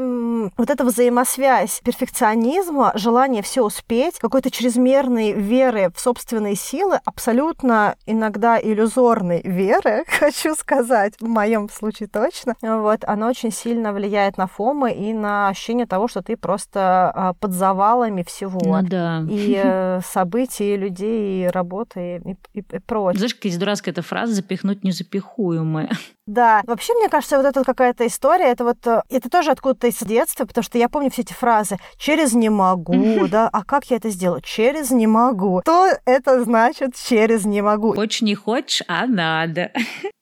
вот 0.57 0.69
эта 0.69 0.84
взаимосвязь 0.84 1.81
перфекционизма, 1.84 2.91
желание 2.95 3.41
все 3.41 3.63
успеть, 3.63 4.19
какой-то 4.19 4.51
чрезмерной 4.51 5.31
веры 5.34 5.91
в 5.95 5.99
собственные 5.99 6.55
силы 6.55 6.99
абсолютно 7.05 7.61
иногда 8.06 8.58
и 8.58 8.71
иллюзорной 8.71 9.41
веры, 9.43 10.04
хочу 10.19 10.56
сказать, 10.56 11.13
в 11.19 11.28
моем 11.28 11.69
случае 11.69 12.08
точно, 12.08 12.56
вот, 12.62 13.04
оно 13.06 13.28
очень 13.28 13.52
сильно 13.52 13.93
влияет 13.93 14.38
на 14.38 14.47
фомы 14.47 14.91
и 14.91 15.13
на 15.13 15.50
ощущение 15.50 15.86
того, 15.86 16.08
что 16.08 16.21
ты 16.21 16.38
просто 16.38 17.12
а, 17.13 17.34
под 17.34 17.52
завалами 17.52 18.24
всего. 18.24 18.60
Ну, 18.63 18.88
да. 18.88 19.24
И 19.30 19.60
э, 19.62 20.02
событий, 20.06 20.74
и 20.74 20.78
людей, 20.78 21.45
и 21.45 21.47
работы, 21.47 22.21
и, 22.26 22.60
и, 22.60 22.60
и 22.60 22.80
прочее. 22.80 23.19
Знаешь, 23.19 23.36
какая 23.36 23.58
дурацкая 23.58 23.93
эта 23.93 24.02
фраза 24.02 24.34
«запихнуть 24.34 24.84
незапихуемое». 24.84 25.91
Да, 26.28 26.62
вообще, 26.65 26.93
мне 26.93 27.10
кажется, 27.10 27.36
вот 27.36 27.45
эта 27.45 27.63
какая-то 27.63 28.08
история, 28.08 28.52
это 28.52 28.63
вот, 28.63 28.86
э, 28.86 29.02
это 29.10 29.30
тоже 29.30 29.52
откуда-то 29.52 29.88
из 29.88 29.97
детства, 29.97 30.45
потому 30.45 30.63
что 30.63 30.78
я 30.78 30.88
помню 30.88 31.10
все 31.10 31.24
эти 31.24 31.34
фразы 31.34 31.78
«через 31.97 32.34
не 32.34 32.50
могу», 32.50 33.28
да, 33.32 33.50
а 33.52 33.65
как 33.65 33.86
я 33.86 33.97
это 33.97 34.10
сделаю? 34.12 34.39
«Через 34.41 34.91
не 34.91 35.08
могу». 35.08 35.62
Что 35.62 35.89
это 36.06 36.41
значит 36.43 36.95
«через 36.95 37.43
не 37.52 37.62
могу»? 37.62 37.94
Хочешь, 37.94 38.22
не 38.22 38.36
хочешь, 38.36 38.84
а 38.88 39.06
надо. 39.06 39.72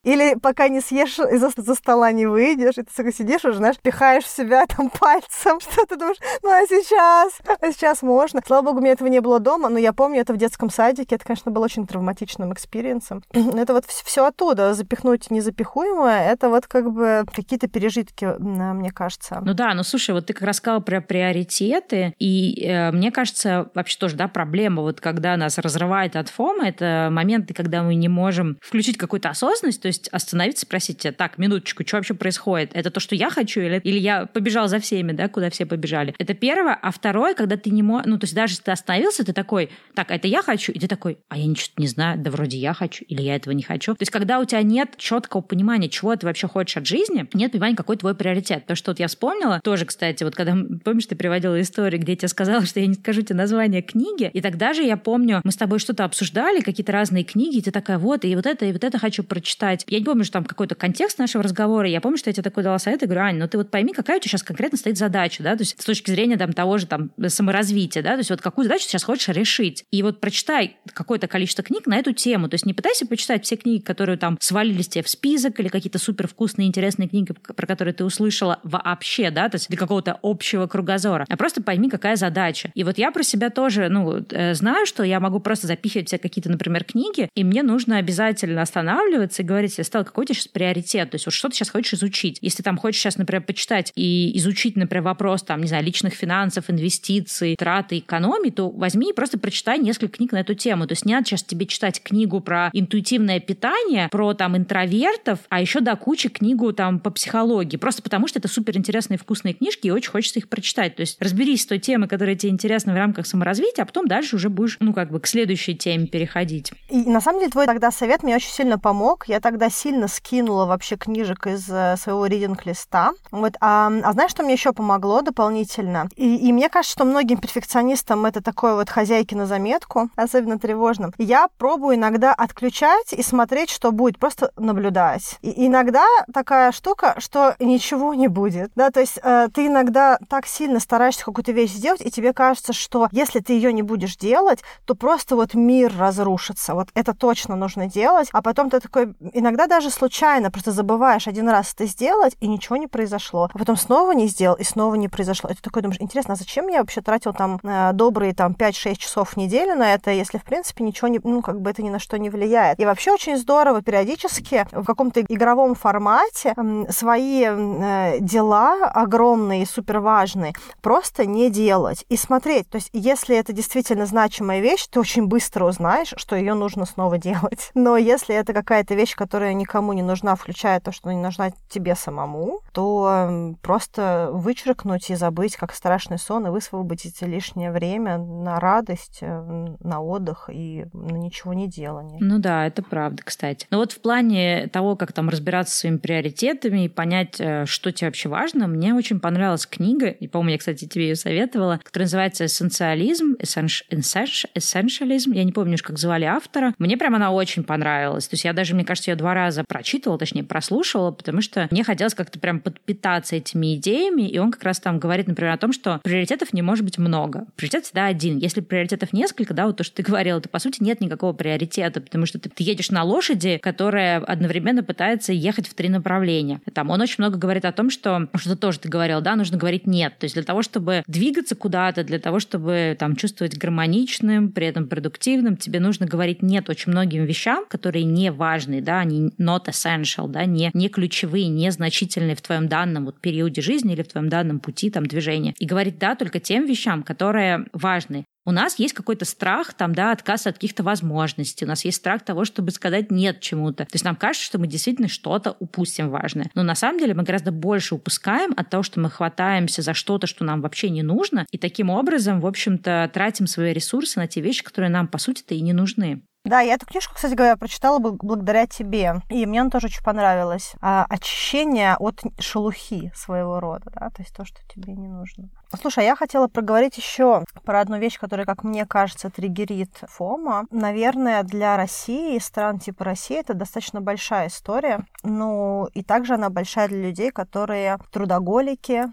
Или 0.03 0.35
пока 0.35 0.69
не 0.69 0.79
съешь, 0.79 1.19
из-за 1.19 1.51
за 1.55 1.75
стола 1.75 2.11
не 2.11 2.25
выйдешь, 2.25 2.77
и 2.77 2.83
ты 2.83 2.91
такой 2.95 3.13
сидишь 3.13 3.43
уже, 3.43 3.57
знаешь, 3.57 3.75
пихаешь 3.81 4.23
в 4.23 4.29
себя 4.29 4.65
там 4.65 4.89
пальцем, 4.99 5.59
что 5.59 5.85
ты 5.85 5.97
думаешь, 5.97 6.17
ну 6.41 6.49
а 6.49 6.61
сейчас, 6.67 7.33
а 7.45 7.71
сейчас 7.71 8.01
можно. 8.01 8.41
Слава 8.45 8.67
богу, 8.67 8.79
у 8.79 8.81
меня 8.81 8.93
этого 8.93 9.09
не 9.09 9.19
было 9.19 9.39
дома, 9.39 9.67
но 9.67 9.77
я 9.77 9.91
помню 9.91 10.21
это 10.21 10.33
в 10.33 10.37
детском 10.37 10.69
садике, 10.69 11.15
это, 11.15 11.25
конечно, 11.25 11.51
было 11.51 11.65
очень 11.65 11.85
травматичным 11.85 12.53
experience 12.53 13.07
ом. 13.07 13.23
это 13.33 13.73
вот 13.73 13.85
все 13.85 14.25
оттуда, 14.25 14.73
запихнуть 14.73 15.29
незапихуемое, 15.29 16.31
это 16.31 16.49
вот 16.49 16.65
как 16.67 16.91
бы 16.91 17.25
какие-то 17.33 17.67
пережитки, 17.67 18.25
мне 18.39 18.91
кажется. 18.91 19.41
Ну 19.43 19.53
да, 19.53 19.73
ну 19.73 19.83
слушай, 19.83 20.11
вот 20.11 20.27
ты 20.27 20.33
как 20.33 20.43
раз 20.43 20.57
сказала 20.57 20.79
про 20.79 21.01
приоритеты, 21.01 22.13
и 22.19 22.65
э, 22.65 22.91
мне 22.91 23.11
кажется, 23.11 23.69
вообще 23.75 23.99
тоже, 23.99 24.15
да, 24.15 24.29
проблема, 24.29 24.81
вот 24.81 25.01
когда 25.01 25.35
нас 25.35 25.57
разрывает 25.57 26.15
от 26.15 26.29
FOMO, 26.29 26.69
это 26.69 27.08
моменты, 27.09 27.53
когда 27.53 27.83
мы 27.83 27.95
не 27.95 28.07
можем 28.07 28.57
включить 28.61 28.97
какую-то 28.97 29.29
осознанность, 29.29 29.85
есть 29.85 30.07
остановиться, 30.09 30.65
спросить 30.65 31.05
так, 31.17 31.37
минуточку, 31.37 31.85
что 31.85 31.97
вообще 31.97 32.13
происходит? 32.13 32.71
Это 32.73 32.91
то, 32.91 32.99
что 32.99 33.15
я 33.15 33.29
хочу, 33.29 33.61
или, 33.61 33.81
или 33.83 33.99
я 33.99 34.25
побежал 34.25 34.67
за 34.67 34.79
всеми, 34.79 35.11
да, 35.11 35.27
куда 35.27 35.49
все 35.49 35.65
побежали? 35.65 36.13
Это 36.17 36.33
первое. 36.33 36.77
А 36.81 36.91
второе, 36.91 37.33
когда 37.33 37.57
ты 37.57 37.69
не 37.69 37.83
можешь, 37.83 38.07
ну, 38.07 38.17
то 38.17 38.25
есть 38.25 38.35
даже 38.35 38.53
если 38.53 38.63
ты 38.63 38.71
остановился, 38.71 39.23
ты 39.23 39.33
такой, 39.33 39.69
так, 39.93 40.11
это 40.11 40.27
я 40.27 40.41
хочу, 40.41 40.71
и 40.71 40.79
ты 40.79 40.87
такой, 40.87 41.17
а 41.27 41.37
я 41.37 41.45
ничего 41.45 41.73
не 41.77 41.87
знаю, 41.87 42.19
да 42.19 42.31
вроде 42.31 42.57
я 42.57 42.73
хочу, 42.73 43.03
или 43.05 43.21
я 43.21 43.35
этого 43.35 43.53
не 43.53 43.63
хочу. 43.63 43.93
То 43.95 44.01
есть 44.01 44.11
когда 44.11 44.39
у 44.39 44.45
тебя 44.45 44.61
нет 44.61 44.97
четкого 44.97 45.41
понимания, 45.41 45.89
чего 45.89 46.15
ты 46.15 46.25
вообще 46.25 46.47
хочешь 46.47 46.77
от 46.77 46.85
жизни, 46.85 47.27
нет 47.33 47.51
понимания, 47.51 47.75
какой 47.75 47.97
твой 47.97 48.15
приоритет. 48.15 48.65
То, 48.65 48.75
что 48.75 48.91
вот 48.91 48.99
я 48.99 49.07
вспомнила, 49.07 49.59
тоже, 49.63 49.85
кстати, 49.85 50.23
вот 50.23 50.35
когда, 50.35 50.55
помнишь, 50.83 51.05
ты 51.05 51.15
приводила 51.15 51.59
историю, 51.61 52.01
где 52.01 52.13
я 52.13 52.17
тебе 52.17 52.27
сказала, 52.27 52.65
что 52.65 52.79
я 52.79 52.87
не 52.87 52.95
скажу 52.95 53.21
тебе 53.21 53.35
название 53.35 53.81
книги, 53.81 54.29
и 54.33 54.41
тогда 54.41 54.73
же 54.73 54.83
я 54.83 54.97
помню, 54.97 55.41
мы 55.43 55.51
с 55.51 55.57
тобой 55.57 55.79
что-то 55.79 56.05
обсуждали, 56.05 56.61
какие-то 56.61 56.91
разные 56.99 57.23
книги, 57.23 57.57
и 57.57 57.61
ты 57.61 57.71
такая, 57.71 57.97
вот, 57.97 58.25
и 58.25 58.35
вот 58.35 58.45
это, 58.45 58.65
и 58.65 58.73
вот 58.73 58.83
это 58.83 58.99
хочу 58.99 59.23
прочитать. 59.23 59.85
Я 59.87 59.99
не 59.99 60.05
помню, 60.05 60.23
что 60.25 60.33
там 60.33 60.45
какой-то 60.45 60.75
контекст 60.75 61.17
нашего 61.17 61.43
разговора. 61.43 61.87
Я 61.87 62.01
помню, 62.01 62.17
что 62.17 62.29
я 62.29 62.33
тебе 62.33 62.43
такой 62.43 62.63
дала 62.63 62.77
совет 62.77 63.01
и 63.03 63.05
говорю, 63.05 63.21
Аня, 63.21 63.39
ну 63.39 63.47
ты 63.47 63.57
вот 63.57 63.71
пойми, 63.71 63.93
какая 63.93 64.17
у 64.17 64.19
тебя 64.19 64.31
сейчас 64.31 64.43
конкретно 64.43 64.77
стоит 64.77 64.97
задача, 64.97 65.43
да, 65.43 65.55
то 65.55 65.61
есть 65.61 65.79
с 65.81 65.85
точки 65.85 66.11
зрения 66.11 66.37
там 66.37 66.51
того 66.51 66.77
же 66.77 66.87
там 66.87 67.11
саморазвития, 67.27 68.03
да, 68.03 68.11
то 68.11 68.17
есть 68.17 68.29
вот 68.29 68.41
какую 68.41 68.65
задачу 68.65 68.83
сейчас 68.83 69.03
хочешь 69.03 69.29
решить. 69.29 69.85
И 69.91 70.03
вот 70.03 70.19
прочитай 70.19 70.77
какое-то 70.93 71.27
количество 71.27 71.63
книг 71.63 71.87
на 71.87 71.97
эту 71.97 72.11
тему. 72.11 72.49
То 72.49 72.55
есть 72.55 72.65
не 72.65 72.73
пытайся 72.73 73.07
почитать 73.07 73.45
все 73.45 73.55
книги, 73.55 73.81
которые 73.81 74.17
там 74.17 74.37
свалились 74.41 74.89
тебе 74.89 75.03
в 75.03 75.09
список 75.09 75.59
или 75.59 75.69
какие-то 75.69 75.99
супер 75.99 76.27
вкусные, 76.27 76.67
интересные 76.67 77.07
книги, 77.07 77.33
про 77.33 77.67
которые 77.67 77.93
ты 77.93 78.03
услышала 78.03 78.59
вообще, 78.63 79.31
да, 79.31 79.49
то 79.49 79.55
есть 79.55 79.69
для 79.69 79.77
какого-то 79.77 80.19
общего 80.21 80.67
кругозора. 80.67 81.25
А 81.29 81.37
просто 81.37 81.63
пойми, 81.63 81.89
какая 81.89 82.15
задача. 82.15 82.71
И 82.75 82.83
вот 82.83 82.97
я 82.97 83.11
про 83.11 83.23
себя 83.23 83.49
тоже, 83.49 83.89
ну, 83.89 84.25
э, 84.29 84.53
знаю, 84.53 84.85
что 84.85 85.03
я 85.03 85.19
могу 85.19 85.39
просто 85.39 85.67
запихивать 85.67 86.07
все 86.07 86.17
какие-то, 86.17 86.49
например, 86.49 86.83
книги, 86.91 87.29
и 87.35 87.43
мне 87.43 87.63
нужно 87.63 87.97
обязательно 87.97 88.61
останавливаться 88.61 89.41
и 89.41 89.45
говорить, 89.45 89.79
стал 89.85 90.03
какой 90.03 90.23
у 90.23 90.25
тебя 90.25 90.35
сейчас 90.35 90.47
приоритет, 90.47 91.11
то 91.11 91.15
есть 91.15 91.25
вот 91.25 91.33
что 91.33 91.49
ты 91.49 91.55
сейчас 91.55 91.69
хочешь 91.69 91.93
изучить. 91.93 92.39
Если 92.41 92.63
там 92.63 92.77
хочешь 92.77 92.99
сейчас, 92.99 93.17
например, 93.17 93.43
почитать 93.43 93.91
и 93.95 94.35
изучить, 94.37 94.75
например, 94.75 95.03
вопрос, 95.03 95.43
там, 95.43 95.61
не 95.61 95.67
знаю, 95.67 95.83
личных 95.83 96.13
финансов, 96.13 96.69
инвестиций, 96.69 97.55
траты, 97.55 97.99
экономии, 97.99 98.49
то 98.49 98.69
возьми 98.69 99.11
и 99.11 99.13
просто 99.13 99.37
прочитай 99.37 99.79
несколько 99.79 100.17
книг 100.17 100.31
на 100.31 100.41
эту 100.41 100.53
тему. 100.53 100.87
То 100.87 100.93
есть 100.93 101.05
не 101.05 101.13
надо 101.13 101.27
сейчас 101.27 101.43
тебе 101.43 101.65
читать 101.65 102.01
книгу 102.01 102.39
про 102.39 102.69
интуитивное 102.73 103.39
питание, 103.39 104.09
про 104.09 104.33
там 104.33 104.57
интровертов, 104.57 105.39
а 105.49 105.61
еще 105.61 105.79
до 105.79 105.95
кучи 105.95 106.29
книгу 106.29 106.73
там 106.73 106.99
по 106.99 107.09
психологии, 107.09 107.77
просто 107.77 108.01
потому 108.01 108.27
что 108.27 108.39
это 108.39 108.47
супер 108.47 108.77
интересные 108.77 109.17
вкусные 109.17 109.53
книжки, 109.53 109.87
и 109.87 109.91
очень 109.91 110.11
хочется 110.11 110.39
их 110.39 110.49
прочитать. 110.49 110.95
То 110.95 111.01
есть 111.01 111.17
разберись 111.21 111.63
с 111.63 111.65
той 111.65 111.79
темой, 111.79 112.07
которая 112.07 112.35
тебе 112.35 112.51
интересна 112.51 112.93
в 112.93 112.97
рамках 112.97 113.27
саморазвития, 113.27 113.83
а 113.83 113.85
потом 113.85 114.07
дальше 114.07 114.35
уже 114.35 114.49
будешь, 114.49 114.77
ну, 114.79 114.93
как 114.93 115.11
бы 115.11 115.19
к 115.19 115.27
следующей 115.27 115.75
теме 115.75 116.07
переходить. 116.07 116.71
И 116.89 117.03
на 117.09 117.21
самом 117.21 117.39
деле 117.39 117.51
твой 117.51 117.65
тогда 117.67 117.91
совет 117.91 118.23
мне 118.23 118.35
очень 118.35 118.51
сильно 118.51 118.79
помог. 118.79 119.27
Я 119.27 119.39
тогда 119.39 119.69
сильно 119.69 120.07
скинула 120.07 120.65
вообще 120.65 120.95
книжек 120.95 121.45
из 121.47 121.69
э, 121.69 121.95
своего 121.97 122.25
ридинг-листа. 122.25 123.11
Вот, 123.31 123.53
а, 123.61 123.91
а 124.03 124.13
знаешь, 124.13 124.31
что 124.31 124.43
мне 124.43 124.53
еще 124.53 124.73
помогло 124.73 125.21
дополнительно? 125.21 126.09
И, 126.15 126.35
и 126.35 126.51
мне 126.51 126.67
кажется, 126.69 126.93
что 126.93 127.05
многим 127.05 127.37
перфекционистам 127.37 128.25
это 128.25 128.41
такое 128.41 128.73
вот 128.73 128.89
хозяйки 128.89 129.35
на 129.35 129.45
заметку, 129.45 130.09
особенно 130.15 130.57
тревожным. 130.57 131.13
Я 131.17 131.47
пробую 131.57 131.95
иногда 131.95 132.33
отключать 132.33 133.13
и 133.13 133.21
смотреть, 133.21 133.69
что 133.69 133.91
будет, 133.91 134.17
просто 134.17 134.51
наблюдать. 134.57 135.37
И 135.41 135.67
иногда 135.67 136.05
такая 136.33 136.71
штука, 136.71 137.15
что 137.19 137.55
ничего 137.59 138.13
не 138.13 138.27
будет, 138.27 138.71
да, 138.75 138.89
то 138.89 138.99
есть 138.99 139.19
э, 139.21 139.49
ты 139.53 139.67
иногда 139.67 140.17
так 140.27 140.47
сильно 140.47 140.79
стараешься 140.79 141.25
какую-то 141.25 141.51
вещь 141.51 141.71
сделать, 141.71 142.01
и 142.01 142.09
тебе 142.09 142.33
кажется, 142.33 142.73
что 142.73 143.07
если 143.11 143.39
ты 143.39 143.53
ее 143.53 143.71
не 143.73 143.83
будешь 143.83 144.17
делать, 144.17 144.59
то 144.85 144.95
просто 144.95 145.35
вот 145.35 145.53
мир 145.53 145.93
разрушится. 145.97 146.68
Вот 146.75 146.89
это 146.93 147.13
точно 147.13 147.55
нужно 147.55 147.87
делать, 147.87 148.29
а 148.31 148.41
потом 148.41 148.69
ты 148.69 148.79
такой, 148.79 149.13
иногда 149.33 149.67
даже 149.67 149.89
случайно 149.89 150.51
просто 150.51 150.71
забываешь 150.71 151.27
один 151.27 151.49
раз 151.49 151.73
это 151.73 151.85
сделать, 151.85 152.35
и 152.39 152.47
ничего 152.47 152.77
не 152.77 152.87
произошло. 152.87 153.49
А 153.53 153.57
потом 153.57 153.77
снова 153.77 154.11
не 154.11 154.27
сделал, 154.27 154.55
и 154.55 154.63
снова 154.63 154.95
не 154.95 155.07
произошло. 155.07 155.49
И 155.49 155.53
ты 155.53 155.61
такой 155.61 155.81
думаешь, 155.81 156.01
интересно, 156.01 156.33
а 156.33 156.37
зачем 156.37 156.67
я 156.67 156.79
вообще 156.79 157.01
тратил 157.01 157.33
там 157.33 157.59
э, 157.63 157.91
добрые 157.93 158.33
там 158.33 158.53
5-6 158.53 158.95
часов 158.95 159.29
в 159.31 159.37
неделю 159.37 159.75
на 159.75 159.93
это, 159.93 160.11
если 160.11 160.37
в 160.37 160.43
принципе 160.43 160.83
ничего 160.83 161.07
не, 161.07 161.19
ну 161.23 161.41
как 161.41 161.61
бы 161.61 161.69
это 161.69 161.81
ни 161.81 161.89
на 161.89 161.99
что 161.99 162.17
не 162.17 162.29
влияет. 162.29 162.79
И 162.79 162.85
вообще 162.85 163.11
очень 163.11 163.37
здорово 163.37 163.81
периодически 163.81 164.67
в 164.71 164.85
каком-то 164.85 165.21
игровом 165.21 165.75
формате 165.75 166.55
свои 166.89 167.45
э, 167.45 168.17
дела 168.19 168.85
огромные, 168.85 169.65
супер 169.65 169.99
важные, 169.99 170.53
просто 170.81 171.25
не 171.25 171.49
делать 171.49 172.05
и 172.09 172.17
смотреть. 172.17 172.69
То 172.69 172.75
есть 172.75 172.89
если 172.93 173.35
это 173.35 173.53
действительно 173.53 174.05
значимая 174.05 174.59
вещь, 174.59 174.87
ты 174.87 174.99
очень 174.99 175.27
быстро 175.27 175.65
узнаешь, 175.65 176.13
что 176.17 176.35
ее 176.35 176.53
нужно 176.59 176.85
снова 176.85 177.17
делать. 177.17 177.71
Но 177.73 177.97
если 177.97 178.35
это 178.35 178.53
какая-то 178.53 178.95
вещь, 178.95 179.15
которая 179.15 179.53
никому 179.53 179.93
не 179.93 180.03
нужна, 180.03 180.35
включая 180.35 180.79
то, 180.79 180.91
что 180.91 181.11
не 181.11 181.21
нужна 181.21 181.51
тебе 181.69 181.95
самому, 181.95 182.61
то 182.73 183.55
просто 183.61 184.29
вычеркнуть 184.31 185.09
и 185.09 185.15
забыть, 185.15 185.55
как 185.55 185.73
страшный 185.73 186.19
сон, 186.19 186.47
и 186.47 186.49
высвободить 186.49 187.21
лишнее 187.21 187.71
время 187.71 188.17
на 188.17 188.59
радость, 188.59 189.19
э, 189.21 189.75
на 189.79 190.01
отдых 190.01 190.49
и 190.51 190.85
на 190.93 191.17
ничего 191.17 191.53
не 191.53 191.67
делание. 191.67 192.17
Ну 192.21 192.39
да, 192.39 192.67
это 192.67 192.83
правда, 192.83 193.23
кстати. 193.23 193.67
Но 193.69 193.77
вот 193.77 193.91
в 193.91 194.01
плане 194.01 194.67
того, 194.67 194.95
как 194.95 195.13
там 195.13 195.29
разбираться 195.29 195.73
со 195.73 195.79
своими 195.81 195.97
приоритетами 195.97 196.85
и 196.85 196.89
понять, 196.89 197.39
э, 197.39 197.65
что 197.65 197.91
тебе 197.91 198.07
вообще 198.07 198.29
важно, 198.29 198.67
мне 198.67 198.93
очень 198.93 199.19
понравилась 199.19 199.65
книга, 199.65 200.07
и, 200.07 200.27
по-моему, 200.27 200.51
я, 200.51 200.57
кстати, 200.57 200.85
тебе 200.85 201.09
ее 201.09 201.15
советовала, 201.15 201.79
которая 201.83 202.05
называется 202.05 202.45
«Эссенциализм», 202.45 203.35
«Essentialism», 203.39 205.33
я 205.33 205.43
не 205.43 205.51
помню, 205.51 205.77
как 205.81 205.97
звали 205.97 206.25
автора. 206.25 206.48
Мне 206.77 206.97
прям 206.97 207.15
она 207.15 207.31
очень 207.31 207.63
понравилась. 207.63 208.27
То 208.27 208.33
есть 208.33 208.45
я 208.45 208.53
даже, 208.53 208.75
мне 208.75 208.85
кажется, 208.85 209.11
ее 209.11 209.15
два 209.15 209.33
раза 209.33 209.63
прочитывала, 209.67 210.17
точнее, 210.17 210.43
прослушивала, 210.43 211.11
потому 211.11 211.41
что 211.41 211.67
мне 211.71 211.83
хотелось 211.83 212.13
как-то 212.13 212.39
прям 212.39 212.59
подпитаться 212.59 213.35
этими 213.35 213.75
идеями, 213.75 214.23
и 214.23 214.37
он 214.39 214.51
как 214.51 214.63
раз 214.63 214.79
там 214.79 214.99
говорит, 214.99 215.27
например, 215.27 215.53
о 215.53 215.57
том, 215.57 215.73
что 215.73 215.99
приоритетов 216.03 216.53
не 216.53 216.61
может 216.61 216.83
быть 216.83 216.97
много. 216.97 217.45
Приоритет 217.55 217.85
всегда 217.85 218.07
один. 218.07 218.37
Если 218.37 218.61
приоритетов 218.61 219.13
несколько, 219.13 219.53
да, 219.53 219.67
вот 219.67 219.77
то, 219.77 219.83
что 219.83 219.97
ты 219.97 220.03
говорила, 220.03 220.41
то, 220.41 220.49
по 220.49 220.59
сути, 220.59 220.81
нет 220.81 221.01
никакого 221.01 221.33
приоритета, 221.33 222.01
потому 222.01 222.25
что 222.25 222.39
ты, 222.39 222.49
ты 222.49 222.63
едешь 222.63 222.89
на 222.89 223.03
лошади, 223.03 223.59
которая 223.61 224.19
одновременно 224.19 224.83
пытается 224.83 225.33
ехать 225.33 225.67
в 225.67 225.73
три 225.73 225.89
направления. 225.89 226.61
Там 226.73 226.89
он 226.89 227.01
очень 227.01 227.15
много 227.19 227.37
говорит 227.37 227.65
о 227.65 227.71
том, 227.71 227.89
что, 227.89 228.27
что 228.35 228.55
тоже 228.55 228.79
ты 228.79 228.89
говорил, 228.89 229.21
да, 229.21 229.35
нужно 229.35 229.57
говорить 229.57 229.87
нет. 229.87 230.17
То 230.19 230.25
есть 230.25 230.35
для 230.35 230.43
того, 230.43 230.61
чтобы 230.61 231.03
двигаться 231.07 231.55
куда-то, 231.55 232.03
для 232.03 232.19
того, 232.19 232.39
чтобы 232.39 232.95
там 232.99 233.15
чувствовать 233.15 233.57
гармоничным, 233.57 234.51
при 234.51 234.67
этом 234.67 234.87
продуктивным, 234.87 235.57
тебе 235.57 235.79
нужно 235.79 236.05
говорить 236.05 236.38
нет 236.41 236.69
очень 236.69 236.91
многим 236.91 237.25
вещам, 237.25 237.65
которые 237.67 238.05
не 238.05 238.31
важны, 238.31 238.81
да, 238.81 238.99
они 238.99 239.31
not 239.39 239.65
essential, 239.67 240.27
да, 240.27 240.45
не, 240.45 240.71
не 240.73 240.89
ключевые, 240.89 241.47
не 241.47 241.71
значительные 241.71 242.35
в 242.35 242.41
твоем 242.41 242.67
данном 242.67 243.05
вот 243.05 243.19
периоде 243.19 243.61
жизни 243.61 243.93
или 243.93 244.03
в 244.03 244.07
твоем 244.07 244.29
данном 244.29 244.59
пути 244.59 244.89
там 244.89 245.05
движения. 245.05 245.53
И 245.59 245.65
говорить 245.65 245.97
да 245.97 246.15
только 246.15 246.39
тем 246.39 246.65
вещам, 246.65 247.03
которые 247.03 247.65
важны 247.73 248.25
у 248.49 248.51
нас 248.51 248.79
есть 248.79 248.95
какой-то 248.95 249.25
страх, 249.25 249.75
там, 249.75 249.93
да, 249.93 250.11
отказ 250.11 250.47
от 250.47 250.55
каких-то 250.55 250.81
возможностей, 250.81 251.65
у 251.65 251.67
нас 251.67 251.85
есть 251.85 251.97
страх 251.97 252.23
того, 252.23 252.45
чтобы 252.45 252.71
сказать 252.71 253.11
нет 253.11 253.41
чему-то. 253.41 253.85
То 253.85 253.93
есть 253.93 254.03
нам 254.03 254.15
кажется, 254.15 254.43
что 254.43 254.57
мы 254.57 254.65
действительно 254.65 255.07
что-то 255.07 255.55
упустим 255.59 256.09
важное. 256.09 256.49
Но 256.55 256.63
на 256.63 256.73
самом 256.73 256.99
деле 256.99 257.13
мы 257.13 257.21
гораздо 257.21 257.51
больше 257.51 257.93
упускаем 257.93 258.53
от 258.57 258.69
того, 258.69 258.81
что 258.81 258.99
мы 258.99 259.11
хватаемся 259.11 259.83
за 259.83 259.93
что-то, 259.93 260.25
что 260.25 260.43
нам 260.43 260.61
вообще 260.61 260.89
не 260.89 261.03
нужно, 261.03 261.45
и 261.51 261.59
таким 261.59 261.91
образом, 261.91 262.41
в 262.41 262.47
общем-то, 262.47 263.11
тратим 263.13 263.45
свои 263.45 263.71
ресурсы 263.71 264.19
на 264.19 264.27
те 264.27 264.41
вещи, 264.41 264.63
которые 264.63 264.89
нам, 264.89 265.07
по 265.07 265.19
сути-то, 265.19 265.53
и 265.53 265.61
не 265.61 265.73
нужны. 265.73 266.23
Да, 266.49 266.61
я 266.61 266.73
эту 266.73 266.87
книжку, 266.87 267.13
кстати 267.13 267.35
говоря, 267.35 267.55
прочитала 267.57 267.99
благодаря 267.99 268.65
тебе. 268.65 269.21
И 269.29 269.45
мне 269.45 269.61
она 269.61 269.69
тоже 269.69 269.85
очень 269.85 270.03
понравилась. 270.03 270.73
А, 270.81 271.05
очищение 271.07 271.95
от 271.99 272.23
шелухи 272.39 273.11
своего 273.15 273.59
рода, 273.59 273.91
да, 273.93 274.09
то 274.09 274.23
есть 274.23 274.33
то, 274.35 274.45
что 274.45 274.57
тебе 274.67 274.93
не 274.93 275.07
нужно. 275.07 275.49
Слушай, 275.79 276.05
я 276.05 276.15
хотела 276.15 276.47
проговорить 276.47 276.97
еще 276.97 277.43
про 277.63 277.81
одну 277.81 277.99
вещь, 277.99 278.17
которая, 278.17 278.47
как 278.47 278.63
мне 278.63 278.87
кажется, 278.87 279.29
триггерит 279.29 279.91
ФОМа. 280.07 280.65
Наверное, 280.71 281.43
для 281.43 281.77
России 281.77 282.35
и 282.35 282.39
стран 282.39 282.79
типа 282.79 283.03
России 283.03 283.37
это 283.37 283.53
достаточно 283.53 284.01
большая 284.01 284.47
история. 284.47 285.05
Ну, 285.21 285.87
и 285.93 286.01
также 286.01 286.33
она 286.33 286.49
большая 286.49 286.87
для 286.87 287.03
людей, 287.09 287.29
которые 287.29 287.99
трудоголики, 288.11 289.05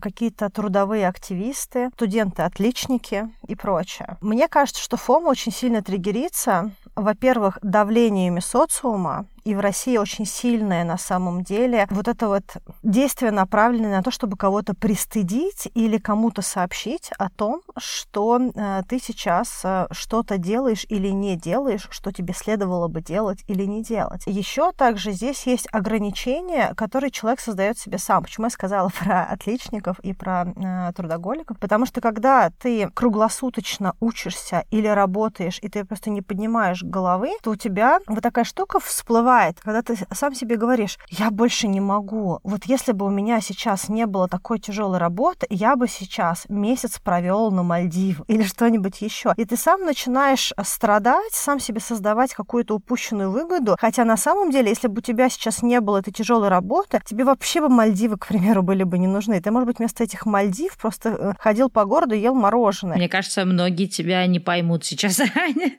какие-то 0.00 0.50
трудовые 0.50 1.06
активисты, 1.06 1.90
студенты-отличники 1.94 3.28
и 3.46 3.54
прочее. 3.54 4.16
Мне 4.20 4.48
кажется, 4.48 4.82
что 4.82 4.96
ФОМа 4.96 5.28
очень 5.28 5.52
сильно 5.52 5.80
триггерится, 5.82 6.72
во-первых, 7.00 7.58
давлениями 7.62 8.40
социума 8.40 9.26
и 9.44 9.54
в 9.54 9.60
России 9.60 9.96
очень 9.96 10.26
сильное 10.26 10.84
на 10.84 10.98
самом 10.98 11.42
деле 11.42 11.86
вот 11.90 12.08
это 12.08 12.28
вот 12.28 12.44
действие, 12.82 13.30
направленное 13.30 13.96
на 13.96 14.02
то, 14.02 14.10
чтобы 14.10 14.36
кого-то 14.36 14.74
пристыдить 14.74 15.68
или 15.74 15.98
кому-то 15.98 16.42
сообщить 16.42 17.10
о 17.18 17.28
том, 17.30 17.62
что 17.76 18.40
э, 18.40 18.82
ты 18.88 18.98
сейчас 18.98 19.60
э, 19.64 19.86
что-то 19.90 20.38
делаешь 20.38 20.86
или 20.88 21.08
не 21.08 21.36
делаешь, 21.36 21.88
что 21.90 22.12
тебе 22.12 22.34
следовало 22.34 22.88
бы 22.88 23.00
делать 23.00 23.44
или 23.46 23.64
не 23.64 23.82
делать. 23.82 24.22
Еще 24.26 24.72
также 24.72 25.12
здесь 25.12 25.46
есть 25.46 25.66
ограничения, 25.72 26.74
которые 26.76 27.10
человек 27.10 27.40
создает 27.40 27.78
себе 27.78 27.98
сам. 27.98 28.22
Почему 28.22 28.46
я 28.46 28.50
сказала 28.50 28.90
про 29.00 29.24
отличников 29.24 29.98
и 30.00 30.12
про 30.12 30.46
э, 30.54 30.92
трудоголиков? 30.94 31.58
Потому 31.58 31.86
что 31.86 32.00
когда 32.00 32.50
ты 32.58 32.88
круглосуточно 32.90 33.94
учишься 34.00 34.64
или 34.70 34.86
работаешь, 34.86 35.58
и 35.62 35.68
ты 35.68 35.84
просто 35.84 36.10
не 36.10 36.22
поднимаешь 36.22 36.82
головы, 36.82 37.30
то 37.42 37.50
у 37.50 37.56
тебя 37.56 38.00
вот 38.06 38.22
такая 38.22 38.44
штука 38.44 38.80
всплывает 38.80 39.29
бывает, 39.30 39.60
когда 39.62 39.80
ты 39.80 39.96
сам 40.12 40.34
себе 40.34 40.56
говоришь, 40.56 40.98
я 41.08 41.30
больше 41.30 41.68
не 41.68 41.80
могу. 41.80 42.40
Вот 42.42 42.64
если 42.64 42.90
бы 42.90 43.06
у 43.06 43.10
меня 43.10 43.40
сейчас 43.40 43.88
не 43.88 44.06
было 44.06 44.26
такой 44.26 44.58
тяжелой 44.58 44.98
работы, 44.98 45.46
я 45.50 45.76
бы 45.76 45.86
сейчас 45.86 46.46
месяц 46.48 46.98
провел 46.98 47.52
на 47.52 47.62
Мальдив 47.62 48.22
или 48.26 48.42
что-нибудь 48.42 49.00
еще. 49.02 49.32
И 49.36 49.44
ты 49.44 49.56
сам 49.56 49.84
начинаешь 49.84 50.52
страдать, 50.64 51.32
сам 51.32 51.60
себе 51.60 51.78
создавать 51.78 52.34
какую-то 52.34 52.74
упущенную 52.74 53.30
выгоду. 53.30 53.76
Хотя 53.78 54.04
на 54.04 54.16
самом 54.16 54.50
деле, 54.50 54.70
если 54.70 54.88
бы 54.88 54.98
у 54.98 55.00
тебя 55.00 55.28
сейчас 55.28 55.62
не 55.62 55.80
было 55.80 55.98
этой 55.98 56.12
тяжелой 56.12 56.48
работы, 56.48 57.00
тебе 57.04 57.22
вообще 57.22 57.60
бы 57.60 57.68
Мальдивы, 57.68 58.16
к 58.16 58.26
примеру, 58.26 58.64
были 58.64 58.82
бы 58.82 58.98
не 58.98 59.06
нужны. 59.06 59.40
Ты, 59.40 59.52
может 59.52 59.68
быть, 59.68 59.78
вместо 59.78 60.02
этих 60.02 60.26
Мальдив 60.26 60.76
просто 60.76 61.08
э, 61.10 61.32
ходил 61.38 61.70
по 61.70 61.84
городу 61.84 62.16
и 62.16 62.18
ел 62.18 62.34
мороженое. 62.34 62.96
Мне 62.96 63.08
кажется, 63.08 63.44
многие 63.44 63.86
тебя 63.86 64.26
не 64.26 64.40
поймут 64.40 64.84
сейчас, 64.84 65.20
Аня. 65.36 65.76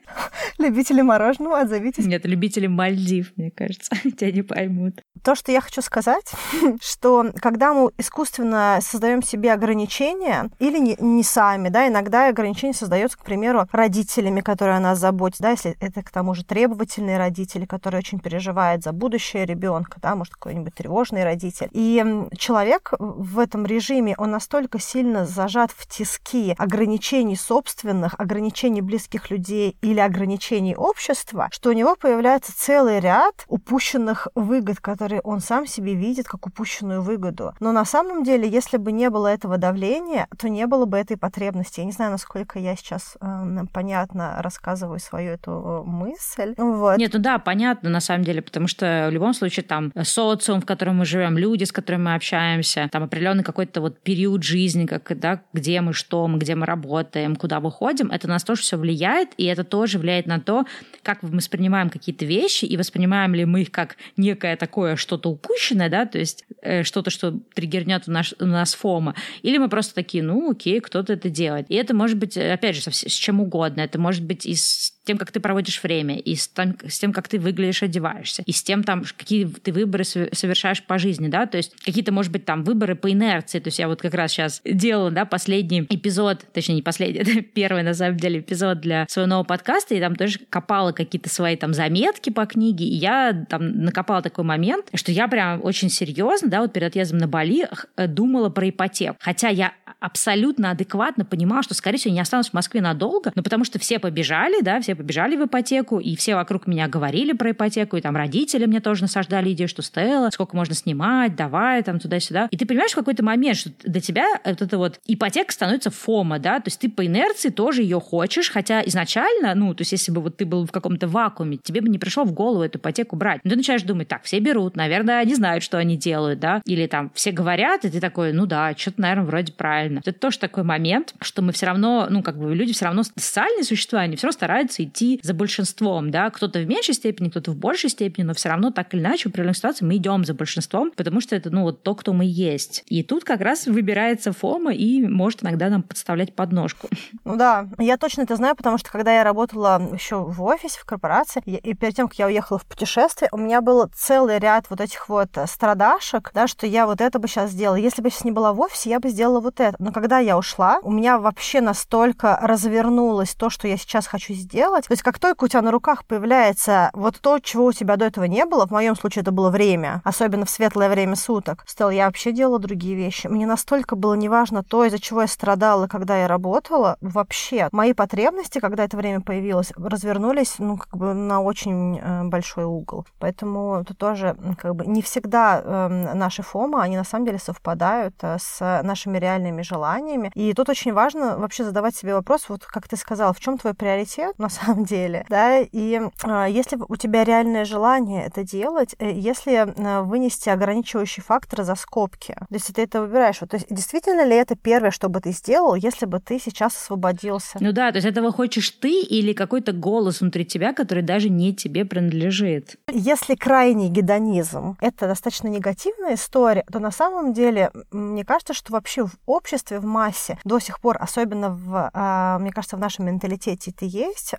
Любители 0.58 1.02
мороженого, 1.02 1.60
отзовитесь. 1.60 2.06
Нет, 2.06 2.24
любители 2.24 2.66
Мальдив 2.66 3.32
мне 3.42 3.50
кажется, 3.50 3.90
тебя 4.16 4.30
не 4.30 4.42
поймут. 4.42 5.02
То, 5.22 5.34
что 5.34 5.52
я 5.52 5.60
хочу 5.60 5.82
сказать, 5.82 6.32
что 6.80 7.32
когда 7.40 7.74
мы 7.74 7.90
искусственно 7.98 8.78
создаем 8.80 9.22
себе 9.22 9.52
ограничения, 9.52 10.50
или 10.58 10.78
не, 10.78 10.96
не 10.98 11.22
сами, 11.22 11.68
да, 11.68 11.88
иногда 11.88 12.28
ограничения 12.28 12.74
создаются, 12.74 13.18
к 13.18 13.24
примеру, 13.24 13.66
родителями, 13.72 14.40
которые 14.40 14.76
о 14.76 14.80
нас 14.80 14.98
заботятся, 14.98 15.42
да, 15.42 15.50
если 15.50 15.76
это 15.80 16.02
к 16.02 16.10
тому 16.10 16.34
же 16.34 16.44
требовательные 16.44 17.18
родители, 17.18 17.66
которые 17.66 17.98
очень 17.98 18.20
переживают 18.20 18.84
за 18.84 18.92
будущее 18.92 19.44
ребенка, 19.44 19.98
да, 20.00 20.14
может, 20.14 20.34
какой-нибудь 20.34 20.74
тревожный 20.74 21.24
родитель. 21.24 21.68
И 21.72 22.04
человек 22.36 22.92
в 22.98 23.38
этом 23.38 23.66
режиме, 23.66 24.14
он 24.18 24.30
настолько 24.30 24.78
сильно 24.78 25.26
зажат 25.26 25.72
в 25.72 25.86
тиски 25.88 26.54
ограничений 26.58 27.36
собственных, 27.36 28.14
ограничений 28.18 28.82
близких 28.82 29.30
людей 29.30 29.76
или 29.82 29.98
ограничений 29.98 30.76
общества, 30.76 31.48
что 31.50 31.70
у 31.70 31.72
него 31.72 31.96
появляется 31.96 32.52
целый 32.56 33.00
ряд 33.00 33.31
ряд 33.32 33.44
упущенных 33.48 34.28
выгод, 34.34 34.80
которые 34.80 35.20
он 35.20 35.40
сам 35.40 35.66
себе 35.66 35.94
видит 35.94 36.26
как 36.26 36.46
упущенную 36.46 37.02
выгоду. 37.02 37.52
Но 37.60 37.72
на 37.72 37.84
самом 37.84 38.24
деле, 38.24 38.48
если 38.48 38.76
бы 38.76 38.92
не 38.92 39.10
было 39.10 39.28
этого 39.28 39.58
давления, 39.58 40.26
то 40.38 40.48
не 40.48 40.66
было 40.66 40.86
бы 40.86 40.98
этой 40.98 41.16
потребности. 41.16 41.80
Я 41.80 41.86
не 41.86 41.92
знаю, 41.92 42.10
насколько 42.10 42.58
я 42.58 42.76
сейчас 42.76 43.16
э, 43.20 43.64
понятно 43.72 44.36
рассказываю 44.40 44.98
свою 44.98 45.32
эту 45.32 45.82
мысль. 45.86 46.54
Вот. 46.56 46.98
Нет, 46.98 47.12
ну 47.14 47.20
да, 47.20 47.38
понятно 47.38 47.90
на 47.90 48.00
самом 48.00 48.24
деле, 48.24 48.42
потому 48.42 48.68
что 48.68 49.08
в 49.10 49.12
любом 49.12 49.34
случае 49.34 49.64
там 49.64 49.92
социум, 50.02 50.60
в 50.60 50.66
котором 50.66 50.96
мы 50.96 51.04
живем, 51.04 51.38
люди, 51.38 51.64
с 51.64 51.72
которыми 51.72 52.02
мы 52.02 52.14
общаемся, 52.14 52.88
там 52.90 53.04
определенный 53.04 53.44
какой-то 53.44 53.80
вот 53.80 54.00
период 54.00 54.42
жизни, 54.42 54.86
как, 54.86 55.18
да, 55.18 55.42
где 55.52 55.80
мы, 55.80 55.92
что 55.92 56.26
мы, 56.26 56.38
где 56.38 56.54
мы 56.54 56.66
работаем, 56.66 57.36
куда 57.36 57.60
выходим, 57.60 58.10
это 58.10 58.26
на 58.26 58.34
нас 58.34 58.44
тоже 58.44 58.62
все 58.62 58.76
влияет, 58.76 59.30
и 59.36 59.44
это 59.44 59.64
тоже 59.64 59.98
влияет 59.98 60.26
на 60.26 60.40
то, 60.40 60.64
как 61.02 61.22
мы 61.22 61.30
воспринимаем 61.30 61.90
какие-то 61.90 62.24
вещи, 62.24 62.64
и 62.64 62.76
воспринимаем 62.76 63.21
ли 63.30 63.44
мы 63.44 63.62
их 63.62 63.70
как 63.70 63.96
некое 64.16 64.56
такое 64.56 64.96
что-то 64.96 65.30
упущенное, 65.30 65.88
да, 65.88 66.06
то 66.06 66.18
есть 66.18 66.44
э, 66.62 66.82
что-то, 66.82 67.10
что 67.10 67.38
триггернет 67.54 68.04
у 68.06 68.10
нас, 68.10 68.34
у 68.38 68.46
нас 68.46 68.74
фома, 68.74 69.14
или 69.42 69.58
мы 69.58 69.68
просто 69.68 69.94
такие, 69.94 70.22
ну, 70.22 70.50
окей, 70.50 70.80
кто-то 70.80 71.12
это 71.12 71.30
делает. 71.30 71.66
И 71.68 71.74
это 71.74 71.94
может 71.94 72.18
быть, 72.18 72.36
опять 72.36 72.76
же, 72.76 72.82
с 72.82 73.12
чем 73.12 73.40
угодно. 73.40 73.80
Это 73.80 73.98
может 73.98 74.24
быть 74.24 74.46
и 74.46 74.54
с 74.54 74.92
тем, 75.04 75.18
как 75.18 75.32
ты 75.32 75.40
проводишь 75.40 75.82
время, 75.82 76.18
и 76.18 76.34
с, 76.36 76.48
там, 76.48 76.76
с 76.86 76.98
тем, 76.98 77.12
как 77.12 77.28
ты 77.28 77.38
выглядишь, 77.38 77.82
одеваешься, 77.82 78.42
и 78.46 78.52
с 78.52 78.62
тем, 78.62 78.84
там, 78.84 79.04
какие 79.16 79.46
ты 79.46 79.72
выборы 79.72 80.04
совершаешь 80.04 80.82
по 80.82 80.98
жизни, 80.98 81.28
да, 81.28 81.46
то 81.46 81.56
есть 81.56 81.74
какие-то, 81.84 82.12
может 82.12 82.32
быть, 82.32 82.44
там 82.44 82.62
выборы 82.64 82.94
по 82.94 83.10
инерции, 83.10 83.58
то 83.58 83.68
есть 83.68 83.78
я 83.78 83.88
вот 83.88 84.00
как 84.00 84.14
раз 84.14 84.32
сейчас 84.32 84.60
делала, 84.64 85.10
да, 85.10 85.24
последний 85.24 85.86
эпизод, 85.88 86.44
точнее, 86.52 86.76
не 86.76 86.82
последний, 86.82 87.18
это 87.20 87.42
первый, 87.42 87.82
на 87.82 87.94
самом 87.94 88.16
деле, 88.16 88.40
эпизод 88.40 88.80
для 88.80 89.06
своего 89.08 89.28
нового 89.28 89.44
подкаста, 89.44 89.94
и 89.94 90.00
там 90.00 90.16
тоже 90.16 90.38
копала 90.48 90.92
какие-то 90.92 91.28
свои 91.28 91.56
там 91.56 91.74
заметки 91.74 92.30
по 92.30 92.46
книге, 92.46 92.84
и 92.84 92.94
я 92.94 93.46
там 93.48 93.82
накопала 93.82 94.22
такой 94.22 94.44
момент, 94.44 94.86
что 94.94 95.12
я 95.12 95.28
прям 95.28 95.64
очень 95.64 95.90
серьезно, 95.90 96.48
да, 96.48 96.60
вот 96.60 96.72
перед 96.72 96.88
отъездом 96.88 97.18
на 97.18 97.28
Бали 97.28 97.68
э, 97.96 98.06
думала 98.06 98.50
про 98.50 98.68
ипотеку, 98.68 99.16
хотя 99.20 99.48
я 99.48 99.72
абсолютно 100.02 100.70
адекватно 100.70 101.24
понимала, 101.24 101.62
что, 101.62 101.74
скорее 101.74 101.98
всего, 101.98 102.12
не 102.12 102.20
останусь 102.20 102.50
в 102.50 102.54
Москве 102.54 102.80
надолго, 102.80 103.30
но 103.34 103.42
потому 103.42 103.64
что 103.64 103.78
все 103.78 104.00
побежали, 104.00 104.60
да, 104.60 104.80
все 104.80 104.91
побежали 104.94 105.36
в 105.36 105.46
ипотеку, 105.46 105.98
и 105.98 106.16
все 106.16 106.34
вокруг 106.34 106.66
меня 106.66 106.88
говорили 106.88 107.32
про 107.32 107.50
ипотеку, 107.50 107.96
и 107.96 108.00
там 108.00 108.16
родители 108.16 108.66
мне 108.66 108.80
тоже 108.80 109.02
насаждали 109.02 109.52
идею, 109.52 109.68
что 109.68 109.82
Стелла, 109.82 110.30
сколько 110.30 110.56
можно 110.56 110.74
снимать, 110.74 111.36
давай, 111.36 111.82
там 111.82 111.98
туда-сюда. 111.98 112.48
И 112.50 112.56
ты 112.56 112.66
понимаешь 112.66 112.92
в 112.92 112.96
какой-то 112.96 113.24
момент, 113.24 113.56
что 113.56 113.70
для 113.84 114.00
тебя 114.00 114.26
вот 114.44 114.62
эта 114.62 114.78
вот 114.78 115.00
ипотека 115.06 115.52
становится 115.52 115.90
фома, 115.90 116.38
да, 116.38 116.60
то 116.60 116.68
есть 116.68 116.80
ты 116.80 116.88
по 116.88 117.06
инерции 117.06 117.50
тоже 117.50 117.82
ее 117.82 118.00
хочешь, 118.00 118.50
хотя 118.50 118.82
изначально, 118.86 119.54
ну, 119.54 119.74
то 119.74 119.82
есть 119.82 119.92
если 119.92 120.12
бы 120.12 120.20
вот 120.20 120.36
ты 120.36 120.46
был 120.46 120.66
в 120.66 120.72
каком-то 120.72 121.08
вакууме, 121.08 121.58
тебе 121.58 121.80
бы 121.80 121.88
не 121.88 121.98
пришло 121.98 122.24
в 122.24 122.32
голову 122.32 122.62
эту 122.62 122.78
ипотеку 122.78 123.16
брать. 123.16 123.40
Но 123.44 123.50
ты 123.50 123.56
начинаешь 123.56 123.82
думать, 123.82 124.08
так, 124.08 124.24
все 124.24 124.38
берут, 124.38 124.76
наверное, 124.76 125.20
они 125.20 125.34
знают, 125.34 125.62
что 125.64 125.78
они 125.78 125.96
делают, 125.96 126.40
да, 126.40 126.62
или 126.64 126.86
там 126.86 127.10
все 127.14 127.32
говорят, 127.32 127.84
и 127.84 127.90
ты 127.90 128.00
такой, 128.00 128.32
ну 128.32 128.46
да, 128.46 128.74
что-то, 128.76 129.00
наверное, 129.00 129.24
вроде 129.24 129.52
правильно. 129.52 130.00
Это 130.04 130.12
тоже 130.12 130.38
такой 130.38 130.64
момент, 130.64 131.14
что 131.20 131.42
мы 131.42 131.52
все 131.52 131.66
равно, 131.66 132.06
ну, 132.10 132.22
как 132.22 132.38
бы 132.38 132.54
люди 132.54 132.72
все 132.72 132.84
равно 132.84 133.02
социальные 133.02 133.64
существа, 133.64 134.00
они 134.00 134.16
все 134.16 134.26
равно 134.26 134.32
стараются 134.32 134.81
идти 134.84 135.20
за 135.22 135.34
большинством, 135.34 136.10
да, 136.10 136.30
кто-то 136.30 136.58
в 136.58 136.66
меньшей 136.66 136.94
степени, 136.94 137.28
кто-то 137.28 137.52
в 137.52 137.56
большей 137.56 137.90
степени, 137.90 138.24
но 138.24 138.34
все 138.34 138.48
равно 138.48 138.70
так 138.70 138.92
или 138.94 139.00
иначе 139.00 139.24
в 139.24 139.32
определенной 139.32 139.54
ситуации 139.54 139.84
мы 139.84 139.96
идем 139.96 140.24
за 140.24 140.34
большинством, 140.34 140.90
потому 140.94 141.20
что 141.20 141.36
это, 141.36 141.50
ну, 141.50 141.62
вот 141.62 141.82
то, 141.82 141.94
кто 141.94 142.12
мы 142.12 142.24
есть. 142.26 142.84
И 142.86 143.02
тут 143.02 143.24
как 143.24 143.40
раз 143.40 143.66
выбирается 143.66 144.32
Фома 144.32 144.72
и 144.72 145.02
может 145.02 145.42
иногда 145.42 145.68
нам 145.68 145.82
подставлять 145.82 146.34
подножку. 146.34 146.88
Ну 147.24 147.36
да, 147.36 147.68
я 147.78 147.98
точно 147.98 148.22
это 148.22 148.36
знаю, 148.36 148.56
потому 148.56 148.78
что 148.78 148.90
когда 148.90 149.14
я 149.14 149.22
работала 149.22 149.80
еще 149.92 150.16
в 150.16 150.42
офисе, 150.42 150.80
в 150.80 150.84
корпорации, 150.84 151.40
и 151.46 151.74
перед 151.74 151.94
тем, 151.94 152.08
как 152.08 152.18
я 152.18 152.26
уехала 152.26 152.58
в 152.58 152.66
путешествие, 152.66 153.28
у 153.32 153.36
меня 153.36 153.60
был 153.60 153.88
целый 153.94 154.38
ряд 154.38 154.66
вот 154.70 154.80
этих 154.80 155.08
вот 155.08 155.28
страдашек, 155.46 156.30
да, 156.34 156.46
что 156.46 156.66
я 156.66 156.86
вот 156.86 157.00
это 157.00 157.18
бы 157.18 157.28
сейчас 157.28 157.50
сделала. 157.50 157.76
Если 157.76 158.02
бы 158.02 158.10
сейчас 158.10 158.24
не 158.24 158.32
была 158.32 158.52
в 158.52 158.60
офисе, 158.60 158.90
я 158.90 159.00
бы 159.00 159.08
сделала 159.08 159.40
вот 159.40 159.60
это. 159.60 159.76
Но 159.78 159.92
когда 159.92 160.18
я 160.18 160.36
ушла, 160.36 160.80
у 160.82 160.90
меня 160.90 161.18
вообще 161.18 161.60
настолько 161.60 162.38
развернулось 162.42 163.34
то, 163.34 163.50
что 163.50 163.68
я 163.68 163.76
сейчас 163.76 164.06
хочу 164.06 164.34
сделать. 164.34 164.71
То 164.80 164.92
есть 164.92 165.02
как 165.02 165.18
только 165.18 165.44
у 165.44 165.48
тебя 165.48 165.62
на 165.62 165.70
руках 165.70 166.04
появляется 166.04 166.90
вот 166.94 167.20
то, 167.20 167.38
чего 167.38 167.66
у 167.66 167.72
тебя 167.72 167.96
до 167.96 168.06
этого 168.06 168.24
не 168.24 168.44
было, 168.44 168.66
в 168.66 168.70
моем 168.70 168.96
случае 168.96 169.22
это 169.22 169.32
было 169.32 169.50
время, 169.50 170.00
особенно 170.04 170.46
в 170.46 170.50
светлое 170.50 170.88
время 170.88 171.16
суток, 171.16 171.64
стал 171.66 171.90
я 171.90 172.06
вообще 172.06 172.32
делала 172.32 172.58
другие 172.58 172.94
вещи. 172.94 173.26
Мне 173.26 173.46
настолько 173.46 173.96
было 173.96 174.14
неважно 174.14 174.62
то, 174.62 174.84
из-за 174.84 174.98
чего 174.98 175.22
я 175.22 175.26
страдала, 175.26 175.86
когда 175.86 176.16
я 176.18 176.28
работала, 176.28 176.96
вообще. 177.00 177.68
Мои 177.72 177.92
потребности, 177.92 178.58
когда 178.58 178.84
это 178.84 178.96
время 178.96 179.20
появилось, 179.20 179.72
развернулись, 179.76 180.54
ну, 180.58 180.76
как 180.76 180.96
бы 180.96 181.12
на 181.14 181.40
очень 181.40 181.98
э, 181.98 182.24
большой 182.24 182.64
угол. 182.64 183.06
Поэтому 183.18 183.80
это 183.82 183.94
тоже, 183.94 184.36
как 184.58 184.74
бы, 184.74 184.86
не 184.86 185.02
всегда 185.02 185.60
э, 185.62 186.14
наши 186.14 186.42
фома, 186.42 186.82
они 186.82 186.96
на 186.96 187.04
самом 187.04 187.26
деле 187.26 187.38
совпадают 187.38 188.14
э, 188.22 188.36
с 188.40 188.82
нашими 188.82 189.18
реальными 189.18 189.62
желаниями. 189.62 190.30
И 190.34 190.52
тут 190.54 190.68
очень 190.68 190.92
важно 190.92 191.38
вообще 191.38 191.64
задавать 191.64 191.94
себе 191.94 192.14
вопрос, 192.14 192.48
вот 192.48 192.64
как 192.64 192.88
ты 192.88 192.96
сказала, 192.96 193.32
в 193.32 193.40
чем 193.40 193.58
твой 193.58 193.74
приоритет 193.74 194.38
на 194.38 194.48
самом 194.48 194.61
деле, 194.84 195.24
да, 195.28 195.58
и 195.60 196.00
э, 196.24 196.46
если 196.50 196.78
у 196.88 196.96
тебя 196.96 197.24
реальное 197.24 197.64
желание 197.64 198.24
это 198.24 198.44
делать, 198.44 198.94
э, 198.98 199.12
если 199.12 199.52
э, 199.52 200.02
вынести 200.02 200.48
ограничивающий 200.48 201.22
фактор 201.22 201.64
за 201.64 201.74
скобки, 201.74 202.36
если 202.50 202.72
ты 202.72 202.82
это 202.82 203.00
выбираешь, 203.00 203.40
вот, 203.40 203.50
то 203.50 203.56
есть 203.56 203.66
действительно 203.70 204.24
ли 204.24 204.36
это 204.36 204.56
первое, 204.56 204.90
что 204.90 205.08
бы 205.08 205.20
ты 205.20 205.32
сделал, 205.32 205.74
если 205.74 206.06
бы 206.06 206.20
ты 206.20 206.38
сейчас 206.38 206.76
освободился? 206.76 207.58
Ну 207.60 207.72
да, 207.72 207.90
то 207.90 207.96
есть 207.96 208.06
этого 208.06 208.32
хочешь 208.32 208.70
ты 208.70 209.02
или 209.02 209.32
какой-то 209.32 209.72
голос 209.72 210.20
внутри 210.20 210.44
тебя, 210.44 210.72
который 210.72 211.02
даже 211.02 211.28
не 211.28 211.54
тебе 211.54 211.84
принадлежит? 211.84 212.76
Если 212.90 213.34
крайний 213.34 213.88
гедонизм— 213.88 214.76
это 214.80 215.06
достаточно 215.06 215.48
негативная 215.48 216.14
история, 216.14 216.64
то 216.70 216.78
на 216.78 216.90
самом 216.90 217.32
деле 217.32 217.70
мне 217.90 218.24
кажется, 218.24 218.54
что 218.54 218.72
вообще 218.72 219.06
в 219.06 219.12
обществе, 219.26 219.78
в 219.78 219.84
массе 219.84 220.38
до 220.44 220.58
сих 220.58 220.80
пор, 220.80 220.96
особенно 221.00 221.50
в, 221.50 221.90
а, 221.92 222.38
мне 222.38 222.50
кажется, 222.50 222.76
в 222.76 222.80
нашем 222.80 223.06
менталитете 223.06 223.70
это 223.70 223.84
есть, 223.84 224.34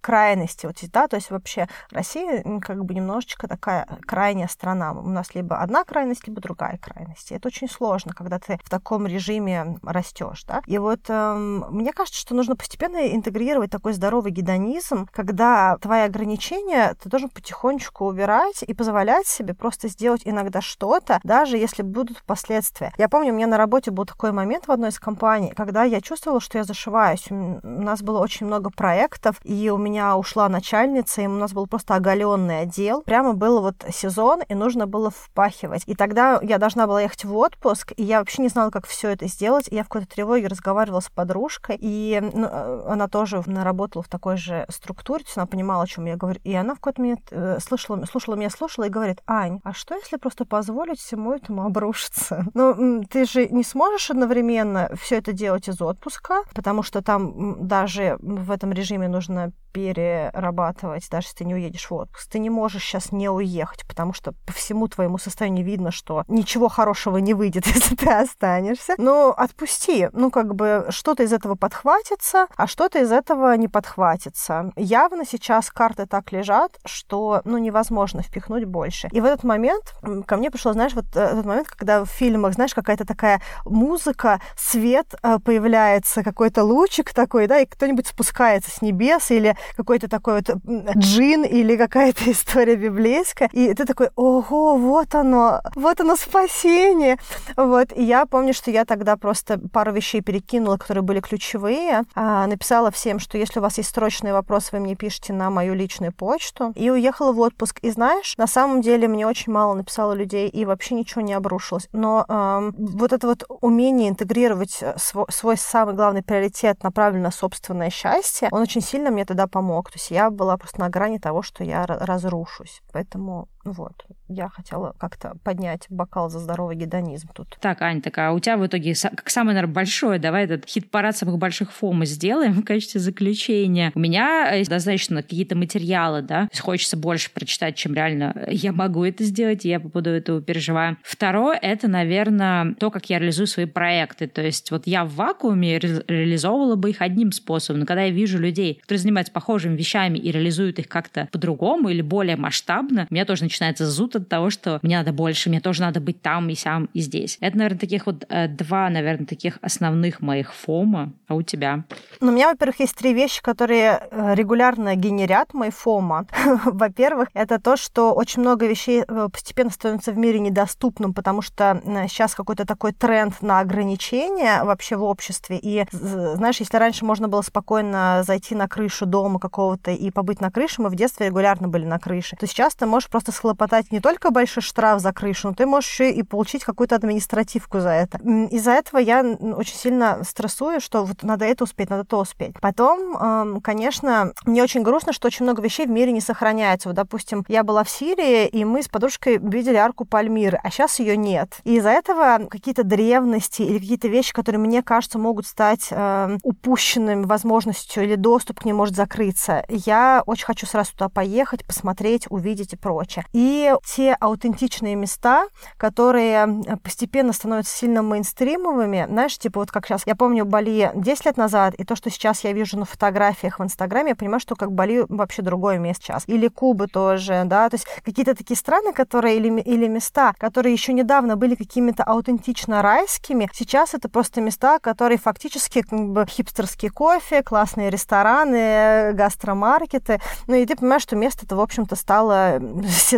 крайности, 0.00 0.66
вот, 0.66 0.76
да, 0.92 1.08
то 1.08 1.16
есть 1.16 1.30
вообще 1.30 1.68
Россия 1.90 2.42
как 2.60 2.84
бы 2.84 2.94
немножечко 2.94 3.48
такая 3.48 3.86
крайняя 4.06 4.48
страна. 4.48 4.92
У 4.92 5.08
нас 5.08 5.34
либо 5.34 5.58
одна 5.60 5.84
крайность, 5.84 6.26
либо 6.26 6.40
другая 6.40 6.78
крайность. 6.78 7.30
И 7.30 7.34
это 7.34 7.48
очень 7.48 7.68
сложно, 7.68 8.12
когда 8.12 8.38
ты 8.38 8.58
в 8.64 8.70
таком 8.70 9.06
режиме 9.06 9.78
растешь, 9.82 10.44
да. 10.44 10.62
И 10.66 10.78
вот 10.78 11.00
эм, 11.08 11.66
мне 11.70 11.92
кажется, 11.92 12.20
что 12.20 12.34
нужно 12.34 12.56
постепенно 12.56 13.14
интегрировать 13.14 13.70
такой 13.70 13.92
здоровый 13.92 14.32
гедонизм, 14.32 15.08
когда 15.12 15.76
твои 15.78 16.02
ограничения 16.02 16.94
ты 17.02 17.08
должен 17.08 17.28
потихонечку 17.30 18.06
убирать 18.06 18.62
и 18.66 18.74
позволять 18.74 19.26
себе 19.26 19.54
просто 19.54 19.88
сделать 19.88 20.22
иногда 20.24 20.60
что-то, 20.60 21.20
даже 21.24 21.56
если 21.56 21.82
будут 21.82 22.22
последствия. 22.24 22.92
Я 22.98 23.08
помню, 23.08 23.32
у 23.32 23.36
меня 23.36 23.46
на 23.46 23.56
работе 23.56 23.90
был 23.90 24.04
такой 24.04 24.32
момент 24.32 24.66
в 24.66 24.70
одной 24.70 24.90
из 24.90 24.98
компаний, 24.98 25.52
когда 25.56 25.84
я 25.84 26.00
чувствовала, 26.00 26.40
что 26.40 26.58
я 26.58 26.64
зашиваюсь. 26.64 27.30
У 27.30 27.60
нас 27.62 28.02
было 28.02 28.20
очень 28.20 28.46
много 28.46 28.70
проектов, 28.70 29.36
и 29.44 29.52
у 29.68 29.76
меня 29.76 30.16
ушла 30.16 30.48
начальница, 30.48 31.22
и 31.22 31.26
у 31.26 31.30
нас 31.30 31.52
был 31.52 31.66
просто 31.66 31.94
оголенный 31.94 32.60
отдел. 32.60 33.02
Прямо 33.02 33.32
был 33.32 33.60
вот 33.60 33.76
сезон, 33.92 34.42
и 34.42 34.54
нужно 34.54 34.86
было 34.86 35.10
впахивать. 35.10 35.82
И 35.86 35.94
тогда 35.94 36.38
я 36.42 36.58
должна 36.58 36.86
была 36.86 37.02
ехать 37.02 37.24
в 37.24 37.34
отпуск, 37.36 37.92
и 37.96 38.02
я 38.02 38.18
вообще 38.18 38.42
не 38.42 38.48
знала, 38.48 38.70
как 38.70 38.86
все 38.86 39.10
это 39.10 39.26
сделать. 39.26 39.68
И 39.70 39.74
я 39.74 39.84
в 39.84 39.88
какой-то 39.88 40.08
тревоге 40.08 40.46
разговаривала 40.46 41.00
с 41.00 41.08
подружкой, 41.08 41.76
и 41.80 42.20
ну, 42.32 42.46
э, 42.50 42.82
она 42.88 43.08
тоже 43.08 43.42
работала 43.46 44.02
в 44.02 44.08
такой 44.08 44.36
же 44.36 44.66
структуре, 44.68 45.24
то 45.24 45.28
есть 45.28 45.36
она 45.36 45.46
понимала, 45.46 45.84
о 45.84 45.86
чем 45.86 46.06
я 46.06 46.16
говорю. 46.16 46.40
И 46.44 46.54
она 46.54 46.74
в 46.74 46.78
какой-то 46.78 47.00
момент 47.00 47.20
э, 47.30 47.58
слышала, 47.60 48.04
слушала 48.04 48.34
меня, 48.34 48.50
слушала 48.50 48.84
и 48.84 48.90
говорит, 48.90 49.22
Ань, 49.26 49.60
а 49.64 49.72
что 49.72 49.94
если 49.94 50.16
просто 50.16 50.44
позволить 50.44 51.00
всему 51.00 51.32
этому 51.32 51.64
обрушиться? 51.64 52.46
Ну, 52.58 53.04
ты 53.08 53.24
же 53.24 53.46
не 53.48 53.62
сможешь 53.62 54.10
одновременно 54.10 54.90
все 55.00 55.18
это 55.18 55.32
делать 55.32 55.68
из 55.68 55.80
отпуска, 55.80 56.42
потому 56.54 56.82
что 56.82 57.02
там 57.02 57.68
даже 57.68 58.18
в 58.20 58.50
этом 58.50 58.72
режиме 58.72 59.06
нужно 59.06 59.47
пока 59.50 59.67
перерабатывать, 59.78 61.08
даже 61.08 61.28
если 61.28 61.38
ты 61.38 61.44
не 61.44 61.54
уедешь 61.54 61.88
в 61.88 61.94
отпуск. 61.94 62.28
Ты 62.28 62.40
не 62.40 62.50
можешь 62.50 62.82
сейчас 62.82 63.12
не 63.12 63.28
уехать, 63.28 63.86
потому 63.86 64.12
что 64.12 64.32
по 64.44 64.52
всему 64.52 64.88
твоему 64.88 65.18
состоянию 65.18 65.64
видно, 65.64 65.92
что 65.92 66.24
ничего 66.26 66.68
хорошего 66.68 67.18
не 67.18 67.32
выйдет, 67.32 67.64
если 67.74 67.94
ты 67.94 68.10
останешься. 68.10 68.94
Но 68.98 69.32
отпусти. 69.36 70.08
Ну, 70.12 70.32
как 70.32 70.56
бы 70.56 70.86
что-то 70.90 71.22
из 71.22 71.32
этого 71.32 71.54
подхватится, 71.54 72.48
а 72.56 72.66
что-то 72.66 72.98
из 72.98 73.12
этого 73.12 73.56
не 73.56 73.68
подхватится. 73.68 74.72
Явно 74.74 75.24
сейчас 75.24 75.70
карты 75.70 76.06
так 76.06 76.32
лежат, 76.32 76.76
что, 76.84 77.40
ну, 77.44 77.56
невозможно 77.58 78.22
впихнуть 78.22 78.64
больше. 78.64 79.08
И 79.12 79.20
в 79.20 79.24
этот 79.24 79.44
момент 79.44 79.94
ко 80.26 80.36
мне 80.36 80.50
пришло, 80.50 80.72
знаешь, 80.72 80.94
вот 80.94 81.04
э, 81.14 81.20
этот 81.20 81.44
момент, 81.44 81.68
когда 81.68 82.04
в 82.04 82.08
фильмах, 82.08 82.54
знаешь, 82.54 82.74
какая-то 82.74 83.06
такая 83.06 83.40
музыка, 83.64 84.40
свет 84.56 85.14
э, 85.22 85.38
появляется, 85.38 86.24
какой-то 86.24 86.64
лучик 86.64 87.14
такой, 87.14 87.46
да, 87.46 87.60
и 87.60 87.66
кто-нибудь 87.66 88.08
спускается 88.08 88.72
с 88.72 88.82
небес, 88.82 89.30
или 89.30 89.56
какой-то 89.76 90.08
такой 90.08 90.34
вот 90.34 90.50
джин 90.96 91.44
или 91.44 91.76
какая-то 91.76 92.30
история 92.30 92.76
библейская, 92.76 93.48
и 93.52 93.72
ты 93.74 93.84
такой, 93.84 94.10
ого, 94.16 94.76
вот 94.76 95.14
оно, 95.14 95.60
вот 95.74 96.00
оно 96.00 96.16
спасение. 96.16 97.18
Вот, 97.56 97.92
и 97.94 98.02
я 98.02 98.26
помню, 98.26 98.54
что 98.54 98.70
я 98.70 98.84
тогда 98.84 99.16
просто 99.16 99.58
пару 99.72 99.92
вещей 99.92 100.20
перекинула, 100.20 100.76
которые 100.76 101.02
были 101.02 101.20
ключевые, 101.20 102.02
а, 102.14 102.46
написала 102.46 102.90
всем, 102.90 103.18
что 103.18 103.38
если 103.38 103.58
у 103.58 103.62
вас 103.62 103.78
есть 103.78 103.94
срочные 103.94 104.32
вопросы, 104.32 104.68
вы 104.72 104.80
мне 104.80 104.94
пишите 104.94 105.32
на 105.32 105.50
мою 105.50 105.74
личную 105.74 106.12
почту, 106.12 106.72
и 106.74 106.90
уехала 106.90 107.32
в 107.32 107.40
отпуск. 107.40 107.78
И 107.82 107.90
знаешь, 107.90 108.36
на 108.36 108.46
самом 108.46 108.80
деле 108.80 109.08
мне 109.08 109.26
очень 109.26 109.52
мало 109.52 109.74
написало 109.74 110.12
людей, 110.12 110.48
и 110.48 110.64
вообще 110.64 110.94
ничего 110.94 111.20
не 111.22 111.34
обрушилось. 111.34 111.88
Но 111.92 112.24
эм, 112.28 112.74
вот 112.78 113.12
это 113.12 113.26
вот 113.26 113.44
умение 113.60 114.08
интегрировать 114.08 114.78
э, 114.80 114.94
свой, 114.98 115.26
свой 115.30 115.56
самый 115.56 115.94
главный 115.94 116.22
приоритет, 116.22 116.82
направленный 116.84 117.24
на 117.24 117.30
собственное 117.30 117.90
счастье, 117.90 118.48
он 118.52 118.62
очень 118.62 118.80
сильно 118.80 119.10
мне 119.10 119.24
тогда 119.24 119.47
помог. 119.48 119.90
То 119.90 119.96
есть 119.96 120.10
я 120.10 120.30
была 120.30 120.56
просто 120.56 120.80
на 120.80 120.88
грани 120.88 121.18
того, 121.18 121.42
что 121.42 121.64
я 121.64 121.86
разрушусь. 121.86 122.82
Поэтому 122.92 123.48
вот, 123.72 124.04
я 124.28 124.48
хотела 124.48 124.94
как-то 124.98 125.34
поднять 125.44 125.86
бокал 125.88 126.30
за 126.30 126.38
здоровый 126.38 126.76
гедонизм 126.76 127.28
тут. 127.34 127.56
Так, 127.60 127.82
Ань, 127.82 128.02
так 128.02 128.16
а 128.18 128.32
у 128.32 128.40
тебя 128.40 128.56
в 128.56 128.66
итоге, 128.66 128.94
как 128.94 129.30
самое, 129.30 129.54
наверное, 129.54 129.74
большое, 129.74 130.18
давай 130.18 130.44
этот 130.44 130.66
хит-парад 130.66 131.16
самых 131.16 131.38
больших 131.38 131.72
фом 131.72 132.04
сделаем 132.04 132.52
в 132.52 132.64
качестве 132.64 133.00
заключения. 133.00 133.92
У 133.94 134.00
меня 134.00 134.52
есть 134.52 134.70
достаточно 134.70 135.22
какие-то 135.22 135.56
материалы, 135.56 136.22
да, 136.22 136.48
хочется 136.58 136.96
больше 136.96 137.30
прочитать, 137.32 137.76
чем 137.76 137.94
реально 137.94 138.34
я 138.48 138.72
могу 138.72 139.04
это 139.04 139.24
сделать, 139.24 139.64
и 139.64 139.68
я 139.68 139.80
по 139.80 139.88
поводу 139.88 140.10
этого 140.10 140.42
переживаю. 140.42 140.96
Второе— 141.02 141.58
это, 141.62 141.88
наверное, 141.88 142.74
то, 142.74 142.90
как 142.90 143.10
я 143.10 143.18
реализую 143.18 143.46
свои 143.46 143.66
проекты. 143.66 144.26
То 144.26 144.42
есть 144.42 144.70
вот 144.70 144.86
я 144.86 145.04
в 145.04 145.14
вакууме 145.14 145.78
ре- 145.78 146.04
реализовывала 146.06 146.76
бы 146.76 146.90
их 146.90 147.00
одним 147.00 147.32
способом, 147.32 147.80
но 147.80 147.86
когда 147.86 148.02
я 148.02 148.10
вижу 148.10 148.38
людей, 148.38 148.74
которые 148.82 149.00
занимаются 149.00 149.32
похожими 149.32 149.76
вещами 149.76 150.18
и 150.18 150.30
реализуют 150.30 150.78
их 150.78 150.88
как-то 150.88 151.28
по-другому 151.32 151.88
или 151.88 152.02
более 152.02 152.36
масштабно, 152.36 153.06
меня 153.10 153.24
тоже 153.24 153.44
начинает 153.44 153.57
начинается 153.58 153.90
зуд 153.90 154.14
от 154.14 154.28
того, 154.28 154.50
что 154.50 154.78
мне 154.82 154.96
надо 154.98 155.12
больше, 155.12 155.48
мне 155.48 155.60
тоже 155.60 155.80
надо 155.80 156.00
быть 156.00 156.22
там 156.22 156.48
и 156.48 156.54
сям 156.54 156.88
и 156.94 157.00
здесь. 157.00 157.38
Это, 157.40 157.58
наверное, 157.58 157.80
таких 157.80 158.06
вот 158.06 158.24
э, 158.28 158.46
два, 158.46 158.88
наверное, 158.88 159.26
таких 159.26 159.58
основных 159.62 160.20
моих 160.20 160.54
фома. 160.54 161.12
А 161.26 161.34
у 161.34 161.42
тебя? 161.42 161.84
Ну, 162.20 162.28
у 162.28 162.34
меня, 162.34 162.48
во-первых, 162.50 162.80
есть 162.80 162.96
три 162.96 163.12
вещи, 163.12 163.42
которые 163.42 164.00
э, 164.10 164.34
регулярно 164.34 164.94
генерят 164.94 165.54
мой 165.54 165.70
фома. 165.70 166.26
во-первых, 166.64 167.28
это 167.34 167.60
то, 167.60 167.76
что 167.76 168.14
очень 168.14 168.42
много 168.42 168.66
вещей 168.66 169.02
э, 169.06 169.28
постепенно 169.32 169.70
становится 169.70 170.12
в 170.12 170.18
мире 170.18 170.38
недоступным, 170.38 171.12
потому 171.12 171.42
что 171.42 171.82
сейчас 172.08 172.34
какой-то 172.34 172.64
такой 172.64 172.92
тренд 172.92 173.42
на 173.42 173.58
ограничения 173.58 174.62
вообще 174.62 174.96
в 174.96 175.02
обществе. 175.02 175.58
И, 175.60 175.84
знаешь, 175.90 176.60
если 176.60 176.76
раньше 176.76 177.04
можно 177.04 177.26
было 177.28 177.42
спокойно 177.42 178.22
зайти 178.24 178.54
на 178.54 178.68
крышу 178.68 179.04
дома 179.04 179.40
какого-то 179.40 179.90
и 179.90 180.10
побыть 180.10 180.40
на 180.40 180.50
крыше, 180.50 180.82
мы 180.82 180.90
в 180.90 180.94
детстве 180.94 181.26
регулярно 181.26 181.68
были 181.68 181.84
на 181.84 181.98
крыше, 181.98 182.36
то 182.36 182.46
сейчас 182.46 182.74
ты 182.74 182.86
можешь 182.86 183.08
просто 183.08 183.32
схлопотать 183.48 183.90
не 183.90 184.00
только 184.00 184.30
большой 184.30 184.62
штраф 184.62 185.00
за 185.00 185.12
крышу, 185.12 185.48
но 185.48 185.54
ты 185.54 185.64
можешь 185.64 185.88
еще 185.90 186.12
и 186.12 186.22
получить 186.22 186.64
какую-то 186.64 186.96
административку 186.96 187.80
за 187.80 187.90
это. 187.90 188.18
Из-за 188.50 188.72
этого 188.72 189.00
я 189.00 189.22
очень 189.22 189.74
сильно 189.74 190.22
стрессую, 190.22 190.80
что 190.80 191.04
вот 191.04 191.22
надо 191.22 191.46
это 191.46 191.64
успеть, 191.64 191.88
надо 191.88 192.04
то 192.04 192.20
успеть. 192.20 192.60
Потом, 192.60 193.60
конечно, 193.62 194.32
мне 194.44 194.62
очень 194.62 194.82
грустно, 194.82 195.14
что 195.14 195.28
очень 195.28 195.44
много 195.44 195.62
вещей 195.62 195.86
в 195.86 195.90
мире 195.90 196.12
не 196.12 196.20
сохраняется. 196.20 196.90
Вот, 196.90 196.96
допустим, 196.96 197.44
я 197.48 197.62
была 197.62 197.84
в 197.84 197.90
Сирии, 197.90 198.46
и 198.46 198.64
мы 198.66 198.82
с 198.82 198.88
подружкой 198.88 199.38
видели 199.38 199.76
арку 199.76 200.04
Пальмиры, 200.04 200.60
а 200.62 200.70
сейчас 200.70 200.98
ее 200.98 201.16
нет. 201.16 201.60
И 201.64 201.76
из-за 201.76 201.90
этого 201.90 202.46
какие-то 202.50 202.84
древности 202.84 203.62
или 203.62 203.78
какие-то 203.78 204.08
вещи, 204.08 204.34
которые, 204.34 204.60
мне 204.60 204.82
кажется, 204.82 205.18
могут 205.18 205.46
стать 205.46 205.88
э, 205.90 206.36
упущенными 206.42 207.24
возможностью 207.24 208.04
или 208.04 208.16
доступ 208.16 208.60
к 208.60 208.64
ним 208.66 208.76
может 208.76 208.94
закрыться. 208.94 209.64
Я 209.68 210.22
очень 210.26 210.44
хочу 210.44 210.66
сразу 210.66 210.92
туда 210.92 211.08
поехать, 211.08 211.66
посмотреть, 211.66 212.26
увидеть 212.28 212.74
и 212.74 212.76
прочее. 212.76 213.24
И 213.32 213.72
те 213.84 214.14
аутентичные 214.14 214.94
места, 214.94 215.48
которые 215.76 216.62
постепенно 216.82 217.32
становятся 217.32 217.76
сильно 217.76 218.02
мейнстримовыми, 218.02 219.06
знаешь, 219.08 219.36
типа 219.38 219.60
вот 219.60 219.70
как 219.70 219.86
сейчас, 219.86 220.06
я 220.06 220.16
помню 220.16 220.44
Бали 220.44 220.90
10 220.94 221.26
лет 221.26 221.36
назад, 221.36 221.74
и 221.74 221.84
то, 221.84 221.94
что 221.96 222.10
сейчас 222.10 222.44
я 222.44 222.52
вижу 222.52 222.78
на 222.78 222.84
фотографиях 222.84 223.58
в 223.58 223.62
Инстаграме, 223.62 224.10
я 224.10 224.16
понимаю, 224.16 224.40
что 224.40 224.56
как 224.56 224.72
Бали 224.72 225.04
вообще 225.08 225.42
другое 225.42 225.78
место 225.78 226.04
сейчас. 226.04 226.24
Или 226.26 226.48
Кубы 226.48 226.86
тоже, 226.86 227.42
да, 227.44 227.68
то 227.68 227.74
есть 227.74 227.86
какие-то 228.04 228.34
такие 228.34 228.56
страны, 228.56 228.92
которые, 228.92 229.36
или, 229.36 229.60
или 229.60 229.86
места, 229.86 230.32
которые 230.38 230.72
еще 230.72 230.92
недавно 230.92 231.36
были 231.36 231.54
какими-то 231.54 232.04
аутентично 232.04 232.82
райскими, 232.82 233.48
сейчас 233.52 233.94
это 233.94 234.08
просто 234.08 234.40
места, 234.40 234.78
которые 234.78 235.18
фактически 235.18 235.82
как 235.82 235.98
бы 235.98 236.26
хипстерский 236.26 236.88
кофе, 236.88 237.42
классные 237.42 237.90
рестораны, 237.90 239.12
гастромаркеты, 239.12 240.20
ну 240.46 240.54
и 240.54 240.64
ты 240.64 240.76
понимаешь, 240.76 241.02
что 241.02 241.16
место 241.16 241.44
это, 241.44 241.56
в 241.56 241.60
общем-то, 241.60 241.96
стало 241.96 242.58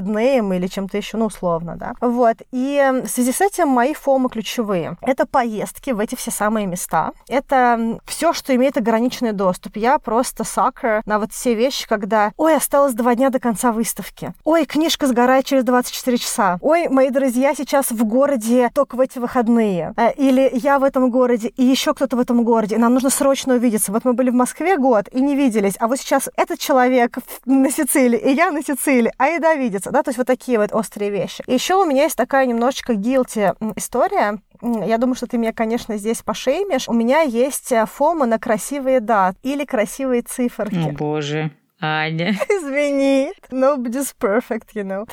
Сиднеем 0.01 0.53
или 0.53 0.66
чем-то 0.66 0.96
еще, 0.96 1.16
ну, 1.16 1.26
условно, 1.26 1.76
да. 1.76 1.92
Вот. 2.01 2.36
И 2.53 3.03
в 3.05 3.09
связи 3.09 3.32
с 3.32 3.40
этим 3.40 3.68
мои 3.68 3.94
фомы 3.94 4.28
ключевые. 4.30 4.96
Это 5.03 5.26
поездки 5.26 5.90
в 5.90 6.01
эти 6.01 6.14
все 6.14 6.30
самые 6.30 6.66
места. 6.66 7.12
Это 7.28 7.98
все, 8.07 8.32
что 8.32 8.55
имеет 8.55 8.76
ограниченный 8.76 9.32
доступ. 9.32 9.76
Я 9.76 9.98
просто 9.98 10.44
сакер 10.44 11.03
на 11.05 11.18
вот 11.18 11.32
все 11.32 11.55
вещи, 11.55 11.86
когда, 11.86 12.32
ой, 12.36 12.57
осталось 12.57 12.94
два 12.94 13.14
дня 13.14 13.30
до 13.30 13.38
конца 13.38 13.72
выставки. 13.72 14.32
Ой, 14.44 14.64
книжка 14.64 15.07
сгорает 15.07 15.44
через 15.44 15.64
24 15.64 16.18
часа. 16.18 16.59
Ой, 16.62 16.88
мои 16.88 17.11
друзья 17.11 17.55
сейчас 17.55 17.90
в 17.90 18.05
городе 18.05 18.70
только 18.74 18.96
в 18.96 19.01
эти 19.01 19.18
выходные. 19.18 19.92
Э, 19.96 20.12
или 20.12 20.51
я 20.55 20.78
в 20.78 20.84
этом 20.84 21.11
городе, 21.11 21.48
и 21.48 21.64
еще 21.64 21.92
кто-то 21.92 22.16
в 22.16 22.20
этом 22.20 22.42
городе. 22.42 22.78
Нам 22.78 22.94
нужно 22.94 23.11
срочно 23.11 23.55
увидеться. 23.55 23.92
Вот 23.92 24.05
мы 24.05 24.14
были 24.14 24.30
в 24.30 24.34
Москве 24.34 24.78
год 24.78 25.09
и 25.12 25.20
не 25.20 25.36
виделись, 25.36 25.74
а 25.78 25.88
вот 25.88 25.98
сейчас 25.98 26.30
этот 26.36 26.59
человек 26.59 27.18
на 27.44 27.70
Сицилии, 27.70 28.18
и 28.18 28.32
я 28.32 28.51
на 28.51 28.62
Сицилии, 28.62 29.12
а 29.18 29.28
и 29.28 29.38
видится 29.57 29.89
да, 29.91 30.03
то 30.03 30.11
есть 30.11 30.18
вот 30.18 30.26
такие 30.26 30.59
вот 30.59 30.72
острые 30.72 31.11
вещи. 31.11 31.43
Еще 31.47 31.74
у 31.74 31.84
меня 31.84 32.05
есть 32.05 32.16
такая 32.16 32.47
немножечко 32.47 32.95
guilty 32.95 33.55
история, 33.76 34.38
я 34.62 34.99
думаю, 34.99 35.14
что 35.14 35.26
ты 35.26 35.38
меня, 35.38 35.53
конечно, 35.53 35.97
здесь 35.97 36.22
пошеймишь. 36.22 36.88
У 36.88 36.93
меня 36.93 37.22
есть 37.22 37.72
э, 37.72 37.86
фома 37.86 38.26
на 38.26 38.38
красивые 38.38 39.01
даты 39.01 39.38
или 39.43 39.64
красивые 39.64 40.22
циферки. 40.22 40.91
О, 40.91 40.93
боже. 40.93 41.51
Аня. 41.81 42.35
Извини. 42.49 43.33
Nobody's 43.51 44.14
perfect, 44.18 44.74
you 44.74 44.85
know. 44.85 45.07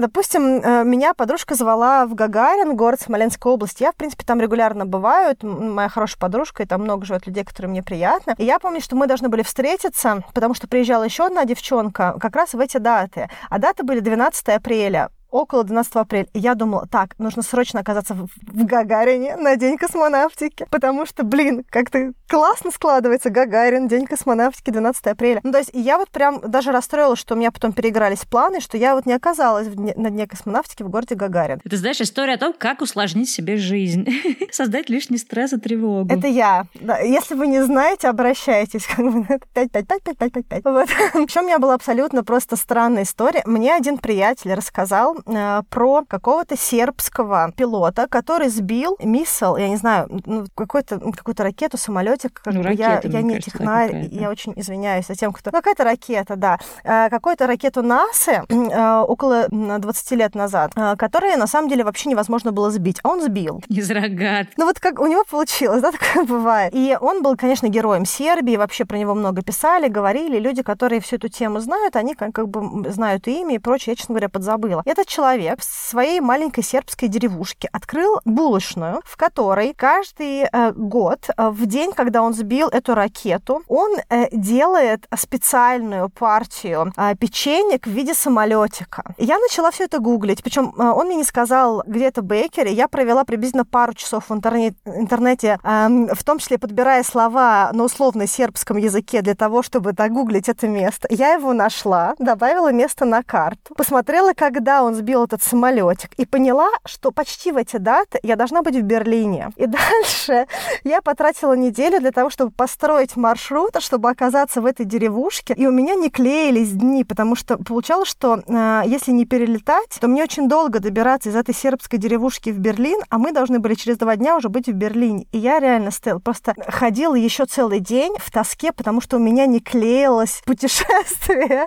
Допустим, 0.00 0.60
э, 0.60 0.84
меня 0.84 1.14
подружка 1.14 1.54
звала 1.54 2.06
в 2.06 2.14
Гагарин, 2.14 2.76
город 2.76 3.00
Смоленской 3.00 3.52
области. 3.52 3.82
Я, 3.82 3.92
в 3.92 3.96
принципе, 3.96 4.24
там 4.24 4.40
регулярно 4.40 4.84
бываю. 4.84 5.36
Моя 5.42 5.88
хорошая 5.88 6.18
подружка, 6.18 6.62
и 6.62 6.66
там 6.66 6.82
много 6.82 7.06
живет 7.06 7.26
людей, 7.26 7.44
которые 7.44 7.70
мне 7.70 7.82
приятны. 7.82 8.34
И 8.38 8.44
я 8.44 8.58
помню, 8.58 8.80
что 8.80 8.96
мы 8.96 9.06
должны 9.06 9.28
были 9.28 9.42
встретиться, 9.42 10.24
потому 10.34 10.54
что 10.54 10.66
приезжала 10.66 11.04
еще 11.04 11.26
одна 11.26 11.44
девчонка 11.44 12.16
как 12.20 12.34
раз 12.34 12.54
в 12.54 12.60
эти 12.60 12.78
даты. 12.78 13.30
А 13.48 13.58
даты 13.58 13.84
были 13.84 14.00
12 14.00 14.48
апреля 14.48 15.10
около 15.32 15.64
12 15.64 15.96
апреля. 15.96 16.28
И 16.34 16.38
я 16.38 16.54
думала, 16.54 16.86
так, 16.86 17.18
нужно 17.18 17.42
срочно 17.42 17.80
оказаться 17.80 18.14
в, 18.14 18.26
в 18.26 18.64
Гагарине 18.64 19.36
на 19.36 19.56
День 19.56 19.78
космонавтики, 19.78 20.66
потому 20.70 21.06
что, 21.06 21.24
блин, 21.24 21.64
как-то 21.68 22.12
классно 22.28 22.70
складывается 22.70 23.30
Гагарин, 23.30 23.88
День 23.88 24.06
космонавтики, 24.06 24.70
12 24.70 25.06
апреля. 25.06 25.40
Ну, 25.42 25.52
то 25.52 25.58
есть 25.58 25.70
я 25.72 25.98
вот 25.98 26.10
прям 26.10 26.40
даже 26.40 26.70
расстроилась, 26.70 27.18
что 27.18 27.34
у 27.34 27.38
меня 27.38 27.50
потом 27.50 27.72
переигрались 27.72 28.24
планы, 28.24 28.60
что 28.60 28.76
я 28.76 28.94
вот 28.94 29.06
не 29.06 29.14
оказалась 29.14 29.66
в 29.68 29.74
дне, 29.74 29.94
на 29.96 30.10
Дне 30.10 30.26
космонавтики 30.26 30.82
в 30.82 30.90
городе 30.90 31.14
Гагарин. 31.14 31.60
Это, 31.64 31.76
знаешь, 31.76 32.00
история 32.00 32.34
о 32.34 32.38
том, 32.38 32.52
как 32.52 32.82
усложнить 32.82 33.30
себе 33.30 33.56
жизнь, 33.56 34.06
создать 34.50 34.90
лишний 34.90 35.18
стресс 35.18 35.54
и 35.54 35.58
тревогу. 35.58 36.12
Это 36.12 36.26
я. 36.26 36.66
Да. 36.74 36.98
Если 36.98 37.34
вы 37.34 37.46
не 37.46 37.64
знаете, 37.64 38.08
обращайтесь. 38.08 38.86
Как 38.86 38.98
бы 38.98 39.24
5, 39.54 39.70
5, 39.72 39.86
5, 39.86 40.02
5, 40.02 40.18
5, 40.18 40.32
5, 40.32 40.46
5. 40.46 40.64
Вот. 40.64 40.88
Еще 41.28 41.40
у 41.40 41.44
меня 41.44 41.58
была 41.58 41.74
абсолютно 41.74 42.22
просто 42.22 42.56
странная 42.56 43.04
история. 43.04 43.42
Мне 43.46 43.74
один 43.74 43.96
приятель 43.98 44.52
рассказал, 44.52 45.16
Э, 45.26 45.62
про 45.70 46.04
какого-то 46.04 46.56
сербского 46.56 47.52
пилота, 47.56 48.06
который 48.08 48.48
сбил 48.48 48.96
миссел, 49.02 49.56
я 49.56 49.68
не 49.68 49.76
знаю, 49.76 50.08
ну, 50.26 50.46
какую-то 50.54 50.98
какую 50.98 51.34
ракету, 51.38 51.78
самолетик. 51.78 52.40
Как 52.42 52.54
ну, 52.54 52.62
ракета, 52.62 53.08
я, 53.08 53.18
я 53.18 53.22
не 53.22 53.34
кажется, 53.34 53.50
технарь, 53.50 54.08
я 54.10 54.30
очень 54.30 54.52
извиняюсь 54.56 55.06
за 55.06 55.14
тем, 55.14 55.32
кто... 55.32 55.50
Ну, 55.50 55.58
какая-то 55.58 55.84
ракета, 55.84 56.36
да. 56.36 56.58
Э, 56.84 57.08
какую-то 57.10 57.46
ракету 57.46 57.82
НАСА 57.82 58.44
э, 58.48 58.98
около 59.00 59.46
20 59.48 60.10
лет 60.12 60.34
назад, 60.34 60.72
которая 60.98 61.36
на 61.36 61.46
самом 61.46 61.68
деле 61.68 61.84
вообще 61.84 62.10
невозможно 62.10 62.52
было 62.52 62.70
сбить, 62.70 63.00
а 63.02 63.10
он 63.10 63.22
сбил. 63.22 63.62
Из 63.68 63.90
рогат. 63.90 64.48
Ну 64.56 64.66
вот 64.66 64.80
как 64.80 65.00
у 65.00 65.06
него 65.06 65.24
получилось, 65.28 65.82
да, 65.82 65.92
такое 65.92 66.24
бывает. 66.24 66.74
И 66.74 66.96
он 67.00 67.22
был, 67.22 67.36
конечно, 67.36 67.68
героем 67.68 68.04
Сербии, 68.04 68.56
вообще 68.56 68.84
про 68.84 68.98
него 68.98 69.14
много 69.14 69.42
писали, 69.42 69.88
говорили. 69.88 70.38
Люди, 70.38 70.62
которые 70.62 71.00
всю 71.00 71.16
эту 71.16 71.28
тему 71.28 71.60
знают, 71.60 71.96
они 71.96 72.14
как, 72.14 72.34
как 72.34 72.48
бы 72.48 72.90
знают 72.90 73.28
имя 73.28 73.56
и 73.56 73.58
прочее, 73.58 73.92
я, 73.92 73.96
честно 73.96 74.14
говоря, 74.14 74.28
подзабыла. 74.28 74.82
Этот 74.84 75.06
человек 75.12 75.60
в 75.60 75.64
своей 75.64 76.20
маленькой 76.20 76.64
сербской 76.64 77.08
деревушке 77.08 77.68
открыл 77.72 78.20
булочную, 78.24 79.02
в 79.04 79.16
которой 79.16 79.74
каждый 79.74 80.44
э, 80.44 80.72
год, 80.72 81.28
э, 81.36 81.48
в 81.50 81.66
день, 81.66 81.92
когда 81.92 82.22
он 82.22 82.32
сбил 82.32 82.68
эту 82.68 82.94
ракету, 82.94 83.62
он 83.68 83.96
э, 84.08 84.28
делает 84.32 85.06
специальную 85.14 86.08
партию 86.08 86.92
печенек 87.18 87.86
в 87.86 87.90
виде 87.90 88.14
самолетика. 88.14 89.14
Я 89.18 89.38
начала 89.38 89.70
все 89.70 89.84
это 89.84 89.98
гуглить, 89.98 90.42
причем 90.42 90.72
он 90.78 91.06
мне 91.06 91.16
не 91.16 91.24
сказал, 91.24 91.82
где 91.86 92.06
это 92.06 92.22
бейкер, 92.22 92.66
и 92.66 92.72
я 92.72 92.88
провела 92.88 93.24
приблизительно 93.24 93.64
пару 93.64 93.92
часов 93.94 94.30
в 94.30 94.34
интернете, 94.34 94.76
интернете 94.84 95.58
э, 95.62 95.88
в 96.14 96.24
том 96.24 96.38
числе 96.38 96.58
подбирая 96.58 97.02
слова 97.02 97.70
на 97.72 97.84
условно 97.84 98.26
сербском 98.26 98.78
языке 98.78 99.20
для 99.20 99.34
того, 99.34 99.62
чтобы 99.62 99.92
догуглить 99.92 100.48
это 100.48 100.68
место. 100.68 101.06
Я 101.10 101.34
его 101.34 101.52
нашла, 101.52 102.14
добавила 102.18 102.72
место 102.72 103.04
на 103.04 103.22
карту, 103.22 103.74
посмотрела, 103.74 104.32
когда 104.32 104.82
он 104.82 104.94
сбил 105.02 105.24
этот 105.24 105.42
самолетик, 105.42 106.10
и 106.16 106.24
поняла, 106.24 106.70
что 106.84 107.10
почти 107.10 107.50
в 107.50 107.56
эти 107.56 107.76
даты 107.76 108.20
я 108.22 108.36
должна 108.36 108.62
быть 108.62 108.76
в 108.76 108.82
Берлине. 108.82 109.50
И 109.56 109.66
дальше 109.66 110.46
я 110.84 111.02
потратила 111.02 111.54
неделю 111.54 112.00
для 112.00 112.12
того, 112.12 112.30
чтобы 112.30 112.52
построить 112.52 113.16
маршрут, 113.16 113.76
чтобы 113.80 114.10
оказаться 114.10 114.60
в 114.60 114.66
этой 114.66 114.86
деревушке, 114.86 115.54
и 115.54 115.66
у 115.66 115.72
меня 115.72 115.94
не 115.96 116.08
клеились 116.08 116.70
дни, 116.70 117.02
потому 117.04 117.34
что 117.34 117.58
получалось, 117.58 118.08
что 118.08 118.42
э, 118.46 118.82
если 118.86 119.10
не 119.10 119.26
перелетать, 119.26 119.98
то 120.00 120.06
мне 120.06 120.22
очень 120.22 120.48
долго 120.48 120.78
добираться 120.78 121.30
из 121.30 121.36
этой 121.36 121.54
сербской 121.54 121.98
деревушки 121.98 122.50
в 122.50 122.58
Берлин, 122.58 123.00
а 123.10 123.18
мы 123.18 123.32
должны 123.32 123.58
были 123.58 123.74
через 123.74 123.96
два 123.96 124.14
дня 124.14 124.36
уже 124.36 124.48
быть 124.48 124.68
в 124.68 124.72
Берлине. 124.72 125.26
И 125.32 125.38
я 125.38 125.58
реально, 125.58 125.90
Стелл, 125.90 126.20
просто 126.20 126.54
ходила 126.68 127.16
еще 127.16 127.44
целый 127.46 127.80
день 127.80 128.14
в 128.18 128.30
тоске, 128.30 128.70
потому 128.72 129.00
что 129.00 129.16
у 129.16 129.20
меня 129.20 129.46
не 129.46 129.58
клеилось 129.58 130.42
путешествие. 130.46 131.66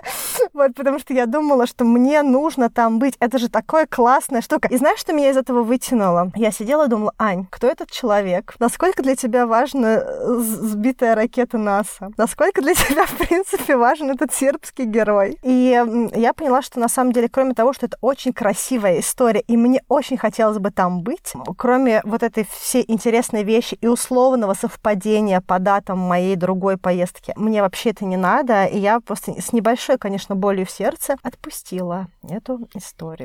Вот, 0.54 0.74
потому 0.74 0.98
что 0.98 1.12
я 1.12 1.26
думала, 1.26 1.66
что 1.66 1.84
мне 1.84 2.22
нужно 2.22 2.70
там 2.70 2.98
быть. 2.98 3.16
Это 3.26 3.38
же 3.38 3.48
такая 3.48 3.86
классная 3.86 4.40
штука. 4.40 4.68
И 4.68 4.76
знаешь, 4.76 5.00
что 5.00 5.12
меня 5.12 5.30
из 5.30 5.36
этого 5.36 5.64
вытянуло? 5.64 6.30
Я 6.36 6.52
сидела 6.52 6.86
и 6.86 6.88
думала, 6.88 7.12
Ань, 7.18 7.48
кто 7.50 7.66
этот 7.66 7.90
человек? 7.90 8.54
Насколько 8.60 9.02
для 9.02 9.16
тебя 9.16 9.48
важна 9.48 9.96
э, 9.96 10.36
сбитая 10.38 11.16
ракета 11.16 11.58
НАСА? 11.58 12.10
Насколько 12.16 12.62
для 12.62 12.74
тебя, 12.76 13.04
в 13.04 13.16
принципе, 13.16 13.76
важен 13.76 14.12
этот 14.12 14.32
сербский 14.32 14.84
герой? 14.84 15.38
И 15.42 15.76
я 16.14 16.32
поняла, 16.34 16.62
что 16.62 16.78
на 16.78 16.88
самом 16.88 17.10
деле, 17.10 17.28
кроме 17.28 17.54
того, 17.54 17.72
что 17.72 17.86
это 17.86 17.98
очень 18.00 18.32
красивая 18.32 19.00
история, 19.00 19.40
и 19.40 19.56
мне 19.56 19.82
очень 19.88 20.18
хотелось 20.18 20.58
бы 20.58 20.70
там 20.70 21.02
быть, 21.02 21.32
кроме 21.58 22.02
вот 22.04 22.22
этой 22.22 22.46
всей 22.48 22.84
интересной 22.86 23.42
вещи 23.42 23.76
и 23.80 23.88
условного 23.88 24.54
совпадения 24.54 25.40
по 25.40 25.58
датам 25.58 25.98
моей 25.98 26.36
другой 26.36 26.76
поездки, 26.76 27.32
мне 27.34 27.60
вообще 27.60 27.90
это 27.90 28.04
не 28.04 28.16
надо, 28.16 28.66
и 28.66 28.78
я 28.78 29.00
просто 29.00 29.32
с 29.32 29.52
небольшой, 29.52 29.98
конечно, 29.98 30.36
болью 30.36 30.64
в 30.64 30.70
сердце 30.70 31.16
отпустила 31.24 32.06
эту 32.30 32.68
историю. 32.74 33.15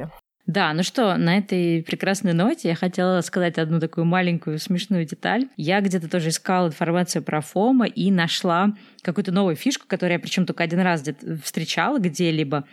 Да, 0.48 0.74
ну 0.74 0.84
что, 0.84 1.16
на 1.18 1.38
этой 1.38 1.84
прекрасной 1.84 2.34
ноте 2.34 2.70
я 2.70 2.76
хотела 2.76 3.22
сказать 3.22 3.58
одну 3.58 3.80
такую 3.80 4.06
маленькую 4.06 4.58
смешную 4.60 5.06
деталь. 5.06 5.48
Я 5.56 5.82
где-то 5.82 6.10
тоже 6.10 6.30
искала 6.30 6.68
информацию 6.68 7.24
про 7.24 7.42
Фома 7.42 7.86
и 7.86 8.12
нашла 8.12 8.74
какую-то 9.02 9.32
новую 9.32 9.56
фишку, 9.56 9.86
которую 9.88 10.14
я 10.14 10.20
причем 10.20 10.46
только 10.46 10.64
один 10.64 10.80
раз 10.80 11.04
встречала 11.44 12.00
где-либо. 12.00 12.66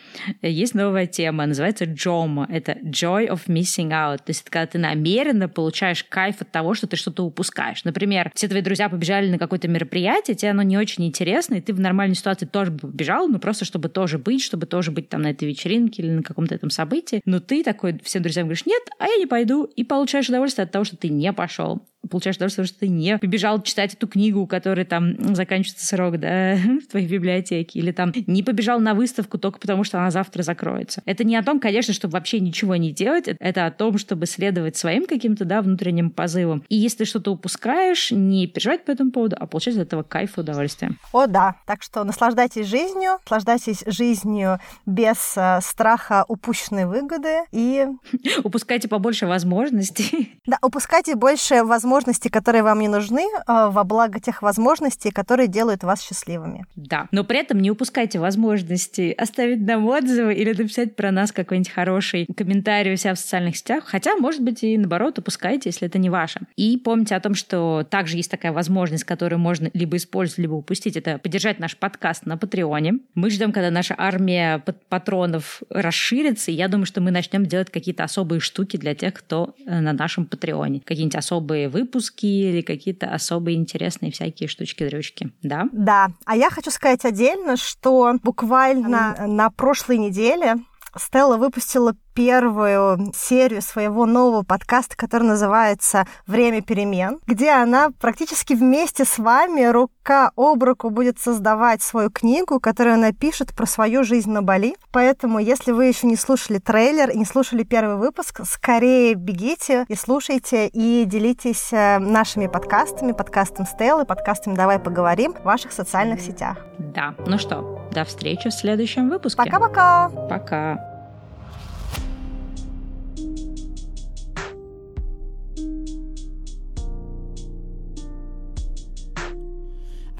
Есть 0.43 0.75
новая 0.75 1.07
тема, 1.07 1.47
называется 1.47 1.85
JOMO. 1.85 2.47
Это 2.49 2.73
Joy 2.85 3.29
of 3.29 3.47
Missing 3.47 3.91
Out. 3.91 4.19
То 4.19 4.29
есть 4.29 4.43
это 4.43 4.51
когда 4.51 4.67
ты 4.67 4.79
намеренно 4.79 5.49
получаешь 5.49 6.05
кайф 6.05 6.41
от 6.41 6.51
того, 6.51 6.75
что 6.75 6.87
ты 6.87 6.97
что-то 6.97 7.25
упускаешь. 7.25 7.85
Например, 7.85 8.31
все 8.35 8.49
твои 8.49 8.63
друзья 8.63 8.89
побежали 8.89 9.31
на 9.31 9.39
какое-то 9.39 9.69
мероприятие, 9.69 10.37
тебе 10.37 10.51
оно 10.51 10.63
не 10.63 10.77
очень 10.77 11.07
интересно, 11.07 11.55
и 11.55 11.61
ты 11.61 11.73
в 11.73 11.81
нормальной 11.81 12.15
ситуации 12.15 12.47
тоже 12.47 12.71
бы 12.71 12.89
побежал, 12.89 13.29
ну 13.29 13.39
просто 13.39 13.65
чтобы 13.65 13.89
тоже 13.89 14.19
быть, 14.19 14.43
чтобы 14.43 14.67
тоже 14.67 14.91
быть 14.91 15.09
там 15.09 15.23
на 15.23 15.31
этой 15.31 15.49
вечеринке 15.49 16.03
или 16.03 16.11
на 16.11 16.23
каком-то 16.23 16.55
этом 16.55 16.71
событии. 16.71 17.21
Но 17.25 17.41
ты 17.41 17.63
такой 17.63 17.99
всем 18.03 18.23
друзьям 18.23 18.47
говоришь, 18.47 18.67
нет, 18.67 18.83
а 18.99 19.07
я 19.07 19.17
не 19.17 19.27
пойду, 19.27 19.65
и 19.65 19.85
получаешь 19.85 20.29
удовольствие 20.29 20.65
от 20.65 20.73
того, 20.73 20.85
что 20.85 20.97
ты 20.97 21.09
не 21.09 21.33
пошел 21.33 21.87
получаешь 22.09 22.37
удовольствие, 22.37 22.67
что 22.67 22.81
ты 22.81 22.89
не 22.89 23.19
побежал 23.19 23.63
читать 23.63 23.95
эту 23.95 24.09
книгу, 24.09 24.41
у 24.41 24.47
которой 24.47 24.85
там 24.85 25.35
заканчивается 25.35 25.87
срок, 25.87 26.19
да, 26.19 26.57
в 26.83 26.91
твоей 26.91 27.07
библиотеке, 27.07 27.79
или 27.79 27.93
там 27.93 28.13
не 28.27 28.43
побежал 28.43 28.81
на 28.81 28.95
выставку 28.95 29.39
только 29.39 29.59
потому, 29.59 29.85
что 29.85 29.99
она 29.99 30.11
завтра 30.11 30.43
закроется. 30.43 31.03
Это 31.05 31.25
не 31.25 31.37
о 31.37 31.43
том, 31.43 31.61
конечно, 31.61 31.95
чтобы 31.95 32.13
вообще 32.13 32.41
ничего 32.41 32.77
не 32.77 32.93
делать, 32.93 33.29
это 33.29 33.67
о 33.67 33.71
том, 33.71 33.99
чтобы 33.99 34.27
следовать 34.27 34.77
своим 34.77 35.07
каким-то, 35.07 35.45
да, 35.45 35.63
внутренним 35.63 36.11
позывам. 36.11 36.65
И 36.69 36.77
если 36.77 37.05
что-то 37.05 37.33
упускаешь, 37.33 38.11
не 38.11 38.47
переживать 38.47 38.85
по 38.85 38.91
этому 38.91 39.11
поводу, 39.11 39.37
а 39.39 39.47
получать 39.47 39.77
от 39.77 39.83
этого 39.83 40.03
кайф 40.03 40.39
и 40.39 40.41
удовольствие. 40.41 40.93
О, 41.13 41.27
да. 41.27 41.57
Так 41.67 41.83
что 41.83 42.05
наслаждайтесь 42.05 42.67
жизнью, 42.67 43.19
наслаждайтесь 43.25 43.85
жизнью 43.87 44.59
без 44.87 45.35
э, 45.37 45.61
страха 45.63 46.25
упущенной 46.29 46.87
выгоды 46.87 47.45
и... 47.53 47.87
Упускайте 48.45 48.89
побольше 48.89 49.27
возможностей. 49.27 50.41
Да, 50.47 50.59
упускайте 50.63 51.15
больше 51.15 51.65
возможностей 51.65 51.98
возможности, 51.99 52.29
которые 52.29 52.63
вам 52.63 52.81
не 52.81 52.89
нужны, 52.89 53.27
а, 53.47 53.71
во 53.71 53.83
благо 53.83 54.21
тех 54.21 54.43
возможностей, 54.43 55.11
которые 55.11 55.49
делают 55.49 55.83
вас 55.83 56.01
счастливыми. 56.01 56.65
Да, 56.77 57.09
но 57.11 57.25
при 57.25 57.41
этом 57.41 57.59
не 57.59 57.73
упускайте 57.73 58.21
возможности 58.21 59.15
оставить 59.19 59.67
нам 59.67 59.85
отзывы 59.87 60.35
или 60.35 60.53
написать 60.53 60.95
про 60.95 61.11
нас 61.11 61.33
какой-нибудь 61.33 61.73
хороший 61.73 62.27
комментарий 62.37 62.95
у 62.95 62.97
себя 62.97 63.15
в 63.15 63.19
социальных 63.19 63.57
сетях. 63.57 63.85
Хотя, 63.87 64.17
может 64.17 64.43
быть, 64.43 64.63
и 64.63 64.79
наоборот, 64.79 65.19
упускайте, 65.19 65.71
если 65.71 65.89
это 65.89 65.99
не 65.99 66.09
ваше. 66.09 66.41
И 66.57 66.77
помните 66.77 67.17
о 67.17 67.21
том, 67.21 67.35
что 67.35 67.85
также 67.91 68.17
есть 68.17 68.31
такая 68.31 68.53
возможность, 68.53 69.05
которую 69.05 69.41
можно 69.41 69.71
либо 69.75 69.97
использовать, 69.97 70.39
либо 70.39 70.55
упустить. 70.55 70.97
Это 70.97 71.19
поддержать 71.19 71.59
наш 71.59 71.77
подкаст 71.77 72.27
на 72.27 72.37
Патреоне. 72.37 73.01
Мы 73.15 73.31
ждем, 73.31 73.51
когда 73.51 73.71
наша 73.71 73.97
армия 73.99 74.63
патронов 74.89 75.63
расширится, 75.69 76.53
и 76.53 76.55
я 76.55 76.69
думаю, 76.69 76.87
что 76.87 77.01
мы 77.01 77.11
начнем 77.11 77.45
делать 77.45 77.71
какие-то 77.71 78.05
особые 78.05 78.39
штуки 78.39 78.77
для 78.77 78.95
тех, 78.95 79.15
кто 79.15 79.55
э, 79.67 79.81
на 79.81 79.93
нашем 79.93 80.27
Патреоне. 80.27 80.81
Какие-нибудь 80.85 81.17
особые 81.17 81.69
выпуски 81.79 82.27
или 82.27 82.61
какие-то 82.61 83.13
особые 83.13 83.57
интересные 83.57 84.13
всякие 84.13 84.49
штучки-дрючки, 84.49 85.33
да? 85.43 85.67
Да. 85.73 86.09
А 86.25 86.37
я 86.37 86.51
хочу 86.51 86.71
сказать 86.71 87.05
отдельно, 87.05 87.57
что 87.57 88.15
буквально 88.23 89.27
на 89.27 89.51
прошлой 89.51 89.99
неделе 89.99 90.57
Стелла 90.97 91.37
выпустила 91.37 91.95
первую 92.19 93.13
серию 93.15 93.63
своего 93.63 94.05
нового 94.05 94.43
подкаста, 94.43 94.97
который 94.97 95.23
называется 95.23 96.05
«Время 96.27 96.63
перемен», 96.63 97.21
где 97.29 97.51
она 97.51 97.91
практически 98.01 98.55
вместе 98.55 99.05
с 99.05 99.19
вами 99.19 99.67
рука 99.67 100.33
об 100.35 100.65
руку 100.65 100.91
будет 100.91 101.21
создавать 101.21 101.81
свою 101.81 102.11
книгу, 102.11 102.59
которую 102.59 102.95
она 102.95 103.13
пишет 103.13 103.55
про 103.55 103.67
свою 103.67 104.03
жизнь 104.03 104.33
на 104.33 104.43
Бали. 104.43 104.75
Поэтому, 104.91 105.39
если 105.39 105.71
вы 105.71 105.85
еще 105.85 106.09
не 106.09 106.17
слушали 106.17 106.59
трейлер 106.59 107.09
и 107.11 107.17
не 107.17 107.25
слушали 107.25 107.63
первый 107.63 107.95
выпуск, 107.95 108.41
скорее 108.51 109.15
бегите 109.15 109.85
и 109.87 109.95
слушайте, 109.95 110.67
и 110.67 111.05
делитесь 111.05 111.69
э, 111.73 112.01
нашими 112.01 112.49
подкастами, 112.49 113.13
подкастом 113.13 113.65
Стеллы, 113.65 114.05
подкастом 114.05 114.57
«Давай 114.57 114.81
поговорим» 114.81 115.35
в 115.35 115.45
ваших 115.45 115.71
социальных 115.71 116.21
сетях. 116.21 116.57
Да, 116.79 117.15
ну 117.29 117.39
что, 117.39 117.81
до 117.93 118.05
встречи 118.05 118.49
в 118.49 118.55
следующем 118.55 119.09
выпуске. 119.09 119.37
Пока-пока! 119.37 120.09
Пока! 120.29 120.98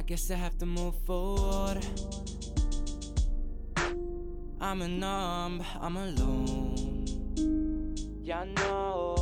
Guess 0.09 0.31
I 0.31 0.37
have 0.37 0.57
to 0.57 0.65
move 0.65 0.95
forward. 1.05 1.85
I'm 4.59 4.81
a 4.81 4.89
numb, 4.89 5.63
I'm 5.79 5.99
alone. 5.99 7.05
Yeah, 8.23 8.41
I 8.41 8.47
know. 8.47 9.15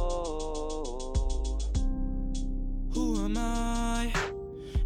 Who 2.95 3.25
am 3.25 3.37
I? 3.37 4.13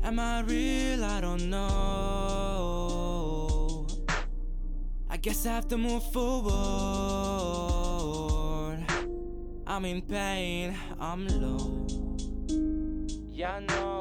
Am 0.02 0.18
I 0.18 0.40
real? 0.40 1.04
I 1.04 1.20
don't 1.20 1.50
know. 1.50 2.66
I 5.10 5.18
guess 5.18 5.44
I 5.44 5.50
have 5.50 5.68
to 5.68 5.76
move 5.76 6.02
forward. 6.14 6.50
I'm 9.66 9.84
in 9.84 10.00
pain, 10.00 10.74
I'm 10.98 11.28
low. 11.28 11.86
Yeah, 13.28 13.56
I 13.56 13.60
know. 13.60 14.00